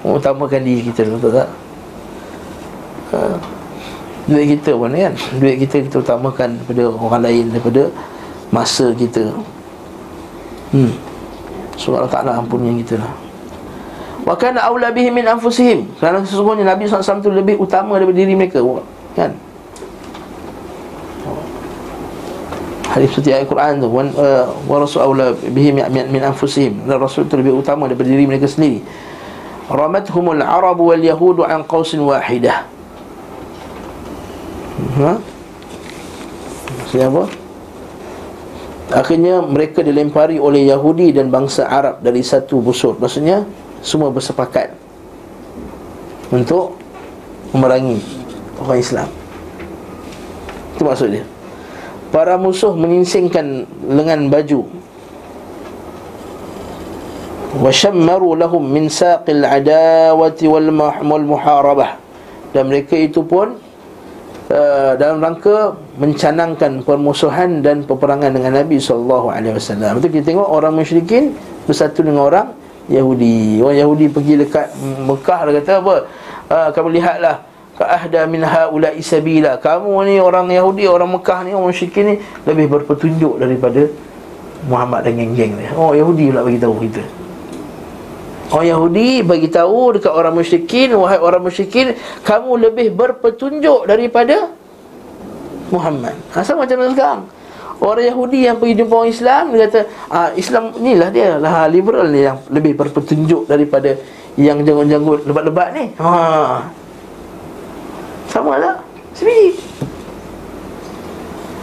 mengutamakan 0.00 0.60
diri 0.64 0.82
kita 0.88 1.04
betul 1.06 1.32
tak? 1.36 1.48
Ha. 3.12 3.36
Duit 4.24 4.46
kita 4.56 4.78
pun 4.78 4.94
kan 4.94 5.12
Duit 5.36 5.56
kita 5.66 5.82
kita 5.82 5.98
utamakan 5.98 6.56
daripada 6.56 6.82
orang 6.94 7.22
lain 7.26 7.44
Daripada 7.50 7.82
masa 8.54 8.94
kita 8.94 9.34
Hmm 10.70 10.94
So 11.74 11.98
Allah 11.98 12.08
Ta'ala 12.08 12.38
ampuni 12.38 12.70
yang 12.70 12.78
kita 12.80 13.02
lah 13.02 13.12
Wa 14.22 14.38
kana 14.38 14.62
awla 14.62 14.94
bihi 14.94 15.10
min 15.10 15.26
anfusihim 15.26 15.90
Kerana 15.98 16.22
sesungguhnya 16.22 16.62
Nabi 16.62 16.86
SAW 16.86 17.18
itu 17.18 17.30
lebih 17.34 17.58
utama 17.58 17.98
daripada 17.98 18.22
diri 18.22 18.38
mereka 18.38 18.62
Kan 19.18 19.34
hadis 22.92 23.08
seperti 23.16 23.32
ayat 23.32 23.48
Quran 23.48 23.80
tu 23.80 23.88
wan 23.88 24.12
uh, 24.20 24.52
wa 24.68 24.76
rasul 24.76 25.00
aula 25.00 25.32
bihi 25.32 25.72
min, 25.72 25.88
min 25.88 26.22
anfusihim. 26.22 26.84
Dan 26.84 27.00
rasul 27.00 27.24
itu 27.24 27.40
lebih 27.40 27.56
utama 27.56 27.88
daripada 27.88 28.12
diri 28.12 28.28
mereka 28.28 28.44
sendiri. 28.44 28.84
Ramathumul 29.72 30.44
arab 30.44 30.76
wal 30.84 31.00
yahud 31.00 31.40
an 31.48 31.64
qausin 31.64 32.04
wahidah. 32.04 32.68
Ha? 34.92 35.12
Siapa 36.92 37.24
akhirnya 38.92 39.40
mereka 39.40 39.80
dilempari 39.80 40.36
oleh 40.36 40.68
Yahudi 40.68 41.16
dan 41.16 41.32
bangsa 41.32 41.64
Arab 41.64 42.04
dari 42.04 42.20
satu 42.20 42.60
busur 42.60 43.00
maksudnya 43.00 43.48
semua 43.80 44.12
bersepakat 44.12 44.76
untuk 46.28 46.76
memerangi 47.56 48.04
orang 48.60 48.78
Islam. 48.84 49.08
Itu 50.76 50.84
maksud 50.84 51.08
dia 51.08 51.24
Para 52.12 52.36
musuh 52.36 52.76
menyingsingkan 52.76 53.64
lengan 53.88 54.28
baju. 54.28 54.68
Washammaru 57.56 58.36
lahum 58.36 58.60
min 58.68 58.92
saqil 58.92 59.40
adawati 59.40 60.44
wal 60.44 61.24
muharabah. 61.24 61.96
Dan 62.52 62.68
mereka 62.68 63.00
itu 63.00 63.24
pun 63.24 63.56
uh, 64.52 64.92
Dalam 65.00 65.24
rangka 65.24 65.72
mencanangkan 65.96 66.84
permusuhan 66.84 67.64
dan 67.64 67.88
peperangan 67.88 68.28
dengan 68.28 68.60
Nabi 68.60 68.76
SAW 68.76 69.32
Itu 69.96 70.08
kita 70.12 70.36
tengok 70.36 70.48
orang 70.52 70.76
musyrikin 70.76 71.32
bersatu 71.64 72.04
dengan 72.04 72.28
orang 72.28 72.46
Yahudi. 72.92 73.64
Orang 73.64 73.78
Yahudi 73.80 74.06
pergi 74.12 74.34
dekat 74.44 74.68
Mekah 75.08 75.40
Dia 75.48 75.52
kata 75.64 75.72
apa? 75.80 75.94
Uh, 76.52 76.68
Kamu 76.76 76.88
lihatlah 76.92 77.51
Fa'ahda 77.82 78.30
min 78.30 78.46
ha'ulai 78.46 79.02
sabila. 79.02 79.58
Kamu 79.58 80.06
ni 80.06 80.22
orang 80.22 80.46
Yahudi, 80.46 80.86
orang 80.86 81.18
Mekah 81.18 81.42
ni, 81.42 81.50
orang 81.50 81.74
musyrikin 81.74 82.04
ni 82.06 82.16
Lebih 82.46 82.70
berpetunjuk 82.70 83.42
daripada 83.42 83.90
Muhammad 84.70 85.02
dan 85.02 85.18
geng-geng 85.18 85.58
ni 85.58 85.66
Oh 85.74 85.90
Yahudi 85.90 86.30
pula 86.30 86.46
bagi 86.46 86.62
tahu 86.62 86.74
kita. 86.78 87.02
Orang 88.54 88.68
Yahudi 88.70 89.08
bagi 89.26 89.48
tahu 89.50 89.98
dekat 89.98 90.14
orang 90.14 90.34
musyrikin 90.38 90.94
Wahai 90.94 91.18
orang 91.18 91.42
musyrikin 91.42 91.98
Kamu 92.22 92.70
lebih 92.70 92.94
berpetunjuk 92.94 93.90
daripada 93.90 94.54
Muhammad. 95.74 96.14
Ha, 96.38 96.46
Sama 96.46 96.62
macam 96.62 96.78
mana 96.78 96.94
sekarang. 96.94 97.22
Orang 97.82 98.06
Yahudi 98.06 98.46
yang 98.46 98.62
pergi 98.62 98.78
jumpa 98.78 98.94
orang 98.94 99.10
Islam 99.10 99.44
Dia 99.50 99.66
kata 99.66 99.80
ah, 100.06 100.30
Islam 100.38 100.70
ni 100.78 100.94
lah 100.94 101.10
dia 101.10 101.34
lah 101.34 101.66
Liberal 101.66 102.14
ni 102.14 102.22
yang 102.22 102.38
lebih 102.46 102.78
berpetunjuk 102.78 103.50
daripada 103.50 103.98
Yang 104.38 104.70
janggut-janggut 104.70 105.26
lebat-lebat 105.26 105.68
ni. 105.74 105.84
Haa 105.98 106.81
sama 108.32 108.56
lah 108.56 108.80
Sebiji 109.12 109.60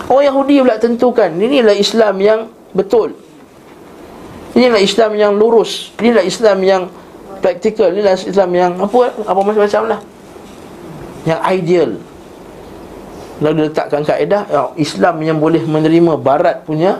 Orang 0.10 0.26
Yahudi 0.26 0.66
pula 0.66 0.82
tentukan. 0.82 1.30
Inilah 1.38 1.78
Islam 1.78 2.18
yang 2.18 2.40
betul. 2.74 3.14
Inilah 4.58 4.82
Islam 4.82 5.14
yang 5.14 5.38
lurus. 5.38 5.94
Inilah 6.02 6.26
Islam 6.26 6.66
yang 6.66 6.90
praktikal. 7.46 7.94
Inilah 7.94 8.18
Islam 8.18 8.50
yang 8.58 8.72
apa 8.82 9.14
Apa 9.22 9.40
macam-macam 9.46 9.82
lah. 9.86 10.00
Yang 11.30 11.40
ideal. 11.54 11.90
Lalu 13.40 13.54
diletakkan 13.70 14.02
kaedah 14.02 14.44
ya, 14.50 14.62
Islam 14.82 15.22
yang 15.22 15.38
boleh 15.38 15.62
menerima 15.64 16.18
barat 16.20 16.66
punya 16.66 17.00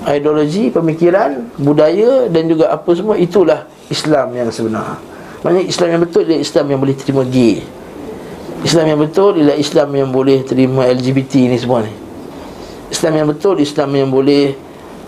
Ideologi, 0.00 0.72
pemikiran, 0.72 1.52
budaya 1.60 2.24
Dan 2.32 2.48
juga 2.48 2.72
apa 2.72 2.88
semua 2.96 3.20
Itulah 3.20 3.68
Islam 3.92 4.32
yang 4.32 4.48
sebenar. 4.48 4.96
Maksudnya 5.44 5.64
Islam 5.66 5.88
yang 5.92 6.00
betul 6.06 6.22
Adalah 6.24 6.40
Islam 6.40 6.64
yang 6.70 6.78
boleh 6.80 6.96
terima 6.96 7.26
gay 7.26 7.79
Islam 8.60 8.86
yang 8.92 9.00
betul 9.00 9.40
ialah 9.40 9.56
Islam 9.56 9.88
yang 9.96 10.10
boleh 10.12 10.44
terima 10.44 10.84
LGBT 10.84 11.48
ni 11.48 11.56
semua 11.56 11.80
ni. 11.80 11.92
Islam 12.90 13.12
yang 13.16 13.28
betul 13.30 13.56
Islam 13.62 13.88
yang 13.94 14.10
boleh 14.10 14.58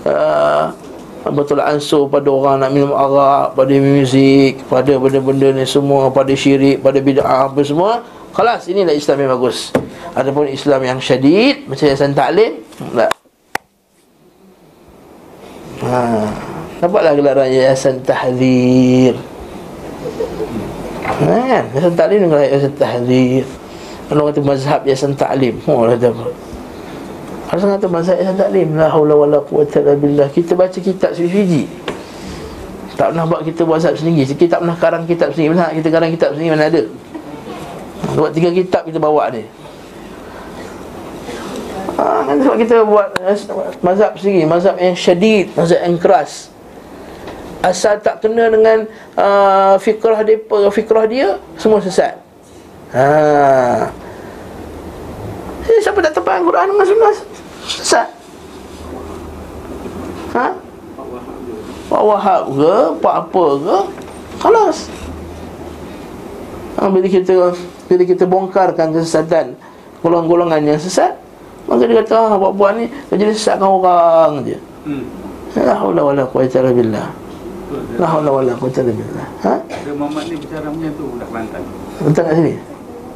uh, 0.07 0.71
Betul 1.23 1.63
ansur 1.63 2.11
pada 2.11 2.27
orang 2.35 2.59
nak 2.59 2.71
minum 2.75 2.91
arak 2.91 3.55
Pada 3.55 3.75
muzik 3.79 4.59
Pada 4.67 4.99
benda-benda 4.99 5.55
ni 5.55 5.63
semua 5.63 6.11
Pada 6.11 6.35
syirik 6.35 6.83
Pada 6.83 6.99
bid'ah 6.99 7.47
apa 7.47 7.63
semua 7.63 8.03
Kelas 8.33 8.65
inilah 8.65 8.97
Islam 8.97 9.23
yang 9.23 9.31
bagus. 9.37 9.71
Adapun 10.17 10.51
Islam 10.51 10.81
yang 10.83 10.99
syadid 10.99 11.63
Macam 11.71 11.85
yang 11.87 11.99
saya 11.99 12.11
taklim 12.11 12.53
Tak. 12.91 13.11
Ha, 15.83 15.99
nampaklah 16.79 17.13
gelaran 17.15 17.51
Yayasan 17.51 18.03
Tahzir 18.07 19.19
kan? 21.27 21.65
Yayasan 21.73 21.95
Taklim 21.99 22.19
dengan 22.29 22.41
Yayasan 22.41 22.75
Tahzir 22.77 23.45
Kalau 24.09 24.23
kata 24.29 24.41
mazhab 24.45 24.81
Yayasan 24.87 25.13
Taklim 25.17 25.55
Oh 25.67 25.89
kata 25.89 26.09
apa? 26.13 26.27
Kalau 27.53 27.67
kata 27.77 27.87
mazhab 27.91 28.17
Yayasan 28.21 28.39
Taklim 28.39 28.69
La 28.77 28.87
hawla 28.93 29.15
wa 29.19 29.27
la 29.27 29.39
quwata 29.43 29.83
billah. 29.99 30.29
Kita 30.31 30.53
baca 30.55 30.79
kitab 30.79 31.11
sendiri 31.17 31.67
Tak 32.95 33.17
pernah 33.17 33.25
buat 33.25 33.43
kita 33.43 33.65
buat 33.65 33.81
mazhab 33.81 33.97
sendiri. 33.97 34.29
Kita 34.29 34.57
tak 34.57 34.61
pernah 34.63 34.77
karang 34.77 35.05
kitab 35.09 35.33
sendiri. 35.33 35.57
Mana 35.57 35.73
kita 35.73 35.89
karang 35.89 36.13
kitab 36.13 36.31
sendiri 36.37 36.51
mana 36.53 36.69
ada? 36.69 36.83
Buat 38.13 38.31
tiga 38.37 38.53
kitab 38.53 38.85
kita 38.85 39.01
bawa 39.01 39.33
ni. 39.33 39.49
Ha, 41.97 42.05
kan 42.29 42.37
sebab 42.37 42.57
kita 42.61 42.85
buat 42.85 43.17
mazhab 43.81 44.13
sendiri. 44.21 44.45
Mazhab 44.45 44.77
yang 44.77 44.93
syadid 44.93 45.49
Mazhab 45.57 45.81
yang 45.81 45.97
keras 45.97 46.52
Asal 47.63 48.03
tak 48.03 48.19
kena 48.19 48.51
dengan 48.51 48.91
uh, 49.15 49.79
fikrah 49.79 50.19
dia, 50.27 50.43
fikrah 50.75 51.07
dia 51.07 51.39
semua 51.55 51.79
sesat. 51.79 52.19
Ha. 52.91 53.87
Eh, 55.71 55.79
siapa 55.79 56.03
tak 56.03 56.19
tepat 56.19 56.43
Quran 56.43 56.75
dengan 56.75 56.87
sunnah? 56.91 57.15
Sesat. 57.63 58.09
Ha? 60.35 60.47
Pak 61.87 62.03
Wahab 62.03 62.43
ke, 62.51 62.75
Pak 62.99 63.15
apa 63.15 63.45
ke? 63.63 63.77
Khalas. 64.43 64.79
Ha, 66.81 66.91
bila 66.91 67.07
kita 67.07 67.55
bila 67.87 68.03
kita 68.03 68.25
bongkarkan 68.27 68.91
kesesatan 68.91 69.55
golongan-golongan 70.03 70.67
yang 70.67 70.81
sesat, 70.83 71.15
maka 71.71 71.87
dia 71.87 72.03
kata, 72.03 72.27
ah, 72.27 72.35
buat-buat 72.43 72.75
ni 72.75 72.91
dia 73.15 73.31
sesatkan 73.31 73.71
orang 73.71 74.43
je. 74.43 74.59
Hmm. 74.83 75.07
La 75.63 75.79
haula 75.79 76.11
wala 76.11 76.27
quwwata 76.27 76.59
illa 76.59 76.73
billah. 76.75 77.22
Betul. 77.73 77.97
Lah 77.97 78.13
Allah 78.21 78.33
wala 78.37 78.53
kota 78.61 78.85
Ha? 78.85 79.55
Dia 79.65 79.93
Muhammad 79.97 80.29
ni 80.29 80.37
bicara 80.37 80.69
macam 80.69 80.93
tu 80.93 81.05
budak 81.17 81.29
Kelantan. 81.33 81.63
Kelantan 81.97 82.23
kat 82.29 82.35
sini. 82.37 82.55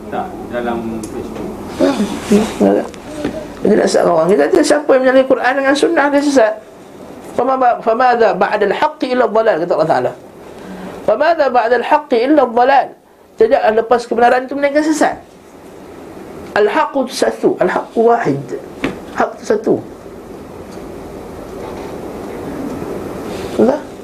Tak, 0.07 0.27
dalam 0.55 0.79
Facebook. 1.05 1.51
Ha. 1.77 1.87
Ya, 2.33 2.45
ya, 2.63 2.71
ya. 2.81 2.85
Jadi 3.67 3.73
nak 3.77 3.87
sesat 3.91 4.05
orang. 4.07 4.27
Kita 4.31 4.43
kata 4.49 4.63
siapa 4.65 4.91
yang 4.97 5.03
menyalahi 5.05 5.27
Quran 5.27 5.53
dengan 5.61 5.75
sunnah 5.77 6.07
dia 6.09 6.21
sesat. 6.23 6.55
Fama 7.37 7.55
fama 7.85 8.17
da 8.17 8.33
ba'da 8.33 8.65
al-haqq 8.65 9.01
ila 9.13 9.29
dhalal 9.29 9.57
kata 9.61 9.73
Allah 9.77 9.91
Taala. 9.91 10.13
Fama 11.05 11.29
da 11.37 11.47
ba'da 11.53 11.75
al-haqq 11.77 12.13
ila 12.17 12.43
dhalal. 12.49 12.87
Sejak 13.37 13.61
lepas 13.77 14.01
kebenaran 14.09 14.49
itu 14.49 14.55
mereka 14.57 14.81
sesat. 14.81 15.21
Al-haqqu 16.57 17.05
satu, 17.13 17.53
al-haqq 17.61 17.93
wahid. 18.01 18.41
Hak 19.13 19.37
satu. 19.45 19.77
Betul? 23.57 23.96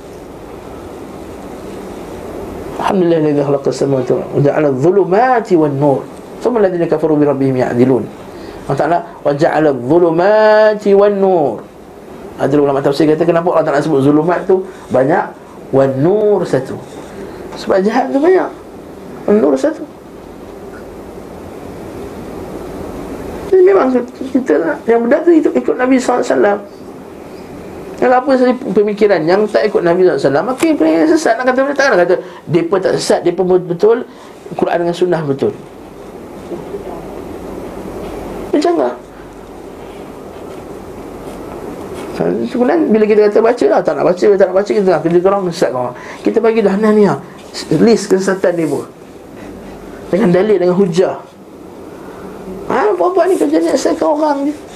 Alhamdulillah 2.83 3.18
Alladhi 3.22 3.43
khalaqa 3.47 3.70
samawati 3.70 4.11
wa 4.11 4.41
ja'ala 4.43 4.66
adh-dhulumati 4.74 5.55
wan 5.55 5.74
nur. 5.78 6.03
Thumma 6.43 6.59
alladhina 6.59 6.91
kafaru 6.91 7.14
bi 7.14 7.24
rabbihim 7.30 7.62
ya'dilun. 7.62 8.03
Allah 8.66 8.78
Ta'ala 8.78 8.99
Wa 9.22 9.30
ja'ala 9.30 9.70
adh-dhulumati 9.70 10.91
wan 10.99 11.14
nur. 11.22 11.62
Ada 12.43 12.59
ulama 12.59 12.83
tafsir 12.83 13.07
kata 13.07 13.22
kenapa 13.22 13.55
Allah 13.55 13.70
Ta'ala 13.70 13.78
sebut 13.78 14.03
zulumat 14.03 14.51
tu? 14.51 14.66
Banyak 14.91 15.30
Wan 15.70 15.95
nur 16.03 16.45
satu. 16.45 16.76
Sebab 17.57 17.80
jahat 17.80 18.12
tu 18.12 18.18
banyak. 18.20 18.51
Wan 19.30 19.37
nur 19.41 19.55
satu. 19.57 19.87
Jadi 23.49 23.62
memang 23.64 23.89
kita, 24.35 24.76
Yang 24.85 25.01
benda 25.07 25.16
tu 25.24 25.30
ikut, 25.33 25.53
ikut 25.55 25.74
Nabi 25.78 25.97
SAW 25.97 26.82
yang 28.03 28.12
apa 28.18 28.30
saja 28.34 28.53
pemikiran 28.74 29.20
Yang 29.22 29.55
tak 29.55 29.62
ikut 29.70 29.82
Nabi 29.86 30.03
SAW 30.03 30.42
Maka 30.42 30.62
yang 30.74 31.07
sesat 31.07 31.38
Nak 31.38 31.55
kata 31.55 31.70
tak 31.70 31.86
nak 31.94 31.98
kata. 32.03 32.14
Mereka 32.50 32.76
tak 32.82 32.92
sesat 32.98 33.22
Mereka 33.22 33.62
betul 33.62 34.03
Quran 34.53 34.84
dengan 34.84 34.92
sunnah 34.92 35.22
betul. 35.22 35.55
Macam 38.50 38.72
tak 38.74 38.94
Kemudian 42.53 42.90
bila 42.90 43.05
kita 43.07 43.20
kata 43.30 43.38
baca 43.38 43.64
lah 43.70 43.80
Tak 43.86 43.92
nak 43.96 44.05
baca, 44.11 44.26
tak 44.34 44.46
nak 44.50 44.57
baca 44.59 44.70
Kita 44.74 44.88
nak 44.90 45.03
kerja 45.07 45.18
korang 45.22 45.42
Mesat 45.46 45.70
korang. 45.70 45.94
Kita 46.26 46.38
bagi 46.42 46.61
dah 46.61 46.74
Nania 46.74 47.14
List 47.78 48.09
kesesatan 48.09 48.57
dia 48.59 48.64
pun. 48.64 48.88
Dengan 50.09 50.32
dalil, 50.32 50.57
dengan 50.57 50.72
hujah. 50.72 51.20
Ha, 52.68 52.96
apa-apa 52.96 53.28
ni 53.28 53.36
kerja 53.36 53.61
ni 53.61 53.68
Mesatkan 53.68 54.09
orang 54.09 54.38
je 54.48 54.71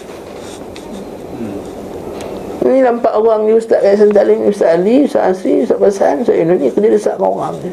Ini 2.66 2.82
nampak 2.82 3.14
orang 3.14 3.46
ni 3.46 3.54
Ustaz 3.54 3.78
Yayasan 3.78 4.10
Talim 4.10 4.42
Ustaz 4.50 4.74
Ali, 4.74 5.06
Ustaz 5.06 5.22
Asri, 5.38 5.62
Ustaz 5.62 5.78
Basan 5.78 6.14
Ustaz 6.26 6.34
Yunus 6.34 6.58
ni 6.58 6.68
Kerja 6.74 6.88
mesatkan 6.90 7.22
orang 7.30 7.54
je 7.62 7.70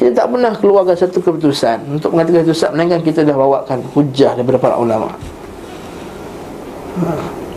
Kita 0.00 0.24
tak 0.24 0.26
pernah 0.32 0.52
keluarkan 0.56 0.96
satu 0.96 1.18
keputusan. 1.20 1.78
Untuk 1.98 2.14
mengatakan 2.14 2.46
keputusan 2.46 2.70
Melainkan 2.72 3.02
kita 3.02 3.20
dah 3.26 3.34
bawakan 3.34 3.82
hujah 3.90 4.38
daripada 4.38 4.58
para 4.62 4.76
ulama' 4.78 5.12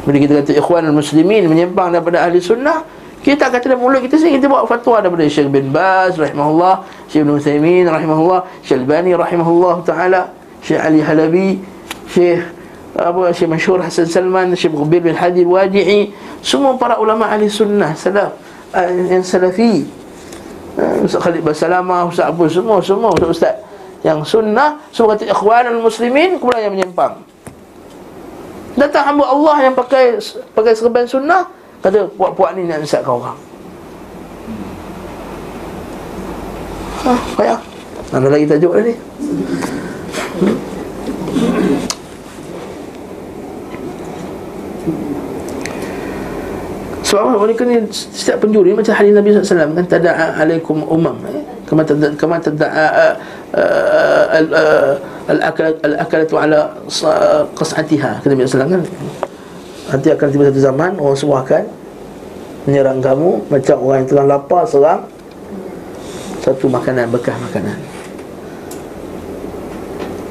Bila 0.04 0.18
kita 0.20 0.34
kata 0.44 0.52
ikhwan 0.58 0.90
muslimin 0.92 1.48
menyimpang 1.48 1.94
daripada 1.94 2.26
ahli 2.28 2.44
sunnah 2.44 2.84
kita 3.24 3.48
kata 3.48 3.72
dalam 3.72 3.88
mulut 3.88 4.04
kita 4.04 4.20
sendiri 4.20 4.44
kita 4.44 4.52
bawa 4.52 4.68
fatwa 4.68 5.00
daripada 5.00 5.24
Syekh 5.32 5.48
bin 5.48 5.72
Baz 5.72 6.20
rahimahullah 6.20 6.84
Syekh 7.08 7.24
Ibn 7.24 7.40
Uthaymin 7.40 7.88
rahimahullah 7.88 8.40
Syekh 8.68 8.84
Albani 8.84 9.16
rahimahullah 9.16 9.76
ta'ala 9.88 10.28
Syekh 10.60 10.80
Ali 10.84 11.00
Halabi 11.00 11.64
Syekh 12.12 12.44
apa 12.94 13.34
Syekh 13.34 13.50
Masyur 13.50 13.82
Hasan 13.82 14.06
Salman 14.06 14.54
Syekh 14.54 14.74
Gubir 14.74 15.02
bin 15.02 15.18
Hadi 15.18 15.42
Wadi'i 15.42 16.14
semua 16.46 16.78
para 16.78 17.02
ulama 17.02 17.26
ahli 17.26 17.50
sunnah 17.50 17.98
salaf 17.98 18.38
uh, 18.74 18.90
yang 19.10 19.26
salafi. 19.26 19.86
Uh, 20.78 21.06
Ustaz 21.06 21.22
Khalid 21.22 21.42
Basalamah 21.42 22.10
Ustaz 22.10 22.30
apa 22.30 22.44
semua 22.50 22.78
semua 22.82 23.10
Ustaz, 23.14 23.30
Ustaz 23.42 23.56
yang 24.06 24.22
sunnah 24.22 24.78
semua 24.94 25.18
kata 25.18 25.26
ikhwan 25.30 25.74
muslimin 25.82 26.38
kemudian 26.38 26.70
yang 26.70 26.74
menyimpang. 26.78 27.18
Datang 28.78 29.14
hamba 29.14 29.26
Allah 29.30 29.70
yang 29.70 29.74
pakai 29.78 30.18
pakai 30.58 30.74
serban 30.74 31.06
sunnah 31.06 31.46
Kata 31.84 32.10
puak-puak 32.16 32.56
ni 32.56 32.64
nak 32.66 32.80
nisatkan 32.80 33.12
orang 33.12 33.38
Hah, 37.04 37.20
payah. 37.36 37.60
Mana 38.16 38.32
lagi 38.32 38.48
tajuk 38.48 38.80
ni? 38.80 38.96
hmm? 40.40 41.83
Sebab 47.04 47.20
apa? 47.30 47.36
Mereka 47.46 47.62
ni 47.68 47.76
setiap 47.94 48.42
penjuri 48.42 48.74
macam 48.74 48.96
hadis 48.96 49.14
Nabi 49.14 49.36
SAW 49.36 49.76
kan 49.78 49.86
tada'a 49.86 50.26
alaikum 50.40 50.82
umam 50.88 51.14
eh? 51.30 51.44
kama 51.70 51.86
tada'a 51.86 52.14
kama 52.18 52.36
tada'a 52.42 53.08
al-akalat 55.30 55.78
al-akalatu 55.86 56.36
ala 56.42 56.74
qas'atiha 57.54 58.22
kata 58.22 58.28
Nabi 58.34 58.50
SAW 58.50 58.66
kan 58.66 58.82
nanti 59.94 60.08
akan 60.10 60.28
tiba 60.34 60.44
satu 60.50 60.62
zaman 60.64 60.92
orang 60.98 61.18
semua 61.18 61.46
akan 61.46 61.64
menyerang 62.66 63.00
kamu 63.04 63.30
macam 63.52 63.76
orang 63.84 63.98
yang 64.04 64.10
tengah 64.10 64.26
lapar 64.26 64.64
serang 64.66 65.02
satu 66.42 66.66
makanan 66.68 67.08
bekas 67.14 67.36
makanan 67.40 67.78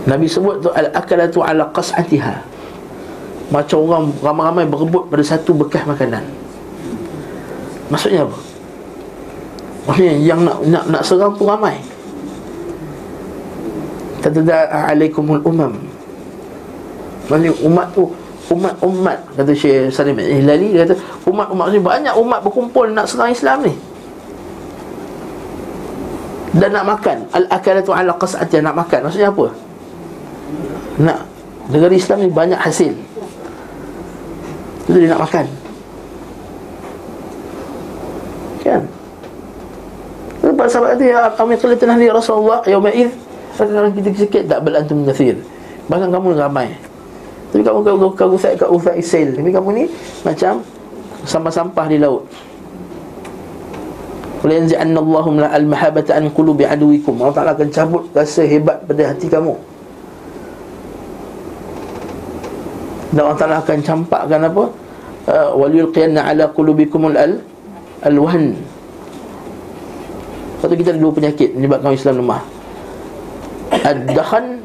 Nabi 0.03 0.27
sebut 0.27 0.67
tu 0.67 0.69
al-akalatu 0.75 1.47
ala 1.47 1.71
qas'atiha 1.71 2.52
macam 3.53 3.79
orang 3.85 4.05
ramai-ramai 4.25 4.65
berebut 4.65 5.13
pada 5.13 5.21
satu 5.21 5.53
bekas 5.53 5.85
makanan. 5.85 6.25
Maksudnya 7.93 8.25
apa? 8.25 8.39
Maksudnya 9.85 10.15
yang 10.17 10.41
nak 10.41 10.65
nak, 10.65 10.85
nak 10.89 11.03
serang 11.05 11.37
tu 11.37 11.45
ramai. 11.45 11.77
Tada'a 14.25 14.97
alaikumul 14.97 15.45
umam. 15.45 15.77
Maksudnya 17.29 17.53
umat 17.69 17.87
tu 17.95 18.11
Umat-umat 18.51 19.19
Kata 19.39 19.55
Syekh 19.55 19.95
Salim 19.95 20.19
Ihlali 20.19 20.75
Dia 20.75 20.83
kata 20.83 20.99
Umat-umat 21.31 21.71
ni 21.71 21.79
banyak 21.79 22.11
umat 22.19 22.43
berkumpul 22.43 22.91
Nak 22.91 23.07
serang 23.07 23.31
Islam 23.31 23.63
ni. 23.63 23.75
Dan 26.53 26.75
nak 26.75 26.85
makan. 26.85 27.31
Al-akalatu 27.33 27.95
ala 27.95 28.13
qas'ati 28.19 28.61
Nak 28.61 28.75
makan. 28.75 29.07
Maksudnya 29.07 29.31
apa? 29.31 29.47
Nak 30.99 31.19
Negara 31.71 31.95
Islam 31.95 32.27
ni 32.27 32.29
banyak 32.29 32.59
hasil 32.59 33.12
Itu 34.93 35.01
dia 35.01 35.17
nak 35.17 35.25
makan? 35.25 35.47
Kan? 38.61 38.83
Lepas 40.45 40.69
sahabat 40.69 41.01
kata, 41.01 41.05
Ya 41.09 41.21
kami 41.33 41.57
kelihatan 41.57 41.97
ahli 41.97 42.13
Rasulullah 42.13 42.61
Yawma'id 42.69 43.09
Sekarang 43.57 43.97
kita 43.97 44.13
sikit 44.13 44.43
Tak 44.53 44.61
belantum 44.69 45.09
nasir 45.09 45.41
Bahkan 45.89 46.13
kamu 46.13 46.37
ramai. 46.37 46.77
Tapi 47.57 47.65
kamu 47.65 47.81
kau 47.81 48.13
kau 48.13 48.37
usai 48.37 48.53
kau 48.61 48.77
usai 48.77 49.01
sail 49.01 49.33
Tapi 49.33 49.49
kamu 49.49 49.69
ni 49.81 49.85
macam 50.29 50.61
Sampah-sampah 51.25 51.87
di 51.89 51.97
laut. 52.03 52.29
Wala 54.45 54.59
yanzi'anna 54.59 54.99
Allahum 54.99 55.39
la 55.39 55.55
al-mahabata 55.55 56.19
an 56.19 56.35
qulubi 56.35 56.67
aduwikum. 56.67 57.15
Allah 57.23 57.31
Ta'ala 57.31 57.51
akan 57.55 57.71
cabut 57.71 58.11
rasa 58.11 58.43
hebat 58.43 58.83
pada 58.83 59.15
hati 59.15 59.31
kamu 59.31 59.55
Dan 63.13 63.29
Allah 63.29 63.39
Ta'ala 63.39 63.57
akan 63.61 63.79
campakkan 63.85 64.41
apa? 64.41 64.65
Uh, 65.29 65.55
Waliyulqiyanna 65.55 66.27
ala 66.27 66.51
qulubikumul 66.51 67.15
al 67.15 67.39
Lepas 68.03 68.59
tu 70.67 70.75
kita 70.75 70.91
ada 70.95 70.99
dua 70.99 71.15
penyakit 71.15 71.55
Menyebabkan 71.55 71.95
Islam 71.95 72.19
lemah. 72.23 72.43
Ad-Dakhan 73.83 74.59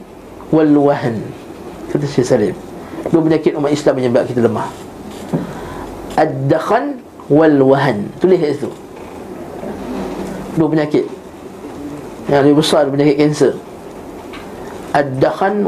Wal-Wahn 0.49 1.21
Kata 1.93 2.05
Syed 2.09 2.25
Salim. 2.25 2.55
Dua 3.13 3.21
penyakit 3.21 3.53
umat 3.57 3.69
Islam 3.69 4.01
menyebabkan 4.01 4.29
kita 4.29 4.41
lemah. 4.45 4.69
Ad-Dakhan 6.17 6.97
Wal-Wahn 7.29 8.09
Tulis 8.17 8.41
kat 8.41 8.57
situ. 8.57 8.69
Dua 10.57 10.67
penyakit. 10.69 11.05
Yang 12.29 12.41
lebih 12.45 12.57
besar 12.61 12.89
penyakit 12.89 13.17
kanser. 13.21 13.53
Ad-Dakhan 14.97 15.65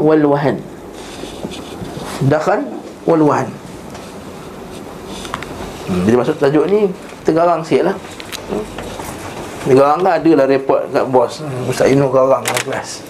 Dakhan 2.28 2.68
Wal-Wahn 3.08 3.48
hmm, 5.88 6.02
Jadi 6.04 6.14
maksud 6.20 6.36
tajuk 6.36 6.68
ni 6.68 6.92
tergarang 7.24 7.64
sikit 7.64 7.92
lah. 7.92 7.96
Garang 9.70 10.00
kan 10.04 10.18
ada 10.20 10.30
lah 10.34 10.46
report 10.48 10.88
kat 10.92 11.04
bos. 11.08 11.44
Ustaz 11.68 11.92
Inu 11.92 12.08
garang 12.12 12.44
dalam 12.44 12.62
kelas. 12.64 13.04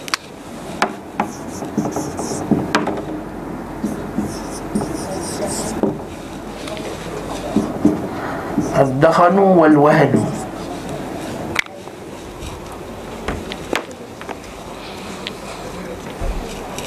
Ad-dakhanu 8.80 9.60
wal-wahnu 9.60 10.24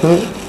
hmm? 0.01 0.42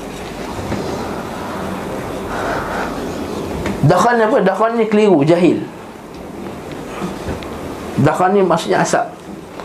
Dakhan 3.84 4.16
apa? 4.16 4.40
Dakhan 4.40 4.80
ni 4.80 4.88
keliru, 4.88 5.20
jahil. 5.28 5.60
Dakhan 8.00 8.32
ni 8.32 8.40
maksudnya 8.40 8.80
asap. 8.80 9.12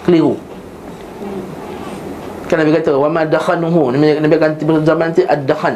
Keliru. 0.04 0.36
Kan 2.50 2.66
Nabi 2.66 2.74
kata 2.76 2.98
Wa 2.98 3.08
ma 3.08 3.24
dakhanuhu. 3.24 3.94
Nabi, 3.94 4.20
Nabi 4.20 4.34
akan 4.36 4.52
tiba 4.58 4.82
zaman 4.84 5.14
nanti 5.14 5.24
Ad-dakhan. 5.24 5.76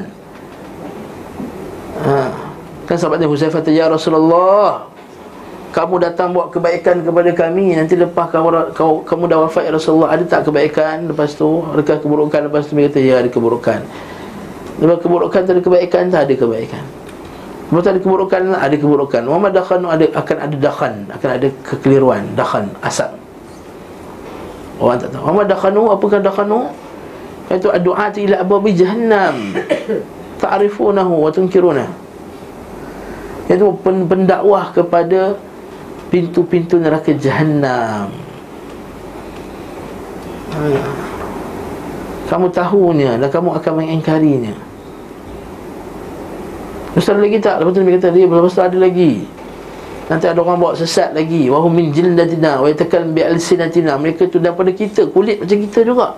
Ha. 2.04 2.20
Kan 2.84 2.96
sahabat 3.00 3.22
ni 3.24 3.30
Husaifah 3.30 3.64
Ya 3.72 3.88
Rasulullah 3.88 4.92
kamu 5.74 6.06
datang 6.06 6.38
buat 6.38 6.54
kebaikan 6.54 7.02
kepada 7.02 7.34
kami 7.34 7.74
Nanti 7.74 7.98
lepas 7.98 8.30
kamu, 8.30 8.78
kamu, 8.78 8.94
kamu 9.10 9.24
dah 9.26 9.38
wafat 9.42 9.66
ya 9.66 9.72
Rasulullah 9.74 10.14
Ada 10.14 10.24
tak 10.30 10.42
kebaikan 10.46 11.10
lepas 11.10 11.34
tu? 11.34 11.66
Adakah 11.66 11.98
keburukan 11.98 12.46
lepas 12.46 12.70
tu? 12.70 12.78
Dia 12.78 12.94
kata 12.94 13.00
ya 13.02 13.16
ada 13.26 13.30
keburukan. 13.34 13.82
Lepas 14.78 14.98
keburukan 15.02 15.40
tu 15.42 15.50
ada 15.50 15.62
kebaikan 15.66 16.14
Tak 16.14 16.30
ada 16.30 16.34
kebaikan 16.38 16.84
Tu 17.74 17.90
ada 17.90 17.98
keburukan 17.98 18.42
Ada 18.54 18.76
keburukan 18.78 19.22
Muhammad 19.26 19.58
dakhan 19.58 19.82
ada, 19.88 20.06
akan 20.14 20.38
ada 20.38 20.56
dakhan 20.62 20.94
Akan 21.10 21.30
ada 21.34 21.48
kekeliruan 21.66 22.24
Dakhan 22.38 22.70
Asap 22.86 23.18
Orang 24.78 25.02
tak 25.02 25.10
tahu 25.10 25.22
Muhammad 25.26 25.48
dakhanu 25.50 25.82
Apakah 25.90 26.20
dakhanu 26.22 26.70
Itu 27.50 27.74
doa 27.82 28.08
ila 28.14 28.36
ababi 28.42 28.78
jahannam 28.78 29.58
Ta'rifunahu 30.42 31.24
wa 31.24 31.30
tunkirunah 31.34 31.90
Itu 33.50 33.74
pendakwah 33.82 34.70
kepada 34.76 35.38
pintu-pintu 36.14 36.78
neraka 36.78 37.10
jahanam. 37.18 38.14
Ha. 40.54 40.62
Kamu 42.30 42.54
tahunya 42.54 43.18
dan 43.18 43.30
kamu 43.34 43.58
akan 43.58 43.74
mengingkarinya. 43.82 44.54
Ustaz 46.94 47.18
lagi 47.18 47.42
tak? 47.42 47.58
Lepas 47.58 47.74
tu 47.74 47.80
Nabi 47.82 47.98
kata 47.98 48.10
dia 48.14 48.30
tu 48.30 48.62
ada 48.62 48.78
lagi. 48.78 49.26
Nanti 50.04 50.26
ada 50.30 50.40
orang 50.46 50.62
bawa 50.62 50.74
sesat 50.78 51.18
lagi. 51.18 51.50
Wahum 51.50 51.74
min 51.74 51.90
jildatina 51.90 52.62
Wa 52.62 52.70
yatakal 52.70 53.10
bi 53.10 53.26
alsinatina. 53.26 53.98
Mereka 53.98 54.30
tu 54.30 54.38
daripada 54.38 54.70
kita 54.70 55.10
Kulit 55.10 55.42
macam 55.42 55.58
kita 55.58 55.80
juga. 55.82 56.14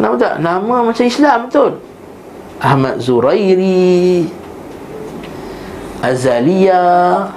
Nama 0.00 0.14
tak? 0.16 0.34
Nama 0.40 0.76
macam 0.88 1.04
Islam 1.04 1.38
betul? 1.52 1.72
Ahmad 2.62 2.96
Zurairi 3.02 4.24
Azaliyah 6.00 7.28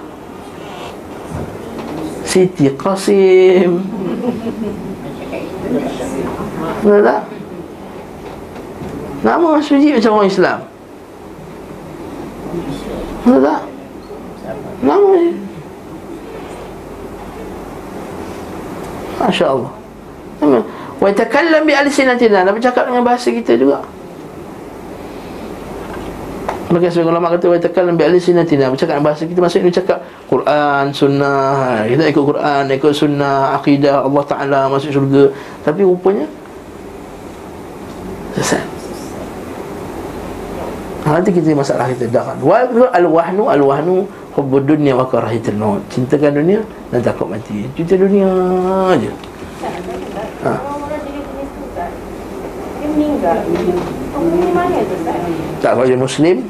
Siti 2.23 2.71
Qasim. 2.79 3.83
Betul 6.79 7.01
tak? 7.03 7.21
Nama 9.25 9.49
suji 9.59 9.97
macam 9.97 10.21
orang 10.21 10.29
Islam 10.29 10.74
Betul 13.25 13.39
tak? 13.41 13.61
Nama 14.85 15.11
je 15.17 15.31
Masya 19.15 19.45
Allah 19.49 19.71
Wa 21.01 21.07
yatakallam 21.09 21.63
bi 21.65 21.73
alisinatina 21.73 22.45
Nak 22.45 22.53
bercakap 22.55 22.87
dengan 22.87 23.03
bahasa 23.03 23.31
kita 23.31 23.57
juga. 23.57 23.81
Maka 26.69 26.91
sebagai 26.91 27.11
ulama 27.15 27.31
kata 27.33 27.45
Wa 27.49 27.55
yatakallam 27.57 27.95
bi 27.97 28.03
alisinatina 28.05 28.69
Bercakap 28.69 28.99
dengan 28.99 29.07
bahasa 29.09 29.23
kita 29.25 29.39
Maksudnya 29.41 29.65
dia 29.71 29.77
cakap 29.81 29.99
Quran, 30.29 30.83
sunnah. 30.93 31.87
Kita 31.87 32.03
ikut 32.11 32.23
Quran, 32.35 32.63
ikut 32.69 32.93
sunnah 32.93 33.55
Akidah 33.57 34.05
Allah 34.05 34.23
Ta'ala 34.27 34.59
masuk 34.69 34.91
syurga. 34.91 35.31
Tapi 35.63 35.81
rupanya 35.81 36.27
Sesat 38.35 38.74
Nanti 41.05 41.29
kita 41.29 41.53
masalah 41.53 41.85
kita. 41.93 42.09
Dah. 42.09 42.33
Kan 42.33 42.41
Al-wahnu 42.97 43.45
Al-wahnu 43.45 44.09
Hubbud 44.33 44.65
dunia 44.65 44.97
wa 44.97 45.05
karahitul 45.05 45.55
maut. 45.55 45.81
Cintakan 45.93 46.33
dunia 46.33 46.59
dan 46.89 46.99
takut 47.05 47.29
mati. 47.29 47.69
Cinta 47.77 47.93
dunia 47.93 48.25
aja. 48.89 49.11
Ha. 50.43 50.53
Tak 55.61 55.71
kalau 55.73 55.85
dia 55.87 55.97
Muslim 55.97 56.45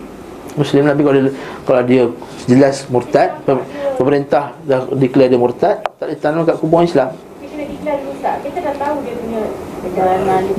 Muslim 0.59 0.83
Nabi 0.83 1.01
kalau 1.03 1.15
dia, 1.15 1.31
kalau 1.63 1.81
dia 1.87 2.03
jelas 2.47 2.75
murtad 2.91 3.29
pem- 3.47 3.63
Pemerintah 3.95 4.51
dah 4.67 4.83
declare 4.91 5.31
dia 5.31 5.39
murtad 5.39 5.79
Tak 5.95 6.03
boleh 6.03 6.19
tanam 6.19 6.43
kat 6.43 6.59
kubur 6.59 6.83
Islam. 6.83 7.15
Kita 7.39 8.59
dah 8.59 8.75
tahu 8.75 8.95
dia 9.07 9.15
punya 9.15 9.41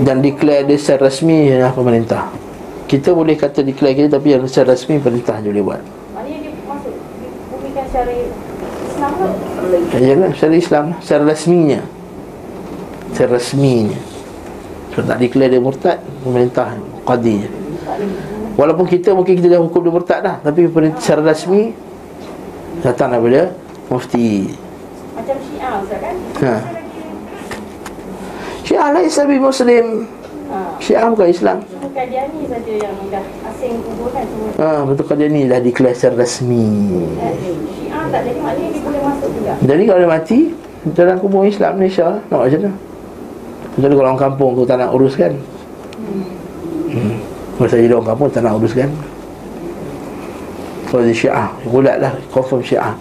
Dan 0.01 0.16
declare 0.24 0.64
dia 0.64 0.78
secara 0.80 1.12
rasmi 1.12 1.53
ialah 1.53 1.72
pemerintah 1.76 2.45
Kita 2.87 3.11
boleh 3.11 3.34
kata 3.34 3.66
declare 3.66 3.95
kita 3.99 4.18
Tapi 4.18 4.39
yang 4.39 4.47
secara 4.47 4.74
rasmi 4.74 5.03
pemerintah 5.03 5.43
je 5.43 5.51
boleh 5.51 5.64
buat. 5.66 5.82
Maknanya 6.14 6.39
dia 6.43 6.53
masuk 6.70 6.95
secara 7.74 8.12
Islam 8.14 9.11
kan 9.18 10.01
Ya 10.01 10.14
kan 10.14 10.30
secara 10.32 10.55
Islam 10.55 10.84
Secara 11.03 11.22
rasminya 11.26 11.80
Secara 13.12 13.30
rasminya 13.37 14.01
Kalau 14.95 15.05
tak 15.07 15.18
declare 15.20 15.51
dia 15.53 15.61
murtad 15.61 15.99
Pemerintah 16.24 16.66
Qadi 17.07 17.34
je. 17.45 17.51
Walaupun 18.57 18.87
kita 18.89 19.12
mungkin 19.12 19.37
kita 19.37 19.53
dah 19.53 19.61
hukum 19.61 19.80
dia 19.84 19.93
murtad 19.93 20.20
dah 20.24 20.37
Tapi 20.41 20.70
pemerintah 20.70 21.01
secara 21.03 21.34
rasmi 21.34 21.74
Datang 22.84 23.16
daripada 23.16 23.66
Mufti. 23.87 24.51
Macam 25.14 25.37
Syiah 25.47 25.78
Ustaz 25.78 25.99
kan? 26.03 26.16
Ha. 26.43 26.55
Syiah 28.66 28.89
lah 28.91 29.03
Islam 29.07 29.30
Muslim. 29.39 29.87
Syiah 30.78 31.11
bukan 31.11 31.28
Islam? 31.28 31.57
Cuma 31.66 31.88
Qadiani 31.90 32.40
saja 32.47 32.74
yang 32.78 32.94
dah 33.11 33.24
asing 33.51 33.82
kubur 33.82 34.09
kan 34.14 34.22
semua. 34.22 34.51
Ha, 34.62 34.86
Betul 34.86 35.05
kan 35.11 35.16
dia 35.18 35.26
ni 35.26 35.42
dah 35.51 35.59
declare 35.59 35.97
secara 35.97 36.22
rasmi 36.22 36.66
Eh, 37.18 37.35
Syiah 37.74 38.05
tak 38.09 38.20
jadi 38.23 38.39
maknanya 38.39 38.70
dia 38.70 38.81
boleh 38.86 39.01
masuk 39.02 39.28
juga. 39.35 39.52
Jadi 39.59 39.82
kalau 39.89 40.01
dia 40.01 40.10
mati 40.10 40.39
Dalam 40.94 41.16
kubur 41.18 41.43
Islam 41.43 41.73
Malaysia 41.82 42.23
Nak 42.31 42.39
macam 42.39 42.60
mana? 42.62 42.73
Jadi 43.77 43.93
kalau 43.93 44.06
orang 44.09 44.20
kampung 44.23 44.51
tu 44.56 44.62
tak 44.64 44.77
nak 44.81 44.90
uruskan? 44.94 45.32
Hmm. 46.94 47.16
Kalau 47.59 47.68
saya 47.68 47.81
jadi 47.85 47.94
orang 47.98 48.09
kampung 48.14 48.28
tak 48.32 48.43
nak 48.47 48.55
uruskan. 48.56 48.89
Kalau 50.89 51.02
dia 51.05 51.12
syiah 51.12 51.48
Gulat 51.66 51.97
lah. 52.01 52.12
Confirm 52.32 52.62
syiah. 52.64 52.94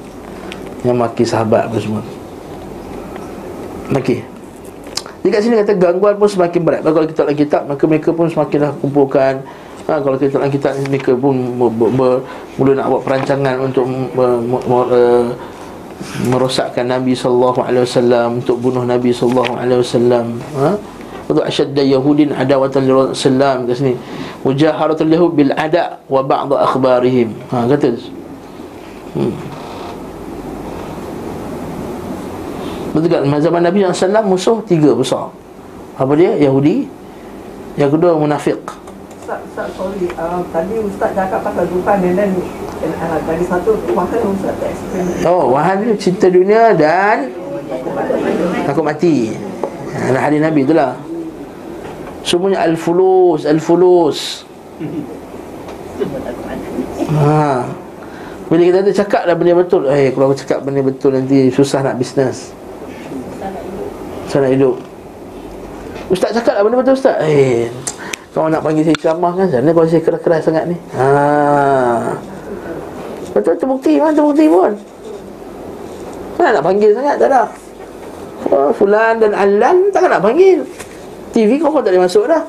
Yang 0.84 0.97
maki 0.99 1.23
sahabat 1.23 1.69
apa 1.72 1.77
semua. 1.80 2.01
Maki 3.93 4.35
Jadi 5.26 5.34
kat 5.34 5.41
sini 5.41 5.56
kata 5.57 5.73
gangguan 5.73 6.22
pun 6.22 6.30
semakin 6.30 6.61
berat. 6.61 6.81
Kalau 6.85 7.10
kita 7.10 7.26
dalam 7.26 7.34
kitab 7.34 7.61
Maka 7.65 7.84
mereka 7.89 8.14
pun 8.14 8.30
semakin 8.30 8.57
dah 8.61 8.72
kumpulkan 8.77 9.41
ha, 9.89 9.97
Kalau 9.97 10.22
kita 10.22 10.38
dalam 10.38 10.53
kitab 10.53 10.77
Mereka 10.85 11.18
pun 11.18 11.34
ber, 11.57 11.69
ber, 11.73 11.89
ber, 11.97 12.14
Mula 12.61 12.77
nak 12.77 12.93
buat 12.93 13.02
perancangan 13.10 13.57
Untuk 13.57 13.89
ber, 14.14 14.38
ber, 14.38 14.61
ber, 14.69 14.85
uh, 14.93 15.26
merosakkan 16.30 16.85
Nabi 16.85 17.15
wasallam 17.15 18.43
untuk 18.43 18.60
bunuh 18.60 18.84
Nabi 18.84 19.15
wasallam 19.15 20.38
ha. 20.60 20.76
Untuk 21.26 21.41
asyadda 21.41 21.81
yahudin 21.81 22.38
adawatan 22.38 22.85
li 22.85 22.93
Rasulullah 22.93 23.57
kat 23.65 23.81
sini. 23.81 23.97
Mujaharatul 24.45 25.10
yahud 25.10 25.34
bil 25.34 25.49
ada 25.57 25.97
wa 26.06 26.22
ba'd 26.22 26.53
akhbarihim. 26.53 27.34
Ha 27.49 27.65
kata. 27.65 27.97
Hmm. 29.18 29.34
Tak? 32.95 33.27
Zaman 33.43 33.59
Nabi 33.59 33.84
SAW 33.84 34.23
musuh 34.23 34.63
tiga 34.63 34.95
besar 34.95 35.27
Apa 35.99 36.15
dia? 36.15 36.31
Yahudi 36.39 36.88
Yang 37.76 37.99
kedua 37.99 38.15
munafik 38.15 38.55
Ustaz, 39.19 39.41
Ustaz, 39.51 39.67
sorry. 39.76 40.07
Uh, 40.15 40.39
tadi 40.53 40.80
Ustaz 40.80 41.11
cakap 41.11 41.43
pasal 41.43 41.65
Tuhan 41.67 41.97
dan 41.97 42.13
then 42.13 42.31
uh, 43.01 43.19
dari 43.26 43.43
satu 43.43 43.73
tu 43.84 43.91
maka 43.91 44.15
Ustaz 44.22 44.53
tak 44.61 44.69
explain. 44.69 45.27
Oh, 45.27 45.49
wahan 45.51 45.81
cinta 45.99 46.30
dunia 46.31 46.72
dan 46.77 47.34
Takut 48.69 48.85
mati 48.85 49.34
Anak 50.07 50.22
hadis 50.30 50.39
Nabi 50.39 50.61
tu 50.63 50.77
lah 50.77 50.93
Semuanya 52.22 52.63
al-fulus 52.63 53.49
Al-fulus 53.49 54.45
ha. 57.11 57.65
Bila 58.45 58.61
kita 58.61 58.77
ada 58.85 58.91
cakap 58.93 59.22
dah 59.26 59.35
benda 59.35 59.57
betul 59.57 59.89
Eh, 59.89 60.13
kalau 60.13 60.30
aku 60.30 60.38
cakap 60.38 60.61
benda 60.61 60.85
betul 60.85 61.17
nanti 61.17 61.49
Susah 61.49 61.81
nak 61.81 61.97
bisnes 61.97 62.53
Susah 64.36 64.52
nak 64.52 64.60
hidup. 64.60 64.76
Ustaz 66.12 66.36
cakap 66.36 66.60
lah 66.60 66.68
benda 66.68 66.84
betul 66.84 66.99
Ustaz. 66.99 67.24
Eh, 67.24 67.72
kau 68.36 68.52
nak 68.52 68.68
panggil 68.68 68.84
saya 68.84 68.99
ceramah 68.99 69.32
kan 69.32 69.48
Sana 69.48 69.72
kalau 69.72 69.88
saya 69.88 70.03
keras-keras 70.03 70.44
sangat 70.44 70.68
ni. 70.68 70.76
Ha. 70.91 71.07
Betul 73.32 73.56
terbukti 73.56 73.95
Mana 73.95 74.12
terbukti 74.12 74.52
pun. 74.52 74.76
Mana 76.36 76.60
nak 76.60 76.64
panggil 76.68 76.91
sangat 76.91 77.16
Tak 77.16 77.32
ada. 77.32 77.48
Oh, 78.52 78.76
Fulan 78.76 79.24
dan 79.24 79.32
Alan 79.32 79.88
Takkan 79.95 80.12
nak 80.12 80.20
panggil. 80.28 80.68
TV 81.32 81.56
kau 81.56 81.72
kau 81.72 81.80
tak 81.80 81.95
boleh 81.95 82.03
masuk 82.03 82.28
dah. 82.28 82.44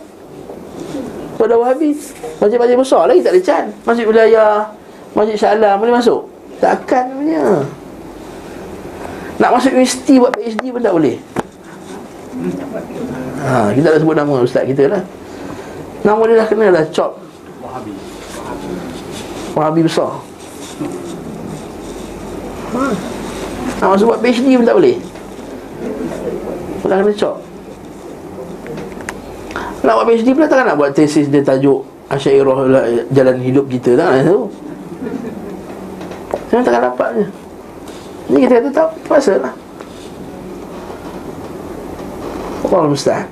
Kau 1.39 1.47
dah 1.47 1.55
wahabi 1.55 1.95
Masjid-masjid 2.43 2.75
besar 2.75 3.07
lagi 3.07 3.23
tak 3.23 3.31
ada 3.31 3.41
can 3.47 3.65
Masjid 3.87 4.03
wilayah 4.11 4.75
Masjid 5.15 5.39
Syalam 5.39 5.79
boleh 5.79 5.95
masuk? 5.95 6.27
Takkan 6.59 7.15
punya 7.15 7.63
Nak 9.39 9.51
masuk 9.55 9.71
universiti 9.71 10.19
buat 10.19 10.35
PhD 10.35 10.75
pun 10.75 10.83
tak 10.83 10.91
boleh 10.91 11.45
ha, 13.43 13.73
Kita 13.73 13.87
dah 13.95 14.01
sebut 14.01 14.17
nama 14.17 14.33
ustaz 14.43 14.65
kita 14.69 14.91
lah. 14.91 15.03
Nama 16.05 16.21
dia 16.29 16.35
dah 16.39 16.47
kena 16.47 16.67
lah 16.71 16.85
Chop. 16.93 17.19
Wahabi. 17.65 17.93
Wahabi 19.57 19.81
besar. 19.85 20.13
Ha. 22.77 22.83
Nak 23.81 23.89
masuk 23.93 24.07
buat 24.13 24.21
PhD 24.21 24.49
pun 24.57 24.67
tak 24.69 24.77
boleh. 24.77 24.97
Dah 26.87 26.97
kena 27.03 27.13
chop. 27.17 27.37
Nak 29.83 29.95
buat 29.97 30.07
PhD 30.07 30.29
pula 30.37 30.47
takkan 30.47 30.67
nak 30.71 30.77
buat 30.79 30.91
tesis 30.95 31.27
dia 31.27 31.43
tajuk 31.43 31.83
Asyairah 32.07 32.87
jalan 33.11 33.37
hidup 33.43 33.67
kita 33.67 33.99
Tak 33.99 34.07
nak 34.07 34.23
tahu. 34.31 34.43
Memang 36.53 36.65
takkan 36.65 36.83
dapat 36.87 37.09
je. 37.19 37.25
Ni 38.31 38.37
kita 38.47 38.63
kata 38.63 38.69
tak 38.71 38.89
Puasa 39.07 39.35
lah 39.43 39.65
Allah 42.66 42.90
mustahil 42.90 43.26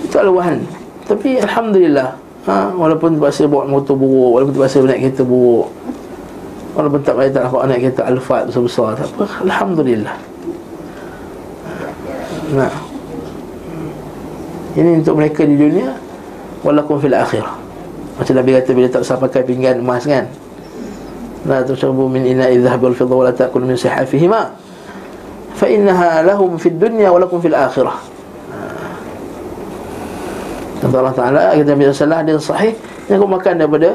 Itu 0.00 0.16
aluhan 0.16 0.64
Tapi 1.04 1.40
Alhamdulillah 1.40 2.08
ha, 2.48 2.72
Walaupun 2.72 3.20
terpaksa 3.20 3.44
bawa 3.44 3.68
motor 3.68 3.94
buruk 3.96 4.40
Walaupun 4.40 4.52
terpaksa 4.56 4.84
naik 4.84 5.00
kereta 5.10 5.22
buruk 5.22 5.68
Walaupun 6.74 7.00
tak 7.06 7.14
payah 7.20 7.30
tak 7.30 7.42
dapat 7.46 7.60
naik 7.68 7.80
kereta 7.88 8.02
Alphard 8.08 8.42
besar-besar 8.50 8.88
Tak 8.98 9.08
apa 9.14 9.24
Alhamdulillah. 9.46 10.16
Nah. 12.54 12.72
Ini 14.74 14.90
untuk 15.02 15.14
mereka 15.18 15.46
di 15.46 15.54
dunia 15.54 15.94
Walakum 16.64 16.96
fil 16.96 17.12
akhirah. 17.12 17.60
Macam 18.16 18.34
Nabi 18.40 18.50
kata 18.56 18.70
bila 18.72 18.88
tak 18.88 19.04
usah 19.04 19.20
pakai 19.20 19.44
pinggan 19.44 19.84
emas 19.84 20.08
kan? 20.08 20.24
La 21.44 21.60
tushabu 21.60 22.08
min 22.08 22.24
ina 22.24 22.48
idhab 22.48 22.80
wal 22.80 22.96
fidda 22.96 23.12
Wala 23.12 23.32
ta'kul 23.36 23.68
min 23.68 23.76
sihafihima 23.76 24.63
Fa 25.54 25.66
innaha 25.70 26.26
lahum 26.26 26.58
fid 26.58 26.76
dunya 26.76 27.08
Walakum 27.10 27.38
fil 27.38 27.54
akhirah 27.54 27.98
Kata 30.82 30.94
Allah 30.98 31.14
Ta'ala 31.14 31.42
Kata 31.54 31.70
Nabi 31.72 31.84
Sallallahu 31.88 32.26
Dia 32.26 32.36
sahih 32.42 32.72
Yang 33.06 33.18
kau 33.22 33.30
makan 33.30 33.54
daripada 33.62 33.90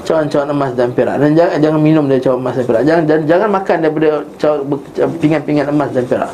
Cawan-cawan 0.00 0.48
emas 0.50 0.72
dan 0.74 0.90
perak. 0.90 1.22
Dan 1.22 1.38
jangan, 1.38 1.56
jangan 1.62 1.80
minum 1.86 2.04
dari 2.10 2.18
cawan 2.18 2.42
emas 2.42 2.58
dan 2.58 2.66
perak. 2.66 2.82
Jangan, 2.82 3.04
dan 3.06 3.20
jangan 3.30 3.48
makan 3.52 3.76
daripada 3.78 4.08
Pingan-pingan 5.22 5.70
emas 5.70 5.90
dan 5.94 6.04
perak. 6.08 6.32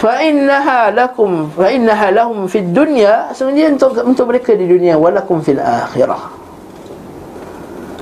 Fa 0.00 0.16
innaha 0.24 0.88
lakum 0.90 1.52
fa 1.52 1.68
innaha 1.68 2.08
lahum 2.08 2.48
fid 2.48 2.72
dunya 2.72 3.28
sebenarnya 3.36 3.76
untuk 3.76 4.00
untuk 4.00 4.26
mereka 4.32 4.56
di 4.56 4.64
dunia 4.64 4.96
walakum 4.96 5.44
fil 5.44 5.60
akhirah. 5.60 6.24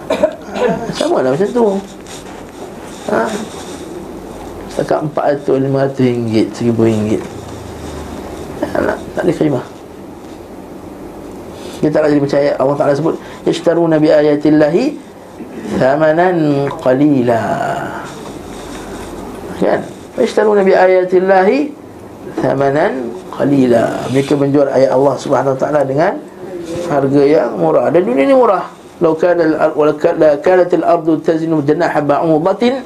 Sama 0.96 1.26
lah 1.26 1.34
macam 1.34 1.48
tu. 1.50 1.66
Ha 3.10 3.26
setakat 4.78 5.10
400 5.10 5.66
500 5.66 6.06
ringgit 6.06 6.46
1000 6.54 6.70
ringgit. 6.70 7.22
Tak, 8.62 8.94
tak 9.18 9.22
boleh 9.26 9.34
terima 9.34 9.62
kita 11.78 12.02
tak 12.02 12.10
jadi 12.10 12.22
percaya. 12.22 12.50
Allah 12.58 12.76
Ta'ala 12.76 12.92
sebut 12.94 13.14
yashtaruna 13.46 13.96
bi 14.02 14.10
ayatillahi 14.10 14.84
thamanan 15.78 16.66
qalila. 16.82 17.42
Kan? 19.62 19.80
Yashtaruna 20.18 20.66
bi 20.66 20.74
ayatillahi 20.74 21.58
thamanan 22.42 23.14
qalila. 23.30 24.10
Mereka 24.10 24.34
menjual 24.34 24.66
ayat 24.66 24.90
Allah 24.90 25.14
Subhanahu 25.22 25.54
wa 25.54 25.60
taala 25.60 25.80
dengan 25.86 26.18
harga 26.90 27.22
yang 27.22 27.54
murah. 27.54 27.86
Dan 27.94 28.02
dunia 28.02 28.26
ni 28.26 28.34
murah. 28.34 28.66
Law 28.98 29.14
kana 29.14 29.70
wala 29.78 29.94
kana 29.94 30.34
kanat 30.42 30.74
al-ardu 30.74 31.22
tazinu 31.22 31.62
janaha 31.62 32.02
ba'udatin 32.02 32.82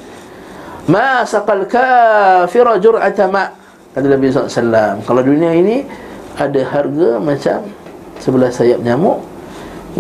ma 0.91 1.23
saqal 1.23 1.67
kafira 1.69 2.79
jur'ata 2.81 3.31
ma 3.31 3.53
kata 3.93 4.07
Nabi 4.09 4.33
SAW 4.33 5.03
kalau 5.05 5.23
dunia 5.23 5.55
ini 5.55 5.87
ada 6.35 6.61
harga 6.65 7.21
macam 7.21 7.69
sebelah 8.19 8.51
sayap 8.51 8.81
nyamuk 8.81 9.33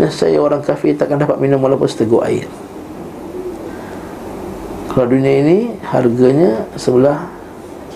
saya 0.08 0.40
orang 0.40 0.64
kafir 0.64 0.96
takkan 0.96 1.20
dapat 1.20 1.36
minum 1.36 1.60
walaupun 1.60 1.84
seteguk 1.84 2.24
air. 2.24 2.48
Kalau 4.88 5.08
dunia 5.08 5.44
ini 5.44 5.76
harganya 5.84 6.64
sebelah 6.80 7.28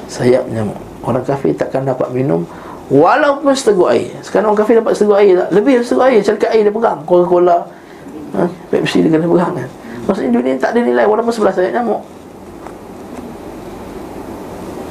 sayap 0.04 0.44
nyamuk. 0.52 0.76
Orang 1.00 1.24
kafir 1.24 1.56
takkan 1.56 1.86
dapat 1.86 2.12
minum 2.12 2.44
Walaupun 2.86 3.50
seteguk 3.50 3.90
air. 3.90 4.14
Sekarang 4.22 4.54
orang 4.54 4.62
kafir 4.62 4.78
dapat 4.78 4.94
seteguk 4.94 5.18
air 5.18 5.34
tak? 5.34 5.48
Lebih 5.58 5.82
seteguk 5.82 6.06
air 6.06 6.20
Carikat 6.22 6.50
air 6.54 6.62
dia 6.68 6.74
pegang. 6.74 6.98
Coca-Cola 7.02 7.66
ha? 8.38 8.46
Pepsi 8.70 9.02
dia 9.02 9.10
kena 9.10 9.26
pegang 9.26 9.52
kan? 9.58 9.68
Maksudnya 10.06 10.30
dunia 10.30 10.54
tak 10.54 10.70
ada 10.76 10.80
nilai 10.86 11.02
Walaupun 11.08 11.32
sebelah 11.34 11.54
sayap 11.56 11.72
nyamuk 11.74 12.04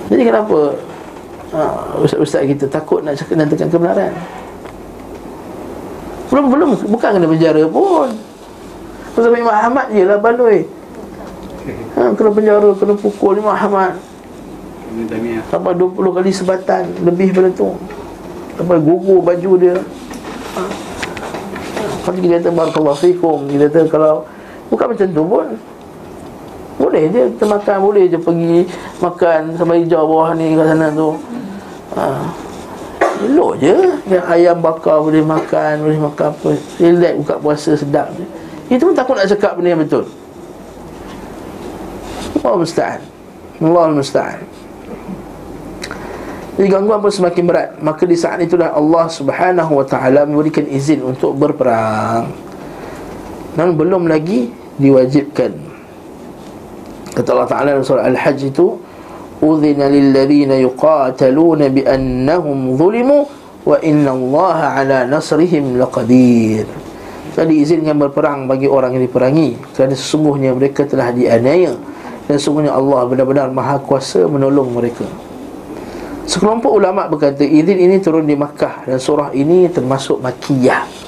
Jadi 0.10 0.22
kenapa? 0.22 0.60
Ha, 1.56 1.61
Ustaz-ustaz 2.03 2.44
kita 2.45 2.65
takut 2.69 3.02
nak 3.02 3.18
cakap 3.18 3.36
nantikan 3.40 3.69
kebenaran. 3.72 4.11
Belum 6.30 6.45
belum. 6.52 6.69
Bukan 6.90 7.10
kena 7.15 7.27
penjara 7.30 7.64
pun. 7.69 8.10
Ustaz 9.15 9.32
Imam 9.32 9.56
Ahmad 9.56 9.88
je 9.90 10.03
lah 10.03 10.19
baloi. 10.19 10.68
Ha, 11.98 12.14
Kena 12.14 12.30
penjara 12.30 12.69
Kena 12.77 12.94
pukul 12.94 13.41
Imam 13.41 13.56
Ahmad. 13.56 13.98
Sampai 15.52 15.76
20 15.76 16.15
kali 16.15 16.32
sebatan 16.32 16.88
Lebih 17.03 17.36
pada 17.36 17.49
tu. 17.52 17.76
Sampai 18.56 18.80
gugur 18.80 19.19
baju 19.19 19.52
dia. 19.60 19.76
Lepas 21.76 22.15
kita 22.22 22.36
kata 22.40 22.49
Barakallahu 22.53 22.99
fikum. 23.02 23.49
Kita 23.49 23.68
kata 23.68 23.82
kalau 23.90 24.23
Bukan 24.69 24.86
macam 24.94 25.07
tu 25.07 25.23
pun 25.26 25.48
Boleh 26.76 27.07
je 27.07 27.31
kita 27.35 27.45
makan 27.47 27.76
Boleh 27.80 28.03
je 28.11 28.19
pergi 28.19 28.68
Makan 28.99 29.56
Sampai 29.56 29.88
hijau 29.88 30.03
bawah 30.03 30.35
ni 30.35 30.60
Kat 30.60 30.65
sana 30.76 30.88
tu. 30.91 31.10
Ha. 31.95 32.03
Elok 33.23 33.53
je. 33.64 33.76
Yang 34.11 34.26
ayam 34.27 34.57
bakar 34.60 34.99
boleh 34.99 35.23
makan 35.23 35.88
Boleh 35.88 35.99
makan 36.03 36.35
apa. 36.35 36.52
Relax 36.84 37.14
buka 37.23 37.35
puasa 37.39 37.72
sedap 37.80 38.11
je. 38.19 38.26
Itu 38.76 38.91
pun 38.91 38.95
takut 38.97 39.15
nak 39.15 39.30
cakap 39.30 39.56
benda 39.56 39.77
yang 39.77 39.81
betul. 39.85 40.10
Allah 42.41 42.57
musta'an. 42.60 43.02
Allah 43.61 43.84
musta'an. 43.93 44.39
Jadi 46.57 46.68
gangguan 46.72 46.97
pun 46.97 47.14
semakin 47.14 47.43
berat. 47.45 47.69
Maka 47.77 48.03
di 48.10 48.18
saat 48.18 48.41
itulah 48.41 48.73
Allah 48.73 49.06
subhanahu 49.06 49.80
wa 49.80 49.85
ta'ala 49.85 50.26
Memberikan 50.26 50.65
izin 50.65 51.06
untuk 51.06 51.38
berperang. 51.38 52.34
Namun 53.53 53.73
belum 53.77 54.03
lagi 54.10 54.49
Diwajibkan 54.76 55.65
Kata 57.16 57.32
Allah 57.32 57.48
ta'ala 57.48 57.68
dalam 57.80 57.86
surah 57.88 58.04
Al-Hajj 58.12 58.52
itu 58.52 58.76
Udhina 59.40 59.88
lilladhina 59.88 60.60
yuqataluna 60.60 61.72
biannahum 61.72 62.76
zulimu 62.76 63.28
Wa 63.66 63.82
inna 63.82 64.14
Allah 64.14 64.58
ala 64.78 64.98
nasrihim 65.10 65.82
laqadir. 65.82 66.70
Jadi 67.34 67.66
izinkan 67.66 67.98
berperang 67.98 68.46
bagi 68.46 68.70
orang 68.70 68.94
yang 68.94 69.10
diperangi. 69.10 69.58
Kerana 69.74 69.98
sesungguhnya 69.98 70.54
mereka 70.54 70.86
telah 70.86 71.10
dianiaya. 71.10 71.74
Dan 72.30 72.38
sesungguhnya 72.38 72.78
Allah 72.78 73.10
benar-benar 73.10 73.50
maha 73.50 73.82
kuasa 73.82 74.30
menolong 74.30 74.70
mereka. 74.70 75.10
Sekelompok 76.30 76.78
ulama 76.78 77.10
berkata 77.10 77.42
izin 77.42 77.78
ini 77.90 77.98
turun 78.02 78.30
di 78.30 78.38
Makkah 78.38 78.86
dan 78.86 79.02
surah 79.02 79.34
ini 79.34 79.66
termasuk 79.70 80.22
makiyah. 80.22 81.05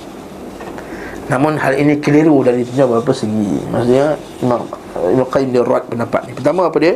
Namun 1.28 1.60
hal 1.60 1.76
ini 1.76 1.99
keliru 1.99 2.40
dari 2.44 2.64
beberapa 2.64 3.12
segi. 3.12 3.68
Maksudnya 3.68 4.16
Imam 4.40 4.64
Ibn 4.95 5.22
Qayyim 5.28 5.49
dia 5.52 5.64
rad 5.64 5.84
pendapat 5.91 6.22
ni. 6.28 6.32
Pertama 6.32 6.72
apa 6.72 6.78
dia? 6.80 6.95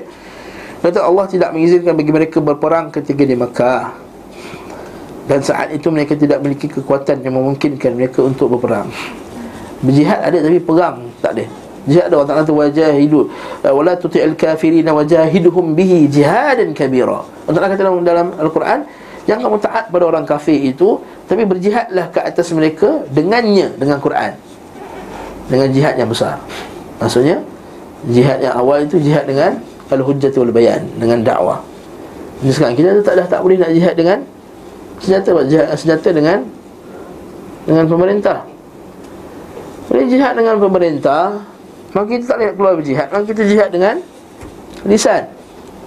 Kata 0.81 1.03
Allah 1.05 1.25
tidak 1.27 1.51
mengizinkan 1.53 1.93
bagi 1.93 2.11
mereka 2.15 2.39
berperang 2.39 2.89
ketika 2.89 3.21
di 3.27 3.35
Makkah. 3.35 3.91
Dan 5.29 5.39
saat 5.45 5.69
itu 5.75 5.91
mereka 5.93 6.17
tidak 6.17 6.41
memiliki 6.41 6.65
kekuatan 6.71 7.21
yang 7.21 7.37
memungkinkan 7.37 7.91
mereka 7.93 8.25
untuk 8.25 8.57
berperang. 8.57 8.89
Berjihad 9.83 10.19
ada 10.23 10.37
tapi 10.41 10.59
perang 10.63 11.11
tak 11.19 11.37
ada. 11.37 11.45
Jihad 11.81 12.13
Allah 12.13 12.29
Ta'ala 12.29 12.43
tu 12.45 12.53
wajahidu 12.53 13.25
Wala 13.65 13.97
tuti'il 13.97 14.37
kafirina 14.37 14.93
wajahiduhum 14.93 15.73
bihi 15.73 16.05
jihadan 16.05 16.77
kabira 16.77 17.25
Ta'ala 17.49 17.73
kata 17.73 17.81
dalam, 17.81 18.05
dalam 18.05 18.27
Al-Quran 18.37 18.85
Jangan 19.31 19.47
kamu 19.47 19.59
taat 19.63 19.87
pada 19.87 20.03
orang 20.11 20.27
kafir 20.27 20.59
itu 20.59 20.99
Tapi 21.31 21.47
berjihadlah 21.47 22.11
ke 22.11 22.19
atas 22.19 22.51
mereka 22.51 22.99
Dengannya, 23.15 23.71
dengan 23.79 23.95
Quran. 24.03 24.35
Dengan 25.47 25.71
jihad 25.71 25.95
yang 25.95 26.11
besar. 26.11 26.35
Maksudnya 26.99 27.39
Jihad 28.11 28.43
yang 28.43 28.59
awal 28.59 28.83
itu 28.83 28.99
jihad 28.99 29.23
dengan 29.23 29.55
Al-Hujjati 29.87 30.35
wal-Bayan 30.35 30.83
Dengan 30.99 31.23
dakwah. 31.23 31.63
Jadi 32.43 32.51
sekarang 32.51 32.75
kita 32.75 32.89
tak 33.07 33.23
dah 33.23 33.27
tak 33.31 33.39
boleh 33.39 33.55
nak 33.55 33.71
jihad 33.71 33.95
dengan 33.95 34.19
Senjata 34.99 35.31
jihad, 35.47 35.67
Senjata 35.79 36.09
dengan 36.11 36.43
Dengan 37.63 37.87
pemerintah. 37.87 38.43
Boleh 39.87 40.11
jihad 40.11 40.35
dengan 40.35 40.59
pemerintah 40.59 41.39
Maka 41.95 42.05
kita 42.19 42.23
tak 42.27 42.35
boleh 42.35 42.51
keluar 42.59 42.73
berjihad. 42.75 43.07
Maka 43.07 43.23
kita 43.31 43.41
jihad 43.47 43.69
dengan 43.71 43.95
Lisan. 44.83 45.23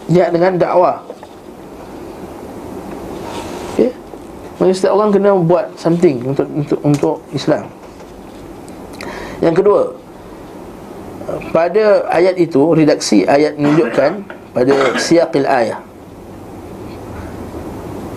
Jihad 0.08 0.32
dengan 0.32 0.56
dakwah 0.56 1.04
Maka 4.64 4.72
setiap 4.72 4.96
orang 4.96 5.12
kena 5.12 5.36
buat 5.36 5.76
something 5.76 6.24
untuk 6.24 6.48
untuk 6.48 6.80
untuk 6.80 7.16
Islam. 7.36 7.68
Yang 9.44 9.60
kedua, 9.60 9.80
pada 11.52 12.08
ayat 12.08 12.40
itu 12.40 12.72
redaksi 12.72 13.28
ayat 13.28 13.60
menunjukkan 13.60 14.24
pada 14.56 14.74
siaqil 14.96 15.44
ayat. 15.44 15.84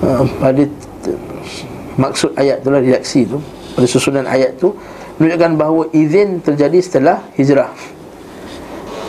Ha, 0.07 0.24
pada 0.40 0.64
maksud 1.99 2.32
ayat 2.40 2.64
itulah 2.64 2.80
redaksi 2.80 3.28
itu 3.28 3.44
pada 3.76 3.88
susunan 3.91 4.24
ayat 4.24 4.56
itu 4.56 4.72
menunjukkan 5.19 5.52
bahawa 5.60 5.84
izin 5.91 6.40
terjadi 6.40 6.80
setelah 6.80 7.28
hijrah 7.36 7.76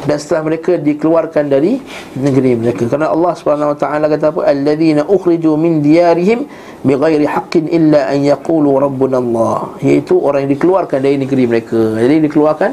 dan 0.09 0.17
setelah 0.17 0.49
mereka 0.49 0.81
dikeluarkan 0.81 1.53
dari 1.53 1.77
negeri 2.17 2.57
mereka. 2.57 2.89
Kerana 2.89 3.13
Allah 3.13 3.37
Subhanahu 3.37 3.77
wa 3.77 3.79
taala 3.79 4.09
kata 4.09 4.33
apa? 4.33 4.41
Alladzina 4.49 5.05
ukhriju 5.05 5.53
min 5.61 5.85
diyarihim 5.85 6.49
bighairi 6.81 7.29
haqqin 7.29 7.69
illa 7.69 8.09
an 8.09 8.25
yaqulu 8.25 8.81
rabbuna 8.81 9.21
Allah 9.21 9.77
iaitu 9.85 10.17
orang 10.17 10.49
yang 10.49 10.57
dikeluarkan 10.57 11.05
dari 11.05 11.21
negeri 11.21 11.45
mereka. 11.45 12.01
Jadi 12.01 12.25
dikeluarkan 12.25 12.71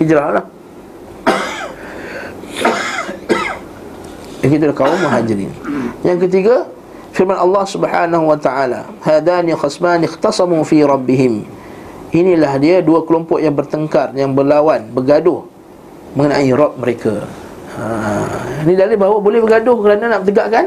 hijrahlah 0.00 0.44
itulah 4.48 4.72
kaum 4.72 4.96
muhajirin. 4.96 5.52
Yang 6.00 6.18
ketiga 6.24 6.56
Firman 7.12 7.34
Allah 7.34 7.66
subhanahu 7.66 8.30
wa 8.30 8.38
ta'ala 8.38 8.86
Hadani 9.02 9.50
khasmani 9.50 10.06
ikhtasamu 10.06 10.62
fi 10.62 10.86
rabbihim. 10.86 11.42
Inilah 12.14 12.56
dia 12.62 12.78
dua 12.80 13.02
kelompok 13.04 13.42
yang 13.42 13.52
bertengkar 13.52 14.14
Yang 14.14 14.38
berlawan, 14.38 14.88
bergaduh 14.94 15.57
Mengenai 16.18 16.50
Rabb 16.50 16.74
mereka. 16.82 17.14
Ha, 17.78 17.86
Ini 18.66 18.74
dalil 18.74 18.98
bahawa 18.98 19.22
boleh 19.22 19.38
bergaduh 19.38 19.78
Kerana 19.78 20.18
nak 20.18 20.26
bertegakkan 20.26 20.66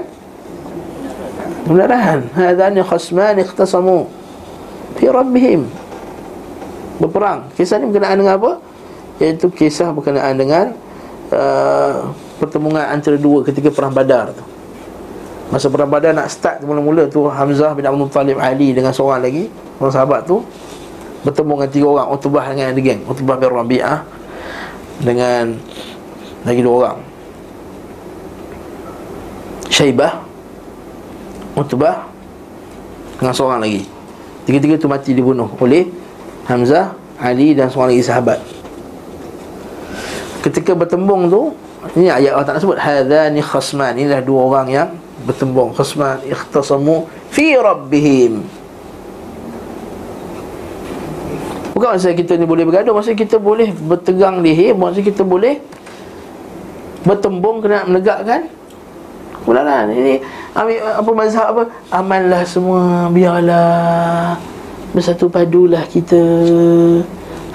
Kebenaran. 1.68 2.32
Hadani 2.32 2.80
khasmani 2.80 3.44
ikhtasamu 3.44 4.07
Fi 4.95 5.11
rabbihim. 5.11 5.68
Berperang. 7.03 7.52
Kisah 7.60 7.84
ni 7.84 7.91
berkenaan 7.91 8.15
dengan 8.15 8.40
apa? 8.40 8.52
Iaitu 9.19 9.52
kisah 9.52 9.91
berkenaan 9.91 10.40
dengan 10.40 10.72
uh, 11.36 12.15
Pertemuan 12.40 12.88
antara 12.88 13.19
dua 13.19 13.44
ketika 13.44 13.69
perang 13.76 13.91
badar 13.91 14.32
tu. 14.32 14.44
Masa 15.52 15.68
perang 15.68 15.91
badar 15.91 16.15
nak 16.15 16.32
start 16.32 16.64
mula-mula 16.64 17.11
tu 17.11 17.28
Hamzah 17.28 17.76
bin 17.76 17.84
Abdul 17.84 18.07
Talib 18.07 18.40
Ali 18.40 18.72
dengan 18.72 18.95
seorang 18.95 19.19
lagi 19.19 19.52
Orang 19.84 19.91
sahabat 19.91 20.23
tu 20.23 20.40
Bertemu 21.28 21.53
dengan 21.60 21.69
tiga 21.76 21.88
orang 21.91 22.07
Utubah 22.07 22.44
dengan 22.48 22.72
ada 22.72 22.80
geng 22.80 23.03
Utubah 23.03 23.36
bin 23.36 23.52
Rabi'ah 23.52 24.20
Dengan 25.02 25.57
Lagi 26.45 26.61
dua 26.61 26.76
orang. 26.86 26.98
Syaibah 29.69 30.22
Utubah 31.57 32.06
Dengan 33.18 33.34
seorang 33.34 33.60
lagi. 33.61 33.86
Tiga-tiga 34.45 34.78
tu 34.82 34.90
mati 34.90 35.14
dibunuh 35.14 35.49
oleh 35.61 35.86
Hamzah, 36.49 36.98
Ali 37.22 37.53
dan 37.53 37.69
seorang 37.69 37.94
lagi 37.94 38.02
sahabat. 38.02 38.40
Ketika 40.41 40.73
bertembung 40.73 41.30
tu 41.30 41.53
Ini 41.98 42.14
ayat 42.14 42.38
Allah 42.38 42.45
Ta'ala 42.45 42.61
sebut 42.61 42.78
Hadhani 42.78 43.41
khasman. 43.41 43.98
Inilah 43.98 44.22
dua 44.22 44.41
orang 44.53 44.68
yang 44.69 44.90
bertembung. 45.26 45.73
Khasman 45.73 46.22
ikhtasamu 46.30 47.10
Fi 47.34 47.57
Rabbihim 47.57 48.61
Bukan 51.72 51.88
maksudnya 51.95 52.18
kita 52.19 52.35
ni 52.35 52.45
boleh 52.45 52.64
bergaduh 52.68 52.91
Maksudnya 52.91 53.19
kita 53.23 53.38
boleh 53.39 53.72
bertegang 53.72 54.43
leher 54.43 54.76
Maksudnya 54.76 55.06
kita 55.07 55.23
boleh 55.23 55.60
Bertembung 57.07 57.64
kena 57.64 57.88
menegakkan 57.88 58.52
Kebenaran. 59.41 59.89
Ini 59.89 60.14
ambil 60.53 60.77
apa 60.85 61.11
mazhab 61.18 61.48
apa? 61.49 61.64
Amanlah 61.89 62.43
semua 62.45 63.10
Biarlah 63.10 64.38
Bersatu 64.91 65.31
padulah 65.31 65.88
kita 65.88 66.22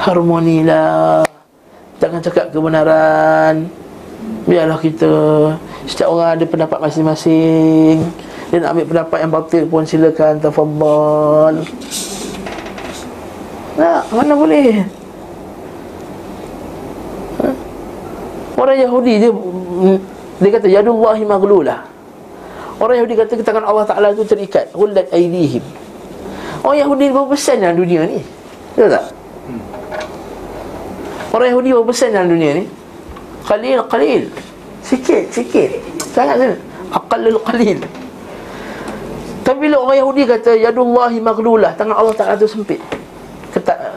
Harmonilah 0.01 1.29
Jangan 2.01 2.21
cakap 2.25 2.51
kebenaran 2.51 3.69
Biarlah 4.47 4.79
kita. 4.79 5.15
Setiap 5.91 6.09
orang 6.15 6.39
ada 6.39 6.45
pendapat 6.47 6.79
masing-masing. 6.79 7.99
Dia 8.51 8.63
nak 8.63 8.79
ambil 8.79 8.87
pendapat 8.87 9.19
yang 9.27 9.33
batil 9.35 9.63
pun 9.67 9.83
silakan 9.83 10.39
Tafadhal 10.39 11.67
Nah, 13.77 14.01
mana 14.09 14.33
boleh? 14.33 14.81
Ha? 17.45 17.49
Orang 18.57 18.77
Yahudi 18.81 19.21
dia 19.21 19.31
Dia 20.41 20.51
kata 20.57 20.67
Yadullahi 20.73 21.23
maghlulah 21.29 21.85
Orang 22.81 22.97
Yahudi 22.97 23.15
kata 23.21 23.37
tangan 23.45 23.69
Allah 23.69 23.85
Ta'ala 23.85 24.17
itu 24.17 24.25
terikat 24.25 24.73
Hullat 24.73 25.13
aidihim 25.13 25.61
Orang 26.65 26.79
Yahudi 26.81 27.13
berapa 27.13 27.29
persen 27.29 27.61
dalam 27.61 27.77
dunia 27.77 28.09
ni? 28.09 28.19
Betul 28.73 28.89
tak? 28.97 29.05
Orang 31.37 31.49
Yahudi 31.53 31.69
berapa 31.77 31.87
persen 31.87 32.09
dalam 32.17 32.33
dunia 32.33 32.51
ni? 32.57 32.65
Qalil, 33.47 33.79
qalil. 33.87 34.23
Sikit, 34.83 35.31
sikit. 35.31 35.71
Sangat 36.11 36.41
sana 36.41 36.57
Aqallul 36.91 37.39
qalil. 37.45 37.79
Tapi 39.47 39.59
bila 39.63 39.79
orang 39.79 40.01
Yahudi 40.03 40.23
kata 40.27 40.59
Yadullahi 40.59 41.23
maghlulah 41.23 41.71
Tangan 41.79 41.95
Allah 41.95 42.15
Ta'ala 42.19 42.35
tu 42.35 42.51
sempit 42.51 42.83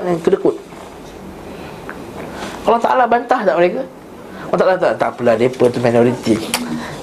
Eh, 0.09 0.17
kedekut. 0.25 0.57
Allah 2.65 2.81
Ta'ala 2.81 3.03
bantah 3.05 3.45
tak 3.45 3.55
mereka? 3.61 3.85
Allah 4.49 4.57
Ta'ala 4.57 4.75
tak, 4.81 4.93
tak 4.97 5.09
apalah 5.13 5.37
Mereka 5.37 5.69
tu 5.69 5.77
minoriti. 5.77 6.35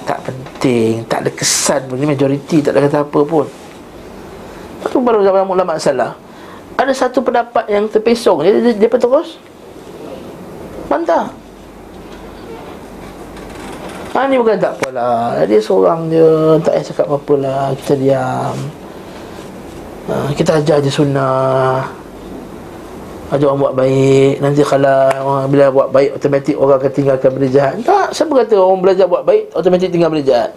Tak 0.07 0.19
penting 0.23 1.03
Tak 1.07 1.23
ada 1.23 1.31
kesan 1.31 1.87
pun. 1.87 1.99
Majoriti 1.99 2.59
Tak 2.59 2.75
ada 2.75 2.79
kata 2.87 2.97
apa 3.07 3.19
pun. 3.23 3.47
Lepas 3.47 4.89
tu 4.91 4.99
baru 4.99 5.23
zaman 5.23 5.47
ulama 5.47 5.79
salah 5.79 6.15
Ada 6.75 6.91
satu 6.91 7.23
pendapat 7.23 7.67
yang 7.71 7.87
terpesong. 7.87 8.43
Dia, 8.43 8.51
dia, 8.59 8.75
dia, 8.75 8.87
dia 8.87 8.99
terus 8.99 9.39
Bantah. 10.87 11.27
Ha 14.15 14.23
ni 14.31 14.39
bukan 14.39 14.55
tak 14.55 14.79
apalah. 14.79 15.43
Dia 15.43 15.59
seorang 15.59 16.07
je. 16.07 16.27
Tak 16.63 16.73
payah 16.79 16.85
cakap 16.87 17.05
apa-apa 17.11 17.33
lah. 17.43 17.63
Kita 17.75 17.93
diam. 17.99 18.55
Ha, 20.07 20.31
Kita 20.31 20.63
ajar 20.63 20.79
je 20.79 20.87
sunnah 20.87 22.06
Ajar 23.27 23.51
orang 23.51 23.59
buat 23.59 23.75
baik. 23.75 24.39
Nanti 24.39 24.63
kalau 24.63 25.11
orang 25.11 25.51
bila 25.51 25.65
buat 25.67 25.89
baik 25.91 26.15
Automatik 26.15 26.55
orang 26.55 26.79
akan 26.79 26.91
tinggalkan 26.95 27.29
benda 27.35 27.49
jahat. 27.51 27.75
Tak, 27.83 28.07
siapa 28.15 28.31
kata 28.39 28.55
orang 28.55 28.79
belajar 28.79 29.05
buat 29.11 29.23
baik 29.27 29.51
Automatik 29.51 29.91
tinggal 29.91 30.07
benda 30.07 30.23
jahat? 30.23 30.51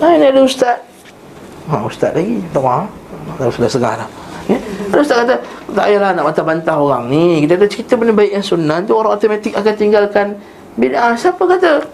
Ha, 0.00 0.16
ini 0.16 0.26
ada 0.32 0.40
ustaz. 0.40 0.80
Ha, 1.68 1.84
ustaz 1.84 2.16
lagi. 2.16 2.40
Tak 2.56 2.64
Dah 3.36 3.48
sudah 3.52 3.68
segar 3.68 3.94
dah. 4.00 4.08
Ya? 4.48 4.58
Ada 4.90 5.00
ustaz 5.04 5.16
kata 5.22 5.34
Tak 5.76 5.84
payahlah 5.84 6.10
nak 6.16 6.24
bantah-bantah 6.32 6.76
orang 6.80 7.04
ni. 7.12 7.44
Kita 7.44 7.60
ada 7.60 7.66
cerita 7.68 7.92
benda 8.00 8.16
baik 8.16 8.32
yang 8.40 8.44
sunnah 8.44 8.80
tu 8.80 8.96
orang 8.96 9.12
automatik 9.12 9.52
akan 9.52 9.74
tinggalkan 9.76 10.26
Bid'ah. 10.80 11.12
Siapa 11.12 11.44
kata? 11.44 11.84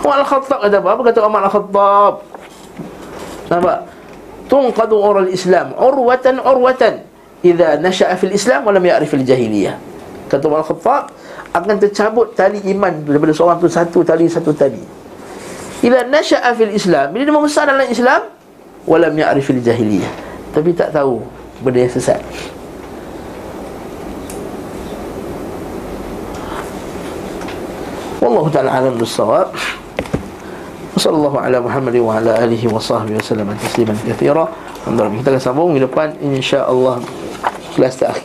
Umar 0.00 0.16
Al-Khattab 0.24 0.58
kata 0.64 0.76
apa? 0.80 0.88
Apa 0.96 1.02
kata 1.12 1.18
Umar 1.28 1.40
Al-Khattab? 1.44 2.12
Nampak? 3.52 3.78
Tunqadu 4.48 4.96
oral 5.00 5.30
Islam 5.32 5.72
Urwatan 5.76 6.40
urwatan. 6.40 7.04
Iza 7.44 7.80
nasha'a 7.80 8.14
fil 8.16 8.32
Islam 8.32 8.64
Walam 8.64 8.84
ya'rif 8.84 9.12
fil 9.12 9.24
jahiliyah. 9.24 9.76
Kata 10.28 10.48
Umar 10.48 10.64
Al-Khattab 10.64 11.12
Akan 11.52 11.76
tercabut 11.76 12.32
tali 12.32 12.60
iman 12.72 13.04
Daripada 13.04 13.32
seorang 13.36 13.60
tu 13.60 13.68
satu 13.68 14.00
tali 14.04 14.28
satu 14.28 14.52
tali. 14.56 14.80
Ila 15.84 16.08
nasha'a 16.08 16.56
fil 16.56 16.72
Islam 16.72 17.12
Bila 17.12 17.22
dia 17.28 17.34
membesar 17.34 17.64
dalam 17.68 17.88
Islam 17.88 18.32
Walam 18.84 19.14
ya'rif 19.16 19.48
fil 19.48 19.60
jahiliyah. 19.64 20.12
Tapi 20.52 20.72
tak 20.76 20.92
tahu 20.92 21.20
Benda 21.64 21.80
yang 21.80 21.92
sesat. 21.92 22.20
Wallahu 28.24 28.48
ta'ala 28.48 28.80
alam 28.80 28.96
bersawab 28.96 29.52
Muhammad 30.94 31.94
wa 31.98 32.22
ala 32.22 32.38
alihi 32.38 32.70
wa 32.70 32.78
sahbihi 32.78 33.18
wa 33.18 33.24
sallam 33.26 33.50
Tasliman 33.58 33.98
kathira 34.06 34.46
Alhamdulillah 34.86 35.18
Kita 35.18 35.28
akan 35.34 35.42
sambung 35.42 35.66
minggu 35.74 35.90
depan 35.90 36.14
InsyaAllah 36.22 37.02
Kelas 37.74 37.98
terakhir 37.98 38.22